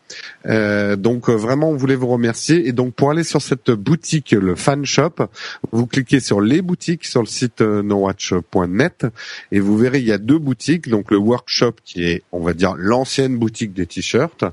Euh, 0.46 0.96
donc 0.96 1.28
vraiment, 1.28 1.70
on 1.70 1.76
voulait 1.76 1.96
vous 1.96 2.06
remercier. 2.08 2.68
Et 2.68 2.72
donc 2.72 2.94
pour 2.94 3.10
aller 3.10 3.24
sur 3.24 3.42
cette 3.42 3.70
boutique, 3.70 4.32
le 4.32 4.54
fan 4.54 4.84
shop, 4.84 5.28
vous 5.72 5.86
cliquez 5.86 6.20
sur 6.20 6.40
les 6.40 6.62
boutiques 6.62 7.04
sur 7.04 7.20
le 7.20 7.26
site 7.26 7.60
nowatch.net 7.60 9.06
et 9.52 9.60
vous 9.60 9.76
verrez 9.76 9.98
il 9.98 10.06
y 10.06 10.12
a 10.12 10.18
deux 10.18 10.38
boutiques. 10.38 10.88
Donc 10.88 11.10
le 11.10 11.18
workshop 11.18 11.74
qui 11.84 12.04
est, 12.04 12.22
on 12.32 12.40
va 12.40 12.52
dire, 12.52 12.74
l'ancienne 12.76 13.36
boutique 13.36 13.72
des 13.72 13.86
t-shirts 13.86 14.44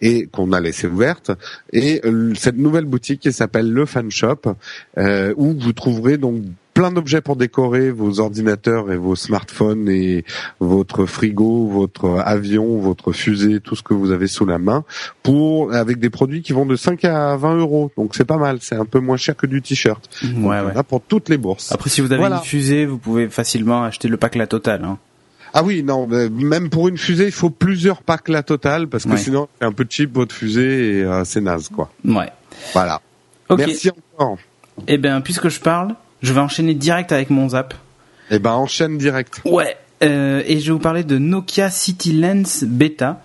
et 0.00 0.26
qu'on 0.26 0.52
a 0.52 0.60
laissé 0.60 0.86
ouverte 0.86 1.30
et 1.72 2.00
euh, 2.04 2.34
cette 2.34 2.56
nouvelle 2.56 2.84
boutique 2.84 3.20
qui 3.20 3.32
s'appelle 3.32 3.70
le 3.70 3.86
Fan 3.86 4.10
Shop 4.10 4.42
euh, 4.98 5.34
où 5.36 5.54
vous 5.58 5.72
trouverez 5.72 6.18
donc 6.18 6.42
plein 6.78 6.92
d'objets 6.92 7.20
pour 7.20 7.34
décorer 7.34 7.90
vos 7.90 8.20
ordinateurs 8.20 8.92
et 8.92 8.96
vos 8.96 9.16
smartphones 9.16 9.88
et 9.88 10.24
votre 10.60 11.06
frigo, 11.06 11.66
votre 11.66 12.22
avion, 12.24 12.78
votre 12.78 13.10
fusée, 13.10 13.58
tout 13.58 13.74
ce 13.74 13.82
que 13.82 13.94
vous 13.94 14.12
avez 14.12 14.28
sous 14.28 14.46
la 14.46 14.58
main, 14.58 14.84
pour 15.24 15.74
avec 15.74 15.98
des 15.98 16.08
produits 16.08 16.40
qui 16.40 16.52
vont 16.52 16.66
de 16.66 16.76
5 16.76 17.04
à 17.04 17.36
20 17.36 17.56
euros. 17.56 17.90
Donc 17.96 18.14
c'est 18.14 18.24
pas 18.24 18.36
mal, 18.36 18.58
c'est 18.60 18.76
un 18.76 18.84
peu 18.84 19.00
moins 19.00 19.16
cher 19.16 19.36
que 19.36 19.48
du 19.48 19.60
t-shirt. 19.60 20.08
Ouais, 20.36 20.60
ouais. 20.60 20.82
pour 20.86 21.00
toutes 21.00 21.28
les 21.30 21.36
bourses. 21.36 21.72
Après, 21.72 21.90
si 21.90 22.00
vous 22.00 22.12
avez 22.12 22.22
une 22.22 22.38
fusée, 22.44 22.86
vous 22.86 22.98
pouvez 22.98 23.28
facilement 23.28 23.82
acheter 23.82 24.06
le 24.06 24.16
pack 24.16 24.36
la 24.36 24.46
totale. 24.46 24.84
Hein. 24.84 24.98
Ah 25.54 25.64
oui, 25.64 25.82
non, 25.82 26.06
même 26.06 26.70
pour 26.70 26.86
une 26.86 26.96
fusée, 26.96 27.26
il 27.26 27.32
faut 27.32 27.50
plusieurs 27.50 28.04
packs 28.04 28.28
la 28.28 28.44
totale 28.44 28.86
parce 28.86 29.04
que 29.04 29.16
sinon 29.16 29.48
c'est 29.58 29.66
un 29.66 29.72
peu 29.72 29.84
cheap 29.90 30.14
votre 30.14 30.32
fusée 30.32 30.98
et 30.98 31.02
euh, 31.02 31.24
c'est 31.24 31.40
naze 31.40 31.70
quoi. 31.70 31.90
Ouais. 32.04 32.30
Voilà. 32.72 33.00
Merci 33.50 33.90
encore. 34.16 34.38
Eh 34.86 34.96
bien, 34.96 35.20
puisque 35.20 35.48
je 35.48 35.58
parle, 35.58 35.96
je 36.22 36.32
vais 36.32 36.40
enchaîner 36.40 36.74
direct 36.74 37.12
avec 37.12 37.30
mon 37.30 37.50
zap. 37.50 37.74
Eh 38.30 38.38
ben, 38.38 38.52
enchaîne 38.52 38.98
direct. 38.98 39.40
Ouais. 39.44 39.76
Euh, 40.02 40.42
et 40.46 40.60
je 40.60 40.66
vais 40.66 40.72
vous 40.72 40.78
parler 40.78 41.04
de 41.04 41.18
Nokia 41.18 41.70
City 41.70 42.12
Lens 42.12 42.64
Beta. 42.64 43.22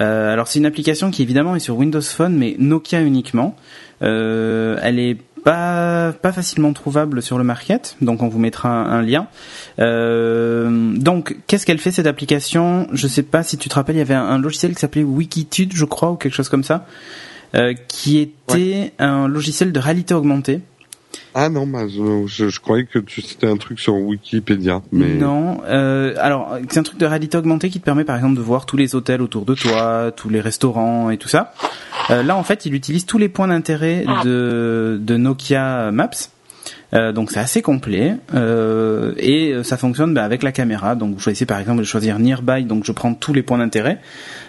Euh, 0.00 0.32
alors 0.32 0.48
c'est 0.48 0.58
une 0.58 0.66
application 0.66 1.10
qui 1.10 1.22
évidemment 1.22 1.54
est 1.54 1.60
sur 1.60 1.76
Windows 1.76 2.00
Phone, 2.00 2.36
mais 2.36 2.56
Nokia 2.58 3.00
uniquement. 3.00 3.56
elle 4.00 4.98
est 4.98 5.18
pas 5.44 6.12
pas 6.12 6.32
facilement 6.32 6.72
trouvable 6.72 7.22
sur 7.22 7.38
le 7.38 7.44
market, 7.44 7.96
donc 8.00 8.22
on 8.22 8.28
vous 8.28 8.38
mettra 8.38 8.70
un, 8.70 9.02
lien. 9.02 9.28
Euh, 9.78 10.94
donc 10.96 11.36
qu'est-ce 11.46 11.66
qu'elle 11.66 11.78
fait 11.78 11.92
cette 11.92 12.06
application? 12.06 12.88
Je 12.92 13.06
sais 13.06 13.22
pas 13.22 13.42
si 13.42 13.58
tu 13.58 13.68
te 13.68 13.74
rappelles, 13.74 13.96
il 13.96 13.98
y 13.98 14.02
avait 14.02 14.14
un, 14.14 14.38
logiciel 14.38 14.74
qui 14.74 14.80
s'appelait 14.80 15.04
Wikitude, 15.04 15.72
je 15.74 15.84
crois, 15.84 16.10
ou 16.10 16.16
quelque 16.16 16.34
chose 16.34 16.48
comme 16.48 16.64
ça, 16.64 16.86
euh, 17.54 17.74
qui 17.88 18.18
était 18.18 18.94
un 18.98 19.28
logiciel 19.28 19.70
de 19.70 19.78
réalité 19.78 20.14
augmentée. 20.14 20.60
Ah 21.36 21.48
non, 21.48 21.66
bah, 21.66 21.88
je, 21.88 22.26
je, 22.26 22.60
croyais 22.60 22.84
que 22.84 23.00
c'était 23.08 23.48
un 23.48 23.56
truc 23.56 23.80
sur 23.80 23.94
Wikipédia. 23.94 24.82
Mais... 24.92 25.14
Non, 25.14 25.62
euh, 25.66 26.14
alors 26.20 26.56
c'est 26.70 26.78
un 26.78 26.84
truc 26.84 26.98
de 26.98 27.06
réalité 27.06 27.36
augmentée 27.36 27.70
qui 27.70 27.80
te 27.80 27.84
permet 27.84 28.04
par 28.04 28.14
exemple 28.14 28.36
de 28.36 28.40
voir 28.40 28.66
tous 28.66 28.76
les 28.76 28.94
hôtels 28.94 29.20
autour 29.20 29.44
de 29.44 29.54
toi, 29.54 30.12
tous 30.14 30.28
les 30.28 30.40
restaurants 30.40 31.10
et 31.10 31.18
tout 31.18 31.28
ça. 31.28 31.52
Euh, 32.10 32.22
là 32.22 32.36
en 32.36 32.44
fait, 32.44 32.66
il 32.66 32.74
utilise 32.74 33.04
tous 33.04 33.18
les 33.18 33.28
points 33.28 33.48
d'intérêt 33.48 34.04
de, 34.24 34.98
de 35.00 35.16
Nokia 35.16 35.90
Maps. 35.90 36.10
Euh, 36.92 37.10
donc 37.10 37.32
c'est 37.32 37.40
assez 37.40 37.60
complet 37.60 38.16
euh, 38.34 39.14
et 39.16 39.52
ça 39.64 39.76
fonctionne 39.76 40.14
bah, 40.14 40.22
avec 40.22 40.44
la 40.44 40.52
caméra. 40.52 40.94
Donc 40.94 41.14
vous 41.14 41.20
choisissez 41.20 41.46
par 41.46 41.58
exemple 41.58 41.80
de 41.80 41.84
choisir 41.84 42.18
Nearby, 42.20 42.64
donc 42.64 42.84
je 42.84 42.92
prends 42.92 43.14
tous 43.14 43.32
les 43.32 43.42
points 43.42 43.58
d'intérêt. 43.58 43.98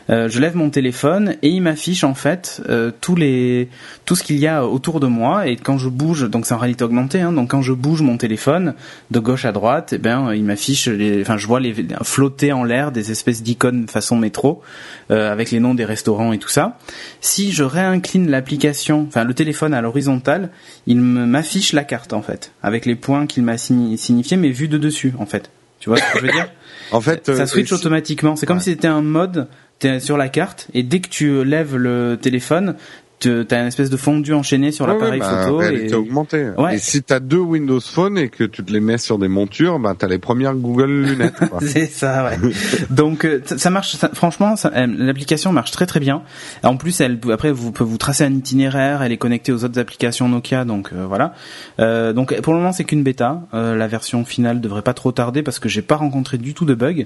Euh, 0.09 0.29
je 0.29 0.39
lève 0.39 0.55
mon 0.55 0.69
téléphone 0.69 1.35
et 1.41 1.49
il 1.49 1.61
m'affiche 1.61 2.03
en 2.03 2.13
fait 2.13 2.61
euh, 2.69 2.91
tous 3.01 3.15
les 3.15 3.69
tout 4.05 4.15
ce 4.15 4.23
qu'il 4.23 4.37
y 4.37 4.45
a 4.45 4.63
autour 4.63 4.99
de 4.99 5.07
moi 5.07 5.47
et 5.47 5.55
quand 5.55 5.79
je 5.79 5.89
bouge 5.89 6.29
donc 6.29 6.45
c'est 6.45 6.53
en 6.53 6.59
réalité 6.59 6.83
augmentée 6.83 7.21
hein, 7.21 7.31
donc 7.31 7.49
quand 7.49 7.63
je 7.63 7.73
bouge 7.73 8.03
mon 8.03 8.17
téléphone 8.17 8.75
de 9.09 9.19
gauche 9.19 9.45
à 9.45 9.51
droite 9.51 9.93
et 9.93 9.95
eh 9.95 9.99
ben 9.99 10.31
il 10.35 10.43
m'affiche 10.43 10.87
les 10.87 11.21
enfin 11.21 11.37
je 11.37 11.47
vois 11.47 11.59
les 11.59 11.73
flotter 12.03 12.51
en 12.51 12.63
l'air 12.63 12.91
des 12.91 13.09
espèces 13.09 13.41
d'icônes 13.41 13.87
façon 13.87 14.15
métro 14.15 14.61
euh, 15.09 15.31
avec 15.31 15.49
les 15.49 15.59
noms 15.59 15.73
des 15.73 15.85
restaurants 15.85 16.33
et 16.33 16.37
tout 16.37 16.49
ça. 16.49 16.77
Si 17.21 17.51
je 17.51 17.63
réincline 17.63 18.29
l'application 18.29 19.05
enfin 19.07 19.23
le 19.23 19.33
téléphone 19.33 19.73
à 19.73 19.81
l'horizontale, 19.81 20.51
il 20.85 21.01
m'affiche 21.01 21.73
la 21.73 21.83
carte 21.83 22.13
en 22.13 22.21
fait 22.21 22.51
avec 22.61 22.85
les 22.85 22.95
points 22.95 23.25
qu'il 23.25 23.41
m'a 23.41 23.57
signifié 23.57 24.37
mais 24.37 24.51
vu 24.51 24.67
de 24.67 24.77
dessus 24.77 25.13
en 25.17 25.25
fait. 25.25 25.49
Tu 25.79 25.89
vois 25.89 25.97
ce 25.97 26.03
que 26.13 26.19
je 26.19 26.25
veux 26.25 26.31
dire 26.31 26.49
En 26.91 27.01
fait, 27.01 27.35
ça 27.35 27.45
switch 27.45 27.71
automatiquement. 27.71 28.35
C'est 28.35 28.45
comme 28.45 28.59
si 28.59 28.71
c'était 28.71 28.87
un 28.87 29.01
mode 29.01 29.47
t'es 29.80 29.99
sur 29.99 30.17
la 30.17 30.30
carte 30.30 30.67
et 30.73 30.84
dès 30.84 30.99
que 30.99 31.09
tu 31.09 31.43
lèves 31.43 31.76
le 31.76 32.17
téléphone, 32.21 32.76
t'as 33.19 33.61
une 33.61 33.67
espèce 33.67 33.89
de 33.89 33.97
fondu 33.97 34.34
enchaîné 34.34 34.71
sur 34.71 34.88
l'appareil 34.88 35.19
bah, 35.19 35.45
photo. 35.45 35.61
et... 35.61 35.93
augmentée. 35.93 36.51
Et 36.71 36.78
si 36.78 37.01
t'as 37.01 37.19
deux 37.19 37.39
Windows 37.39 37.80
Phone 37.80 38.17
et 38.17 38.30
que 38.30 38.43
tu 38.43 38.63
te 38.63 38.71
les 38.71 38.80
mets 38.80 38.97
sur 38.97 39.17
des 39.17 39.28
montures, 39.28 39.80
bah 39.80 39.95
t'as 39.97 40.07
les 40.07 40.19
premières 40.19 40.55
Google 40.55 41.03
lunettes. 41.03 41.36
c'est 41.61 41.88
ça, 41.88 42.26
ouais. 42.26 42.51
Donc 42.89 43.26
euh, 43.26 43.41
ça 43.45 43.69
marche. 43.69 43.97
franchement, 44.13 44.55
l'application 44.73 45.51
marche 45.51 45.71
très 45.71 45.86
très 45.86 45.99
bien. 45.99 46.21
En 46.63 46.78
plus, 46.78 47.01
elle 47.01 47.19
après 47.32 47.51
vous 47.51 47.71
pouvez 47.71 47.89
vous 47.89 47.97
tracer 47.97 48.23
un 48.23 48.34
itinéraire. 48.34 49.01
Elle 49.01 49.11
est 49.11 49.17
connectée 49.17 49.51
aux 49.51 49.63
autres 49.63 49.80
applications 49.80 50.30
Nokia, 50.30 50.65
donc 50.65 50.91
euh, 50.93 51.05
voilà. 51.05 51.34
Euh, 51.80 52.13
donc 52.13 52.39
pour 52.41 52.53
le 52.53 52.59
moment, 52.59 52.73
c'est 52.73 52.84
qu'une 52.84 53.03
bêta. 53.03 53.41
Euh, 53.53 53.76
la 53.76 53.88
version 53.88 54.26
finale 54.26 54.61
devrait 54.61 54.82
pas 54.82 54.93
trop 54.93 55.11
tarder 55.11 55.43
parce 55.43 55.59
que 55.59 55.69
j'ai 55.69 55.82
pas 55.82 55.95
rencontré 55.95 56.38
du 56.38 56.53
tout 56.53 56.65
de 56.65 56.76
bugs. 56.76 57.05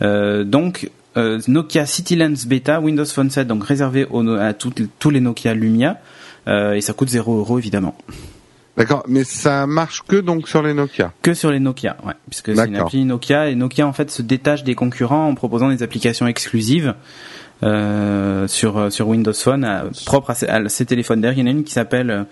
donc 0.00 0.90
euh, 1.16 1.40
Nokia 1.48 1.86
CityLens 1.86 2.46
Beta, 2.46 2.80
Windows 2.80 3.04
Phone 3.04 3.30
7, 3.30 3.46
donc 3.46 3.64
réservé 3.64 4.06
à 4.40 4.52
tous 4.52 5.10
les 5.10 5.20
Nokia 5.20 5.54
Lumia, 5.54 5.98
euh, 6.48 6.74
et 6.74 6.80
ça 6.80 6.92
coûte 6.92 7.08
0 7.08 7.38
euros 7.38 7.58
évidemment. 7.58 7.96
D'accord, 8.76 9.04
mais 9.08 9.24
ça 9.24 9.66
marche 9.66 10.02
que 10.06 10.16
donc 10.16 10.48
sur 10.48 10.62
les 10.62 10.74
Nokia? 10.74 11.12
Que 11.22 11.32
sur 11.32 11.50
les 11.50 11.60
Nokia, 11.60 11.96
ouais, 12.06 12.12
puisque 12.28 12.54
c'est 12.54 12.66
une 12.66 12.76
appli 12.76 13.04
Nokia 13.06 13.48
et 13.48 13.54
Nokia 13.54 13.86
en 13.86 13.94
fait 13.94 14.10
se 14.10 14.20
détache 14.20 14.64
des 14.64 14.74
concurrents 14.74 15.28
en 15.28 15.34
proposant 15.34 15.70
des 15.70 15.82
applications 15.82 16.26
exclusives 16.26 16.94
euh, 17.62 18.46
sur 18.46 18.92
sur 18.92 19.08
Windows 19.08 19.32
Phone 19.32 19.66
propres 20.04 20.32
à, 20.32 20.52
à, 20.52 20.68
ces 20.68 20.84
téléphones. 20.84 21.22
D'ailleurs, 21.22 21.38
il 21.38 21.40
y 21.40 21.44
en 21.44 21.46
a 21.46 21.52
une 21.52 21.64
qui 21.64 21.72
s'appelle 21.72 22.26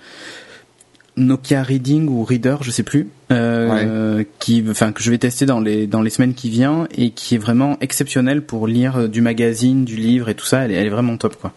Nokia 1.17 1.62
Reading 1.62 2.09
ou 2.09 2.25
Reader, 2.25 2.57
je 2.62 2.71
sais 2.71 2.83
plus, 2.83 3.09
euh, 3.31 4.25
qui, 4.39 4.65
enfin 4.69 4.93
que 4.93 5.03
je 5.03 5.11
vais 5.11 5.19
tester 5.19 5.47
dans 5.47 5.61
les 5.61 5.87
dans 5.87 6.03
les 6.03 6.11
semaines 6.11 6.35
qui 6.35 6.51
viennent 6.51 6.89
et 6.97 7.11
qui 7.11 7.37
est 7.37 7.39
vraiment 7.39 7.77
exceptionnel 7.81 8.43
pour 8.43 8.67
lire 8.67 9.09
du 9.09 9.21
magazine, 9.21 9.85
du 9.85 9.97
livre 9.97 10.29
et 10.29 10.35
tout 10.35 10.47
ça. 10.47 10.61
Elle 10.61 10.73
est, 10.73 10.75
elle 10.75 10.87
est 10.87 10.91
vraiment 10.91 11.17
top 11.17 11.37
quoi. 11.41 11.53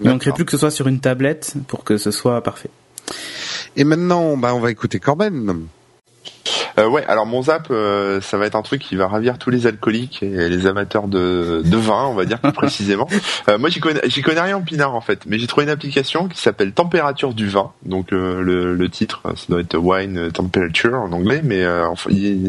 Il 0.00 0.08
manquerait 0.08 0.32
plus 0.32 0.44
que 0.44 0.50
ce 0.50 0.58
soit 0.58 0.70
sur 0.70 0.88
une 0.88 1.00
tablette 1.00 1.54
pour 1.68 1.84
que 1.84 1.98
ce 1.98 2.10
soit 2.10 2.42
parfait. 2.42 2.70
Et 3.76 3.84
maintenant, 3.84 4.36
bah, 4.36 4.54
on 4.54 4.60
va 4.60 4.70
écouter 4.70 4.98
Corben. 5.00 5.66
Euh, 6.82 6.88
ouais, 6.88 7.04
alors 7.06 7.26
mon 7.26 7.42
zap, 7.42 7.68
euh, 7.70 8.20
ça 8.20 8.36
va 8.38 8.46
être 8.46 8.56
un 8.56 8.62
truc 8.62 8.82
qui 8.82 8.96
va 8.96 9.06
ravir 9.06 9.38
tous 9.38 9.50
les 9.50 9.66
alcooliques 9.66 10.22
et 10.22 10.48
les 10.48 10.66
amateurs 10.66 11.06
de, 11.06 11.62
de 11.64 11.76
vin, 11.76 12.06
on 12.06 12.14
va 12.14 12.24
dire 12.24 12.38
plus 12.40 12.52
précisément. 12.52 13.06
Euh, 13.48 13.58
moi, 13.58 13.68
j'y 13.68 13.80
connais, 13.80 14.00
j'y 14.06 14.22
connais 14.22 14.40
rien 14.40 14.56
en 14.56 14.62
pinard 14.62 14.94
en 14.94 15.00
fait, 15.00 15.20
mais 15.26 15.38
j'ai 15.38 15.46
trouvé 15.46 15.64
une 15.64 15.70
application 15.70 16.28
qui 16.28 16.40
s'appelle 16.40 16.72
Température 16.72 17.34
du 17.34 17.48
vin. 17.48 17.70
Donc 17.84 18.10
le, 18.10 18.74
le, 18.74 18.88
titre, 18.88 19.22
ça 19.36 19.46
doit 19.48 19.60
être 19.60 19.76
Wine 19.76 20.30
Temperature 20.32 20.94
en 20.94 21.12
anglais, 21.12 21.40
mais 21.42 21.64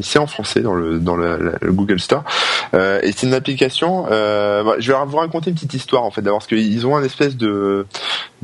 c'est 0.02 0.20
en 0.20 0.28
français 0.28 0.62
dans 0.62 0.74
le 0.74 1.00
dans 1.00 1.16
le, 1.16 1.58
Google 1.66 2.00
Store. 2.00 2.24
et 2.74 3.12
c'est 3.12 3.28
une 3.28 3.34
application. 3.34 4.04
Bah, 4.04 4.76
je 4.80 4.92
vais 4.92 4.98
vous 5.06 5.18
raconter 5.18 5.52
une 5.52 5.56
petite 5.56 5.74
histoire 5.74 6.04
en 6.04 6.12
fait, 6.12 6.22
d'abord 6.22 6.40
parce 6.40 6.48
qu'ils 6.48 6.86
ont 6.88 6.96
un 6.96 7.04
espèce 7.04 7.38
de 7.38 7.86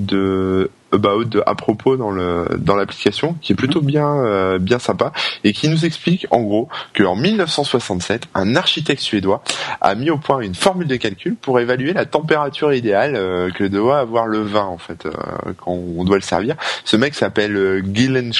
de 0.05 0.71
about 0.91 1.39
à 1.45 1.55
propos 1.55 1.97
dans 1.97 2.11
le 2.11 2.45
dans 2.57 2.75
l'application 2.75 3.35
qui 3.41 3.53
est 3.53 3.55
plutôt 3.55 3.81
bien 3.81 4.07
euh, 4.07 4.59
bien 4.59 4.79
sympa 4.79 5.11
et 5.43 5.53
qui 5.53 5.69
nous 5.69 5.85
explique 5.85 6.27
en 6.31 6.41
gros 6.41 6.67
que 6.93 7.03
en 7.03 7.15
1967 7.15 8.23
un 8.33 8.55
architecte 8.55 9.01
suédois 9.01 9.43
a 9.81 9.95
mis 9.95 10.09
au 10.09 10.17
point 10.17 10.39
une 10.39 10.55
formule 10.55 10.87
de 10.87 10.95
calcul 10.95 11.35
pour 11.35 11.59
évaluer 11.59 11.93
la 11.93 12.05
température 12.05 12.73
idéale 12.73 13.15
euh, 13.15 13.51
que 13.51 13.63
doit 13.63 13.99
avoir 13.99 14.27
le 14.27 14.39
vin 14.39 14.65
en 14.65 14.77
fait 14.77 15.05
euh, 15.05 15.11
quand 15.57 15.71
on 15.71 16.03
doit 16.03 16.17
le 16.17 16.21
servir. 16.21 16.55
Ce 16.83 16.97
mec 16.97 17.13
s'appelle 17.13 17.83
Gillen 17.93 18.31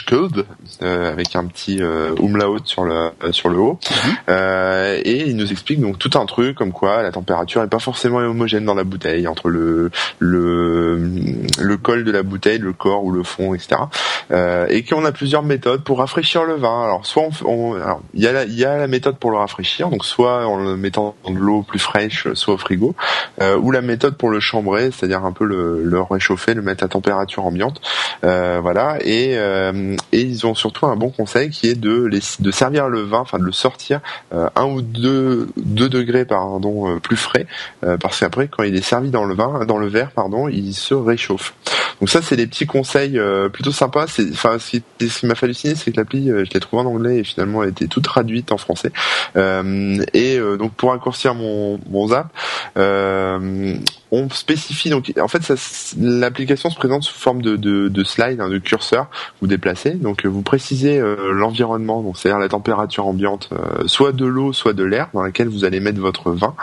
avec 0.81 1.35
un 1.35 1.45
petit 1.45 1.81
umlaut 1.81 2.57
sur 2.63 2.83
le 2.83 3.11
sur 3.31 3.49
le 3.49 3.57
haut 3.59 3.79
mhm. 4.27 5.01
et 5.03 5.27
il 5.27 5.35
nous 5.35 5.51
explique 5.51 5.79
donc 5.79 5.97
tout 5.99 6.11
un 6.15 6.25
truc 6.25 6.55
comme 6.55 6.71
quoi 6.71 7.03
la 7.03 7.11
température 7.11 7.61
est 7.63 7.67
pas 7.67 7.79
forcément 7.79 8.17
homogène 8.17 8.65
dans 8.65 8.73
la 8.73 8.83
bouteille 8.83 9.27
entre 9.27 9.49
le 9.49 9.91
le 10.19 11.11
le 11.57 11.77
col 11.77 12.03
de 12.03 12.11
la 12.11 12.23
bouteille 12.23 12.59
le 12.59 12.73
corps 12.73 13.03
ou 13.03 13.11
le 13.11 13.23
fond, 13.23 13.53
etc. 13.53 13.81
Euh, 14.31 14.67
et 14.69 14.83
qu'on 14.83 15.05
a 15.05 15.11
plusieurs 15.11 15.43
méthodes 15.43 15.83
pour 15.83 15.99
rafraîchir 15.99 16.43
le 16.43 16.55
vin. 16.55 16.83
Alors 16.83 17.05
soit 17.05 17.23
on, 17.45 17.75
il 18.13 18.21
y 18.21 18.27
a 18.27 18.31
la, 18.31 18.43
il 18.43 18.57
y 18.57 18.65
a 18.65 18.77
la 18.77 18.87
méthode 18.87 19.17
pour 19.17 19.31
le 19.31 19.37
rafraîchir, 19.37 19.89
donc 19.89 20.05
soit 20.05 20.45
en 20.45 20.57
le 20.57 20.75
mettant 20.77 21.15
dans 21.25 21.31
de 21.31 21.39
l'eau 21.39 21.63
plus 21.63 21.79
fraîche, 21.79 22.31
soit 22.33 22.53
au 22.53 22.57
frigo, 22.57 22.95
euh, 23.41 23.57
ou 23.57 23.71
la 23.71 23.81
méthode 23.81 24.15
pour 24.17 24.29
le 24.29 24.39
chambrer, 24.39 24.91
c'est-à-dire 24.91 25.25
un 25.25 25.31
peu 25.31 25.45
le, 25.45 25.83
le, 25.83 26.01
réchauffer, 26.01 26.53
le 26.53 26.61
mettre 26.61 26.83
à 26.83 26.87
température 26.87 27.45
ambiante. 27.45 27.81
Euh, 28.23 28.59
voilà. 28.61 28.97
Et, 29.01 29.33
et 30.11 30.21
ils 30.21 30.45
ont 30.45 30.55
surtout 30.55 30.85
un 30.85 30.95
bon 30.95 31.09
conseil 31.09 31.49
qui 31.49 31.67
est 31.67 31.79
de 31.79 32.09
de 32.39 32.51
servir 32.51 32.87
le 32.87 33.01
vin, 33.01 33.19
enfin 33.19 33.39
de 33.39 33.43
le 33.43 33.51
sortir 33.51 33.99
un 34.31 34.65
ou 34.65 34.81
deux, 34.81 35.49
deux 35.57 35.89
degrés 35.89 36.25
pardon 36.25 36.99
plus 36.99 37.17
frais, 37.17 37.45
parce 37.99 38.19
qu'après 38.19 38.47
quand 38.47 38.63
il 38.63 38.75
est 38.75 38.81
servi 38.81 39.09
dans 39.09 39.25
le 39.25 39.35
vin, 39.35 39.65
dans 39.65 39.77
le 39.77 39.87
verre 39.87 40.11
pardon, 40.11 40.47
il 40.47 40.73
se 40.73 40.93
réchauffe. 40.93 41.38
Donc 41.99 42.09
ça 42.09 42.21
c'est 42.21 42.35
des 42.35 42.47
petits 42.47 42.65
conseils 42.65 43.19
euh, 43.19 43.49
plutôt 43.49 43.71
sympas. 43.71 44.05
Enfin, 44.31 44.57
ce 44.59 44.77
qui, 44.77 45.25
m'a 45.25 45.35
fait 45.35 45.45
halluciner, 45.45 45.75
c'est 45.75 45.91
que 45.91 45.97
l'appli, 45.97 46.31
euh, 46.31 46.45
je 46.45 46.51
l'ai 46.53 46.59
trouvée 46.59 46.81
en 46.81 46.85
anglais 46.85 47.17
et 47.17 47.23
finalement 47.23 47.63
elle 47.63 47.69
était 47.69 47.87
toute 47.87 48.05
traduite 48.05 48.51
en 48.51 48.57
français. 48.57 48.91
Euh, 49.35 50.03
et 50.13 50.39
donc 50.57 50.73
pour 50.73 50.91
raccourcir 50.91 51.35
mon, 51.35 51.79
mon 51.89 52.07
zap, 52.07 52.27
on 54.11 54.29
spécifie 54.29 54.89
donc 54.89 55.11
en 55.19 55.27
fait 55.27 55.41
l'application 55.99 56.69
se 56.69 56.75
présente 56.75 57.03
sous 57.03 57.17
forme 57.17 57.41
de, 57.41 57.55
de, 57.55 57.87
de 57.87 58.03
slide, 58.03 58.41
hein, 58.41 58.49
de 58.49 58.57
curseur, 58.57 59.07
vous 59.41 59.47
déplacez, 59.47 59.91
donc 59.91 60.25
vous 60.25 60.41
précisez 60.41 61.01
l'environnement, 61.31 62.01
donc 62.01 62.17
c'est-à-dire 62.17 62.39
la 62.39 62.49
température 62.49 63.07
ambiante, 63.07 63.49
soit 63.85 64.11
de 64.11 64.25
l'eau, 64.25 64.53
soit 64.53 64.73
de 64.73 64.83
l'air 64.83 65.09
dans 65.13 65.21
laquelle 65.21 65.47
vous 65.47 65.65
allez 65.65 65.79
mettre 65.79 65.99
votre 65.99 66.31
vin. 66.31 66.55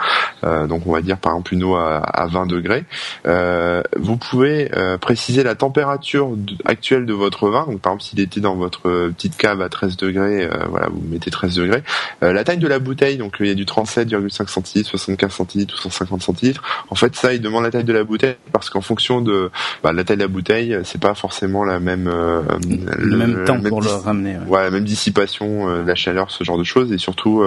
donc 0.67 0.85
on 0.85 0.91
va 0.91 1.01
dire 1.01 1.17
par 1.17 1.33
exemple 1.33 1.53
une 1.53 1.63
eau 1.63 1.75
à, 1.75 1.97
à 1.97 2.27
20 2.27 2.47
degrés. 2.47 2.85
vous 3.25 4.17
pouvez 4.17 4.69
préciser 5.01 5.43
la 5.43 5.55
température 5.55 6.29
actuelle 6.65 7.05
de 7.05 7.13
votre 7.13 7.49
vin. 7.49 7.65
Donc 7.65 7.81
par 7.81 7.93
exemple 7.93 8.03
s'il 8.03 8.19
était 8.19 8.39
dans 8.39 8.55
votre 8.55 8.87
euh, 8.87 9.09
petite 9.09 9.37
cave 9.37 9.61
à 9.61 9.69
13 9.69 9.97
degrés, 9.97 10.43
euh, 10.43 10.65
voilà, 10.69 10.87
vous 10.89 11.01
mettez 11.09 11.31
13 11.31 11.55
degrés. 11.55 11.83
Euh, 12.23 12.33
la 12.33 12.43
taille 12.43 12.57
de 12.57 12.67
la 12.67 12.79
bouteille, 12.79 13.17
donc 13.17 13.37
il 13.39 13.47
y 13.47 13.51
a 13.51 13.55
du 13.55 13.65
37,5 13.65 14.47
centilitres, 14.47 14.89
75 14.89 15.31
centilitres 15.31 15.75
ou 15.75 15.77
150 15.77 16.21
centilitres. 16.21 16.63
En 16.89 16.95
fait 16.95 17.15
ça, 17.15 17.33
il 17.37 17.41
demande 17.41 17.63
la 17.63 17.71
taille 17.71 17.83
de 17.83 17.93
la 17.93 18.03
bouteille 18.03 18.35
parce 18.51 18.69
qu'en 18.69 18.81
fonction 18.81 19.21
de 19.21 19.49
bah, 19.83 19.93
la 19.93 20.03
taille 20.03 20.17
de 20.17 20.21
la 20.21 20.27
bouteille, 20.27 20.77
c'est 20.83 21.01
pas 21.01 21.15
forcément 21.15 21.63
la 21.63 21.79
même 21.79 22.05
le, 22.05 23.17
même 23.17 23.43
temps 23.45 23.59
pour 23.61 23.81
le 23.81 23.89
ramener. 23.89 24.37
Ouais. 24.47 24.63
la 24.63 24.71
même 24.71 24.83
dissipation 24.83 25.81
de 25.81 25.87
la 25.87 25.95
chaleur, 25.95 26.31
ce 26.31 26.43
genre 26.43 26.57
de 26.57 26.63
choses 26.63 26.91
et 26.91 26.97
surtout 26.97 27.43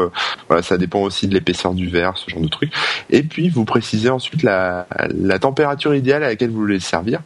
voilà, 0.48 0.62
ça 0.62 0.78
dépend 0.78 1.00
aussi 1.00 1.28
de 1.28 1.34
l'épaisseur 1.34 1.74
du 1.74 1.88
verre, 1.88 2.16
ce 2.16 2.30
genre 2.30 2.40
de 2.40 2.48
trucs. 2.48 2.72
Et 3.10 3.22
puis 3.22 3.48
vous 3.48 3.64
précisez 3.64 4.10
ensuite 4.10 4.42
la, 4.42 4.86
la 5.14 5.38
température 5.38 5.94
idéale 5.94 6.24
à 6.24 6.28
laquelle 6.28 6.50
vous 6.50 6.60
voulez 6.60 6.80
servir. 6.80 7.20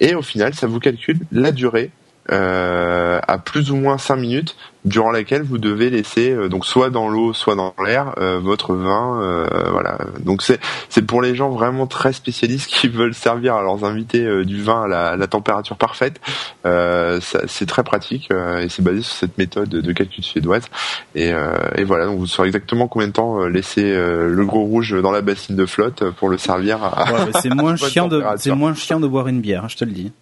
Et 0.00 0.14
au 0.14 0.22
final, 0.22 0.54
ça 0.54 0.66
vous 0.66 0.80
calcule 0.80 1.18
la 1.32 1.52
durée 1.52 1.78
euh, 1.78 1.97
à 2.30 3.38
plus 3.38 3.70
ou 3.70 3.76
moins 3.76 3.98
5 3.98 4.16
minutes 4.16 4.56
durant 4.84 5.10
laquelle 5.10 5.42
vous 5.42 5.58
devez 5.58 5.90
laisser 5.90 6.30
euh, 6.30 6.48
donc 6.48 6.64
soit 6.64 6.90
dans 6.90 7.08
l'eau 7.08 7.32
soit 7.32 7.54
dans 7.54 7.74
l'air 7.84 8.14
euh, 8.18 8.38
votre 8.38 8.74
vin 8.74 9.48
voilà. 9.70 9.98
Donc 10.20 10.42
c'est 10.42 10.60
c'est 10.88 11.02
pour 11.02 11.22
les 11.22 11.34
gens 11.34 11.50
vraiment 11.50 11.86
très 11.86 12.12
spécialistes 12.12 12.66
qui 12.68 12.88
veulent 12.88 13.14
servir 13.14 13.54
à 13.54 13.62
leurs 13.62 13.84
invités 13.84 14.44
du 14.44 14.62
vin 14.62 14.84
à 14.84 15.16
la, 15.16 15.26
température 15.26 15.76
parfaite 15.76 16.20
c'est 16.64 17.66
très 17.66 17.82
pratique 17.82 18.30
et 18.30 18.68
c'est 18.68 18.82
basé 18.82 19.02
sur 19.02 19.14
cette 19.14 19.38
méthode 19.38 19.68
de 19.68 19.92
calcul 19.92 20.24
suédoise. 20.24 20.64
Et, 21.14 21.32
et 21.74 21.84
voilà 21.84 22.06
donc 22.06 22.18
vous 22.18 22.26
saurez 22.26 22.48
exactement 22.48 22.88
combien 22.88 23.08
de 23.08 23.12
temps 23.12 23.46
laisser 23.46 23.92
le 23.92 24.44
gros 24.44 24.64
rouge 24.64 24.94
dans 25.02 25.10
la 25.10 25.20
bassine 25.20 25.56
de 25.56 25.66
flotte 25.66 26.10
pour 26.10 26.28
le 26.28 26.38
servir 26.38 26.82
à, 26.82 27.26
c'est 27.40 27.50
moins 27.54 27.76
chiant 27.76 28.08
de 28.08 28.22
c'est 28.36 28.54
moins 28.54 28.74
chiant 28.74 29.00
de 29.00 29.06
boire 29.06 29.28
une 29.28 29.40
bière 29.40 29.64
hein, 29.64 29.68
je 29.68 29.76
te 29.76 29.84
le 29.84 29.92
dis 29.92 30.12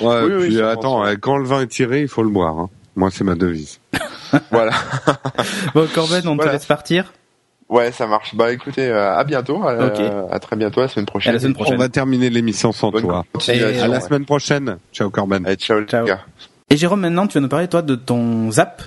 Ouais, 0.00 0.22
oui, 0.22 0.48
puis 0.48 0.62
attends, 0.62 1.04
quand 1.20 1.36
le 1.36 1.44
vin 1.44 1.62
est 1.62 1.66
tiré, 1.66 2.00
il 2.00 2.08
faut 2.08 2.22
le 2.22 2.30
boire. 2.30 2.58
Hein. 2.58 2.70
Moi, 2.96 3.10
c'est 3.10 3.24
ma 3.24 3.34
devise. 3.34 3.80
voilà. 4.50 4.72
bon, 5.74 5.88
Corben, 5.94 6.26
on 6.28 6.36
te 6.36 6.46
laisse 6.46 6.66
partir. 6.66 7.12
Ouais, 7.68 7.90
ça 7.90 8.06
marche. 8.06 8.34
Bah 8.34 8.52
écoutez, 8.52 8.86
euh, 8.86 9.16
à 9.16 9.24
bientôt. 9.24 9.66
Euh, 9.66 10.26
à 10.30 10.38
très 10.40 10.56
bientôt, 10.56 10.82
la 10.82 10.88
semaine 10.88 11.06
prochaine. 11.06 11.32
la 11.32 11.38
semaine 11.38 11.54
prochaine. 11.54 11.76
On 11.76 11.78
va 11.78 11.88
terminer 11.88 12.28
l'émission 12.28 12.70
sans 12.70 12.90
toi. 12.90 13.24
à 13.48 13.88
la 13.88 14.00
semaine 14.00 14.26
prochaine. 14.26 14.76
Ciao 14.92 15.08
Corben. 15.08 15.46
ciao, 15.56 15.82
ciao. 15.84 16.06
Et 16.68 16.76
Jérôme, 16.76 17.00
maintenant, 17.00 17.26
tu 17.26 17.34
vas 17.34 17.40
nous 17.40 17.48
parler 17.48 17.68
toi 17.68 17.80
de 17.80 17.94
ton 17.94 18.50
zap. 18.50 18.82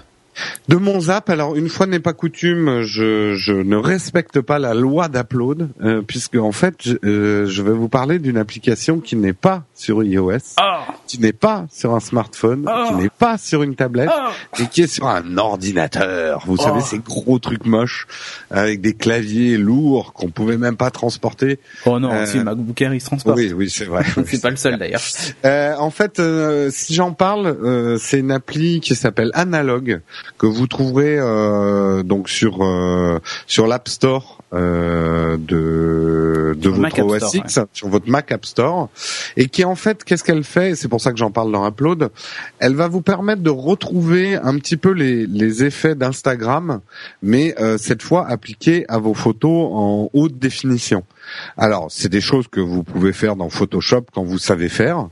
De 0.67 0.75
mon 0.75 0.99
zap, 0.99 1.29
alors 1.29 1.55
une 1.55 1.69
fois 1.69 1.85
n'est 1.85 1.99
pas 1.99 2.13
coutume, 2.13 2.81
je, 2.81 3.35
je 3.35 3.53
ne 3.53 3.75
respecte 3.75 4.41
pas 4.41 4.59
la 4.59 4.73
loi 4.73 5.07
d'upload, 5.07 5.69
euh, 5.81 6.01
puisque 6.01 6.35
en 6.35 6.51
fait, 6.51 6.75
je, 6.83 6.95
euh, 7.05 7.45
je 7.45 7.61
vais 7.61 7.71
vous 7.71 7.89
parler 7.89 8.19
d'une 8.19 8.37
application 8.37 8.99
qui 8.99 9.15
n'est 9.15 9.33
pas 9.33 9.63
sur 9.73 10.03
iOS, 10.03 10.55
ah. 10.57 10.85
qui 11.07 11.19
n'est 11.19 11.33
pas 11.33 11.65
sur 11.71 11.93
un 11.93 11.99
smartphone, 11.99 12.65
ah. 12.67 12.85
qui 12.87 12.95
n'est 12.95 13.09
pas 13.09 13.37
sur 13.37 13.63
une 13.63 13.75
tablette, 13.75 14.09
ah. 14.11 14.31
et 14.59 14.67
qui 14.67 14.81
est 14.81 14.87
sur 14.87 15.07
un 15.07 15.37
ordinateur. 15.37 16.43
Vous 16.45 16.57
savez, 16.57 16.81
ces 16.81 16.99
gros 16.99 17.39
trucs 17.39 17.65
moches 17.65 18.07
avec 18.49 18.81
des 18.81 18.93
claviers 18.93 19.57
lourds 19.57 20.13
qu'on 20.13 20.29
pouvait 20.29 20.57
même 20.57 20.77
pas 20.77 20.91
transporter. 20.91 21.59
Oh 21.85 21.99
non, 21.99 22.11
euh, 22.11 22.25
si 22.25 22.39
MacBook 22.39 22.81
Air 22.81 22.93
il 22.93 23.01
se 23.01 23.07
transporte. 23.07 23.37
Oui, 23.37 23.53
oui, 23.53 23.69
c'est 23.69 23.85
vrai. 23.85 24.03
c'est 24.25 24.41
pas 24.41 24.49
le 24.49 24.55
seul 24.55 24.77
d'ailleurs. 24.77 25.01
Euh, 25.45 25.75
en 25.77 25.89
fait, 25.89 26.19
euh, 26.19 26.69
si 26.71 26.93
j'en 26.93 27.13
parle, 27.13 27.97
c'est 27.99 28.19
une 28.19 28.31
appli 28.31 28.79
qui 28.79 28.95
s'appelle 28.95 29.31
Analog 29.33 30.01
que 30.37 30.45
vous 30.45 30.67
trouverez 30.67 31.17
euh, 31.17 32.03
donc 32.03 32.29
sur 32.29 32.63
euh, 32.63 33.19
sur 33.47 33.67
l'App 33.67 33.87
Store 33.87 34.39
euh, 34.53 35.37
de 35.37 36.55
de 36.57 36.69
votre 36.69 37.01
OS 37.01 37.33
X, 37.33 37.59
sur 37.73 37.89
votre 37.89 38.09
Mac 38.09 38.31
App 38.31 38.45
Store, 38.45 38.89
et 39.37 39.47
qui 39.47 39.63
en 39.63 39.75
fait, 39.75 40.03
qu'est-ce 40.03 40.23
qu'elle 40.23 40.43
fait 40.43 40.75
C'est 40.75 40.87
pour 40.87 41.01
ça 41.01 41.11
que 41.11 41.17
j'en 41.17 41.31
parle 41.31 41.51
dans 41.51 41.67
Upload. 41.67 42.09
Elle 42.59 42.75
va 42.75 42.87
vous 42.87 43.01
permettre 43.01 43.41
de 43.41 43.49
retrouver 43.49 44.35
un 44.35 44.57
petit 44.57 44.77
peu 44.77 44.91
les 44.91 45.25
les 45.27 45.63
effets 45.63 45.95
d'Instagram, 45.95 46.81
mais 47.21 47.55
cette 47.77 48.01
fois 48.01 48.27
appliqués 48.27 48.85
à 48.87 48.97
vos 48.97 49.13
photos 49.13 49.69
en 49.71 50.09
haute 50.13 50.37
définition. 50.37 51.03
Alors, 51.57 51.87
c'est 51.89 52.09
des 52.09 52.21
choses 52.21 52.47
que 52.47 52.59
vous 52.59 52.83
pouvez 52.83 53.13
faire 53.13 53.35
dans 53.35 53.49
Photoshop 53.49 54.05
quand 54.13 54.23
vous 54.23 54.37
savez 54.37 54.69
faire, 54.69 55.09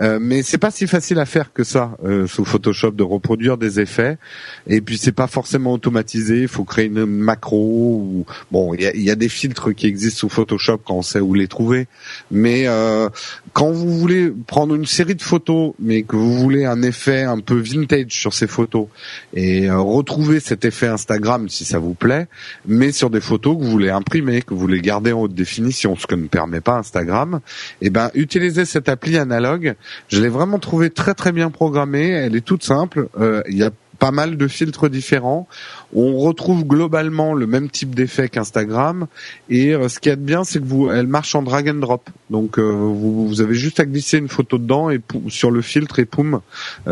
euh, 0.00 0.18
mais 0.20 0.42
c'est 0.42 0.58
pas 0.58 0.70
si 0.70 0.86
facile 0.86 1.18
à 1.18 1.26
faire 1.26 1.52
que 1.52 1.64
ça 1.64 1.96
euh, 2.04 2.26
sous 2.26 2.44
Photoshop 2.44 2.92
de 2.92 3.02
reproduire 3.02 3.56
des 3.56 3.80
effets. 3.80 4.18
Et 4.66 4.80
puis 4.80 4.98
c'est 4.98 5.12
pas 5.12 5.26
forcément 5.26 5.72
automatisé. 5.72 6.42
Il 6.42 6.48
faut 6.48 6.64
créer 6.64 6.86
une 6.86 7.06
macro. 7.06 8.02
Ou... 8.02 8.26
Bon, 8.50 8.74
il 8.74 9.02
y 9.02 9.10
a, 9.10 9.14
des 9.14 9.28
filtres 9.28 9.74
qui 9.74 9.86
existent 9.86 10.20
sous 10.20 10.28
Photoshop 10.28 10.78
quand 10.84 10.96
on 10.96 11.02
sait 11.02 11.20
où 11.20 11.34
les 11.34 11.48
trouver. 11.48 11.86
Mais 12.30 12.64
euh, 12.66 13.08
quand 13.52 13.70
vous 13.70 13.98
voulez 13.98 14.32
prendre 14.46 14.74
une 14.74 14.86
série 14.86 15.14
de 15.14 15.22
photos, 15.22 15.72
mais 15.78 16.02
que 16.02 16.16
vous 16.16 16.34
voulez 16.34 16.64
un 16.64 16.82
effet 16.82 17.22
un 17.22 17.40
peu 17.40 17.56
vintage 17.56 18.12
sur 18.12 18.34
ces 18.34 18.46
photos 18.46 18.88
et 19.34 19.70
retrouver 19.70 20.40
cet 20.40 20.64
effet 20.64 20.86
Instagram 20.86 21.48
si 21.48 21.64
ça 21.64 21.78
vous 21.78 21.94
plaît, 21.94 22.26
mais 22.66 22.92
sur 22.92 23.10
des 23.10 23.20
photos 23.20 23.56
que 23.56 23.62
vous 23.62 23.70
voulez 23.70 23.90
imprimer, 23.90 24.42
que 24.42 24.54
vous 24.54 24.60
voulez 24.60 24.80
garder 24.80 25.12
en 25.12 25.22
haute 25.22 25.34
définition, 25.34 25.55
ce 25.56 26.06
que 26.06 26.14
ne 26.14 26.26
permet 26.26 26.60
pas 26.60 26.74
Instagram, 26.74 27.40
et 27.80 27.86
eh 27.86 27.90
ben 27.90 28.10
utilisez 28.14 28.64
cette 28.64 28.88
appli 28.88 29.18
analogue 29.18 29.76
je 30.08 30.20
l'ai 30.20 30.28
vraiment 30.28 30.58
trouvé 30.58 30.90
très 30.90 31.14
très 31.14 31.32
bien 31.32 31.50
programmée. 31.50 32.08
Elle 32.08 32.36
est 32.36 32.44
toute 32.44 32.62
simple. 32.62 33.08
Euh, 33.18 33.42
il 33.48 33.56
y 33.56 33.64
a 33.64 33.70
pas 33.98 34.10
mal 34.10 34.36
de 34.36 34.46
filtres 34.46 34.90
différents. 34.90 35.48
On 35.94 36.18
retrouve 36.18 36.64
globalement 36.64 37.32
le 37.32 37.46
même 37.46 37.70
type 37.70 37.94
d'effet 37.94 38.28
qu'Instagram. 38.28 39.06
Et 39.48 39.74
euh, 39.74 39.88
ce 39.88 40.00
qui 40.00 40.10
est 40.10 40.16
bien, 40.16 40.44
c'est 40.44 40.60
que 40.60 40.64
vous, 40.64 40.90
elle 40.90 41.06
marche 41.06 41.34
en 41.34 41.42
drag 41.42 41.68
and 41.68 41.74
drop. 41.74 42.10
Donc 42.30 42.58
euh, 42.58 42.70
vous, 42.70 43.40
avez 43.40 43.54
juste 43.54 43.80
à 43.80 43.86
glisser 43.86 44.18
une 44.18 44.28
photo 44.28 44.58
dedans 44.58 44.90
et 44.90 45.00
sur 45.28 45.50
le 45.50 45.62
filtre 45.62 45.98
et 45.98 46.04
poum, 46.04 46.40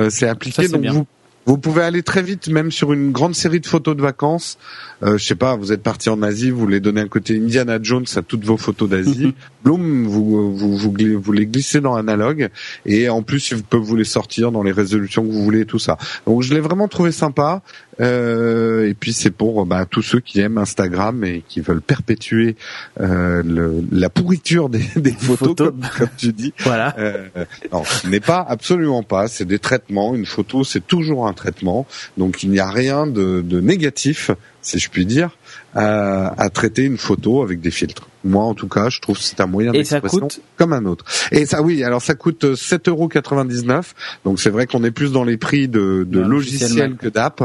c'est 0.08 0.28
appliqué. 0.28 0.68
Donc 0.68 0.84
vous 0.86 1.06
Vous 1.46 1.58
pouvez 1.58 1.82
aller 1.82 2.02
très 2.02 2.22
vite, 2.22 2.48
même 2.48 2.70
sur 2.70 2.92
une 2.92 3.12
grande 3.12 3.34
série 3.34 3.60
de 3.60 3.66
photos 3.66 3.96
de 3.96 4.02
vacances. 4.02 4.58
Euh, 5.02 5.18
je 5.18 5.24
sais 5.24 5.34
pas, 5.34 5.56
vous 5.56 5.72
êtes 5.72 5.82
parti 5.82 6.08
en 6.08 6.22
Asie, 6.22 6.50
vous 6.50 6.58
voulez 6.58 6.80
donner 6.80 7.02
un 7.02 7.08
côté 7.08 7.36
Indiana 7.36 7.78
Jones 7.82 8.06
à 8.16 8.22
toutes 8.22 8.44
vos 8.44 8.56
photos 8.56 8.88
d'Asie. 8.88 9.34
Bloom, 9.64 10.04
vous, 10.04 10.54
vous, 10.54 10.76
vous, 10.76 11.20
vous, 11.22 11.32
les 11.32 11.46
glissez 11.46 11.80
dans 11.80 11.94
Analogue 11.94 12.50
et 12.84 13.08
en 13.08 13.22
plus, 13.22 13.50
ils 13.50 13.62
peuvent 13.62 13.80
vous 13.80 13.96
les 13.96 14.04
sortir 14.04 14.52
dans 14.52 14.62
les 14.62 14.72
résolutions 14.72 15.22
que 15.22 15.30
vous 15.30 15.42
voulez, 15.42 15.64
tout 15.64 15.78
ça. 15.78 15.96
Donc, 16.26 16.42
je 16.42 16.52
l'ai 16.52 16.60
vraiment 16.60 16.88
trouvé 16.88 17.12
sympa. 17.12 17.62
Euh, 18.00 18.88
et 18.88 18.94
puis 18.94 19.12
c'est 19.12 19.30
pour 19.30 19.64
bah, 19.66 19.86
tous 19.88 20.02
ceux 20.02 20.20
qui 20.20 20.40
aiment 20.40 20.58
Instagram 20.58 21.22
et 21.24 21.44
qui 21.46 21.60
veulent 21.60 21.80
perpétuer 21.80 22.56
euh, 23.00 23.42
le, 23.44 23.84
la 23.92 24.10
pourriture 24.10 24.68
des, 24.68 24.84
des 24.96 25.12
photos, 25.12 25.54
Comme, 25.56 25.80
comme, 25.96 26.08
tu 26.16 26.32
dis. 26.32 26.52
Voilà. 26.60 26.94
Euh, 26.98 27.28
non, 27.72 27.84
ce 27.84 28.08
n'est 28.08 28.20
pas 28.20 28.44
absolument 28.46 29.02
pas. 29.02 29.28
C'est 29.28 29.44
des 29.44 29.58
traitements. 29.58 30.14
Une 30.14 30.26
photo, 30.26 30.64
c'est 30.64 30.86
toujours 30.86 31.26
un 31.26 31.33
traitement. 31.34 31.86
Donc 32.16 32.42
il 32.42 32.50
n'y 32.50 32.60
a 32.60 32.68
rien 32.68 33.06
de, 33.06 33.42
de 33.42 33.60
négatif, 33.60 34.30
si 34.62 34.78
je 34.78 34.88
puis 34.88 35.06
dire, 35.06 35.36
à, 35.74 36.40
à, 36.42 36.48
traiter 36.50 36.82
une 36.82 36.98
photo 36.98 37.42
avec 37.42 37.60
des 37.60 37.70
filtres. 37.70 38.08
Moi, 38.24 38.42
en 38.42 38.54
tout 38.54 38.68
cas, 38.68 38.88
je 38.88 39.00
trouve 39.00 39.18
que 39.18 39.22
c'est 39.22 39.40
un 39.40 39.46
moyen 39.46 39.72
d'expression 39.72 40.28
comme 40.56 40.72
un 40.72 40.86
autre. 40.86 41.04
Et 41.30 41.44
ça, 41.44 41.60
oui, 41.60 41.84
alors 41.84 42.00
ça 42.00 42.14
coûte 42.14 42.44
7,99€. 42.44 43.82
Donc 44.24 44.40
c'est 44.40 44.50
vrai 44.50 44.66
qu'on 44.66 44.82
est 44.84 44.90
plus 44.90 45.12
dans 45.12 45.24
les 45.24 45.36
prix 45.36 45.68
de, 45.68 46.06
de 46.08 46.20
logiciels 46.20 46.96
que 46.96 47.08
d'app, 47.08 47.42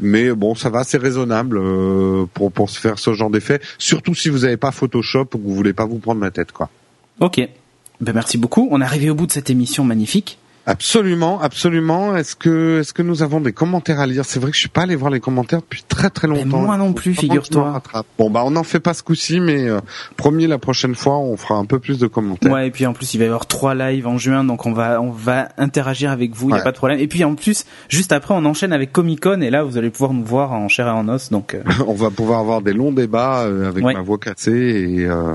mais 0.00 0.32
bon, 0.32 0.54
ça 0.54 0.70
va, 0.70 0.84
c'est 0.84 0.98
raisonnable 0.98 1.58
euh, 1.58 2.24
pour 2.32 2.50
pour 2.50 2.70
se 2.70 2.80
faire 2.80 2.98
ce 2.98 3.12
genre 3.12 3.30
d'effet. 3.30 3.60
Surtout 3.78 4.14
si 4.14 4.30
vous 4.30 4.40
n'avez 4.40 4.56
pas 4.56 4.70
Photoshop 4.70 5.28
ou 5.34 5.38
que 5.38 5.42
vous 5.44 5.54
voulez 5.54 5.74
pas 5.74 5.84
vous 5.84 5.98
prendre 5.98 6.22
la 6.22 6.30
tête, 6.30 6.52
quoi. 6.52 6.70
Ok. 7.20 7.40
Ben 8.00 8.12
merci 8.12 8.36
beaucoup. 8.38 8.68
On 8.70 8.80
est 8.80 8.84
arrivé 8.84 9.10
au 9.10 9.14
bout 9.14 9.26
de 9.26 9.32
cette 9.32 9.50
émission 9.50 9.84
magnifique. 9.84 10.38
Absolument, 10.66 11.40
absolument. 11.40 12.16
Est-ce 12.16 12.36
que 12.36 12.80
est-ce 12.80 12.92
que 12.92 13.02
nous 13.02 13.22
avons 13.22 13.40
des 13.40 13.52
commentaires 13.52 13.98
à 13.98 14.06
lire? 14.06 14.24
C'est 14.24 14.38
vrai 14.38 14.50
que 14.50 14.56
je 14.56 14.60
suis 14.60 14.68
pas 14.68 14.82
allé 14.82 14.94
voir 14.94 15.10
les 15.10 15.18
commentaires 15.18 15.60
depuis 15.60 15.82
très 15.82 16.08
très 16.08 16.28
longtemps. 16.28 16.60
moi 16.60 16.76
non 16.76 16.92
plus, 16.92 17.14
figure-toi. 17.14 17.82
Bon 18.18 18.30
bah 18.30 18.42
on 18.44 18.52
n'en 18.52 18.62
fait 18.62 18.78
pas 18.78 18.94
ce 18.94 19.02
coup-ci, 19.02 19.40
mais 19.40 19.68
euh, 19.68 19.80
promis 20.16 20.46
la 20.46 20.58
prochaine 20.58 20.94
fois 20.94 21.18
on 21.18 21.36
fera 21.36 21.56
un 21.56 21.64
peu 21.64 21.80
plus 21.80 21.98
de 21.98 22.06
commentaires. 22.06 22.52
Ouais 22.52 22.68
et 22.68 22.70
puis 22.70 22.86
en 22.86 22.92
plus 22.92 23.12
il 23.14 23.18
va 23.18 23.24
y 23.24 23.26
avoir 23.26 23.46
trois 23.46 23.74
lives 23.74 24.06
en 24.06 24.18
juin, 24.18 24.44
donc 24.44 24.66
on 24.66 24.72
va 24.72 25.00
on 25.00 25.10
va 25.10 25.48
interagir 25.58 26.10
avec 26.10 26.34
vous, 26.34 26.50
il 26.50 26.52
ouais. 26.52 26.58
y 26.58 26.60
a 26.60 26.64
pas 26.64 26.72
de 26.72 26.76
problème. 26.76 27.00
Et 27.00 27.08
puis 27.08 27.24
en 27.24 27.34
plus 27.34 27.64
juste 27.88 28.12
après 28.12 28.34
on 28.34 28.44
enchaîne 28.44 28.72
avec 28.72 28.92
Comic 28.92 29.20
Con 29.20 29.40
et 29.40 29.50
là 29.50 29.64
vous 29.64 29.78
allez 29.78 29.90
pouvoir 29.90 30.12
nous 30.12 30.24
voir 30.24 30.52
en 30.52 30.68
chair 30.68 30.86
et 30.86 30.90
en 30.90 31.08
os. 31.08 31.30
Donc 31.30 31.54
euh... 31.54 31.62
on 31.86 31.94
va 31.94 32.10
pouvoir 32.10 32.38
avoir 32.38 32.62
des 32.62 32.72
longs 32.72 32.92
débats 32.92 33.42
euh, 33.42 33.68
avec 33.68 33.84
ouais. 33.84 33.94
ma 33.94 34.02
voix 34.02 34.18
cassée 34.18 34.52
et. 34.52 35.06
euh... 35.06 35.32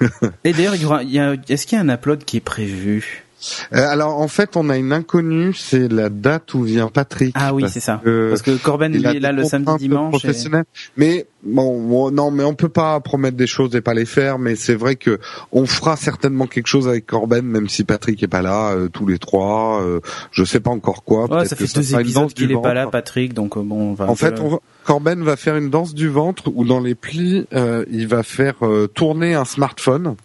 et 0.44 0.52
d'ailleurs 0.52 0.76
il 0.76 0.82
y 0.82 0.84
aura, 0.84 1.02
y 1.02 1.18
a, 1.18 1.34
est-ce 1.48 1.66
qu'il 1.66 1.76
y 1.76 1.80
a 1.80 1.84
un 1.84 1.88
upload 1.92 2.24
qui 2.24 2.36
est 2.36 2.40
prévu? 2.40 3.24
Euh, 3.72 3.88
alors 3.88 4.18
en 4.18 4.28
fait, 4.28 4.56
on 4.56 4.68
a 4.68 4.76
une 4.76 4.92
inconnue, 4.92 5.54
c'est 5.54 5.90
la 5.92 6.08
date 6.08 6.54
où 6.54 6.62
vient 6.62 6.88
Patrick. 6.88 7.34
Ah 7.38 7.54
oui, 7.54 7.64
c'est 7.68 7.80
ça. 7.80 8.00
Que 8.04 8.30
parce 8.30 8.42
que 8.42 8.56
Corben 8.56 8.92
lui 8.92 9.04
est 9.04 9.20
là 9.20 9.32
le 9.32 9.44
samedi 9.44 9.88
dimanche. 9.88 10.10
Professionnel. 10.10 10.64
Et... 10.64 10.90
Mais 10.96 11.26
bon, 11.42 12.10
non, 12.10 12.30
mais 12.30 12.44
on 12.44 12.54
peut 12.54 12.68
pas 12.68 12.98
promettre 13.00 13.36
des 13.36 13.46
choses 13.46 13.74
et 13.76 13.80
pas 13.80 13.94
les 13.94 14.06
faire. 14.06 14.38
Mais 14.38 14.56
c'est 14.56 14.74
vrai 14.74 14.96
que 14.96 15.18
on 15.52 15.66
fera 15.66 15.96
certainement 15.96 16.46
quelque 16.46 16.66
chose 16.66 16.88
avec 16.88 17.06
Corben, 17.06 17.44
même 17.44 17.68
si 17.68 17.84
Patrick 17.84 18.22
est 18.22 18.28
pas 18.28 18.42
là, 18.42 18.72
euh, 18.72 18.88
tous 18.88 19.06
les 19.06 19.18
trois. 19.18 19.82
Euh, 19.82 20.00
je 20.30 20.44
sais 20.44 20.60
pas 20.60 20.70
encore 20.70 21.04
quoi. 21.04 21.30
Ouais, 21.30 21.46
ça 21.46 21.56
fait 21.56 21.72
deux 21.72 21.94
épisodes 21.94 22.32
qu'il 22.32 22.50
est 22.50 22.60
pas 22.60 22.74
là, 22.74 22.86
Patrick. 22.88 23.34
Donc 23.34 23.56
euh, 23.56 23.62
bon. 23.62 23.90
On 23.90 23.94
va 23.94 24.10
en 24.10 24.16
fait, 24.16 24.40
on 24.40 24.48
va... 24.48 24.58
Corben 24.84 25.22
va 25.22 25.36
faire 25.36 25.56
une 25.56 25.70
danse 25.70 25.94
du 25.94 26.08
ventre 26.08 26.50
où 26.54 26.64
dans 26.64 26.80
les 26.80 26.94
plis, 26.94 27.46
il 27.90 28.08
va 28.08 28.22
faire 28.22 28.56
tourner 28.94 29.34
un 29.34 29.44
smartphone. 29.44 30.16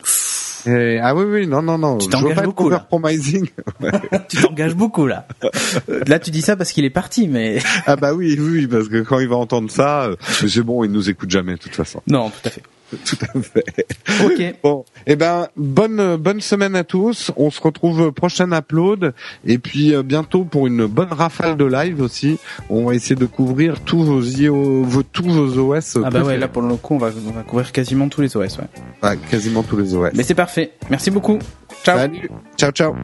Et, 0.66 1.00
ah 1.02 1.16
oui, 1.16 1.26
oui, 1.26 1.48
non, 1.48 1.62
non, 1.62 1.78
non. 1.78 1.98
Tu 1.98 2.08
t'engages 2.08 2.44
beaucoup 2.44 2.70
là. 2.70 2.88
tu 4.30 4.38
t'engages 4.42 4.76
beaucoup 4.76 5.08
là. 5.08 5.28
Là, 6.08 6.20
tu 6.20 6.32
dis 6.32 6.42
ça 6.42 6.56
parce 6.56 6.72
qu'il 6.72 6.86
est 6.86 6.90
parti, 6.90 7.28
mais. 7.28 7.60
ah 7.86 7.96
bah 7.96 8.14
oui, 8.14 8.38
oui, 8.40 8.68
parce 8.68 8.88
que 8.88 9.02
quand 9.02 9.20
il 9.20 9.28
va 9.28 9.36
entendre 9.36 9.70
ça, 9.70 10.10
c'est 10.22 10.62
bon, 10.62 10.84
il 10.84 10.92
nous 10.92 11.10
écoute 11.10 11.30
jamais 11.30 11.54
de 11.54 11.60
toute 11.60 11.76
façon. 11.76 12.02
Non, 12.08 12.30
tout 12.30 12.48
à 12.48 12.50
fait. 12.50 12.64
Tout 13.06 13.18
à 13.22 13.42
fait. 13.42 13.88
Ok. 14.24 14.56
Bon, 14.64 14.86
eh 15.08 15.16
ben 15.16 15.48
bonne 15.56 16.16
bonne 16.18 16.42
semaine 16.42 16.76
à 16.76 16.84
tous. 16.84 17.32
On 17.38 17.52
se 17.52 17.62
retrouve 17.62 18.12
prochain 18.12 18.52
upload 18.52 19.14
et 19.46 19.58
puis 19.58 19.94
euh, 19.94 20.04
bientôt 20.04 20.44
pour 20.44 20.68
une 20.68 20.86
bonne 20.86 21.12
rafale 21.12 21.58
de 21.58 21.66
live 21.66 22.02
aussi. 22.02 22.38
On 22.70 22.86
va 22.86 22.96
essayer 22.96 23.16
de 23.16 23.26
couvrir 23.26 23.82
tous 23.82 24.04
vos 24.04 24.22
IO, 24.22 24.84
vos, 24.84 25.04
tous 25.04 25.30
vos 25.30 25.76
OS. 25.76 25.98
Ah 26.04 26.10
bah 26.10 26.24
ouais, 26.24 26.38
là 26.38 26.48
pour 26.48 26.62
le 26.62 26.76
coup 26.76 26.96
on 26.96 27.00
va 27.00 27.12
on 27.28 27.32
va 27.32 27.44
couvrir 27.44 27.72
quasiment 27.72 28.10
tous 28.10 28.22
les 28.22 28.36
OS, 28.38 28.58
ouais. 28.58 28.64
Ouais, 29.02 29.18
quasiment 29.30 29.64
tous 29.64 29.78
les 29.78 29.96
OS. 29.96 30.12
Mais 30.14 30.24
c'est 30.24 30.36
parfait. 30.36 30.72
Merci 30.90 31.12
beaucoup. 31.12 31.40
Ciao. 31.84 31.98
Salut. 31.98 32.30
Ciao 32.58 32.72
ciao. 32.72 32.96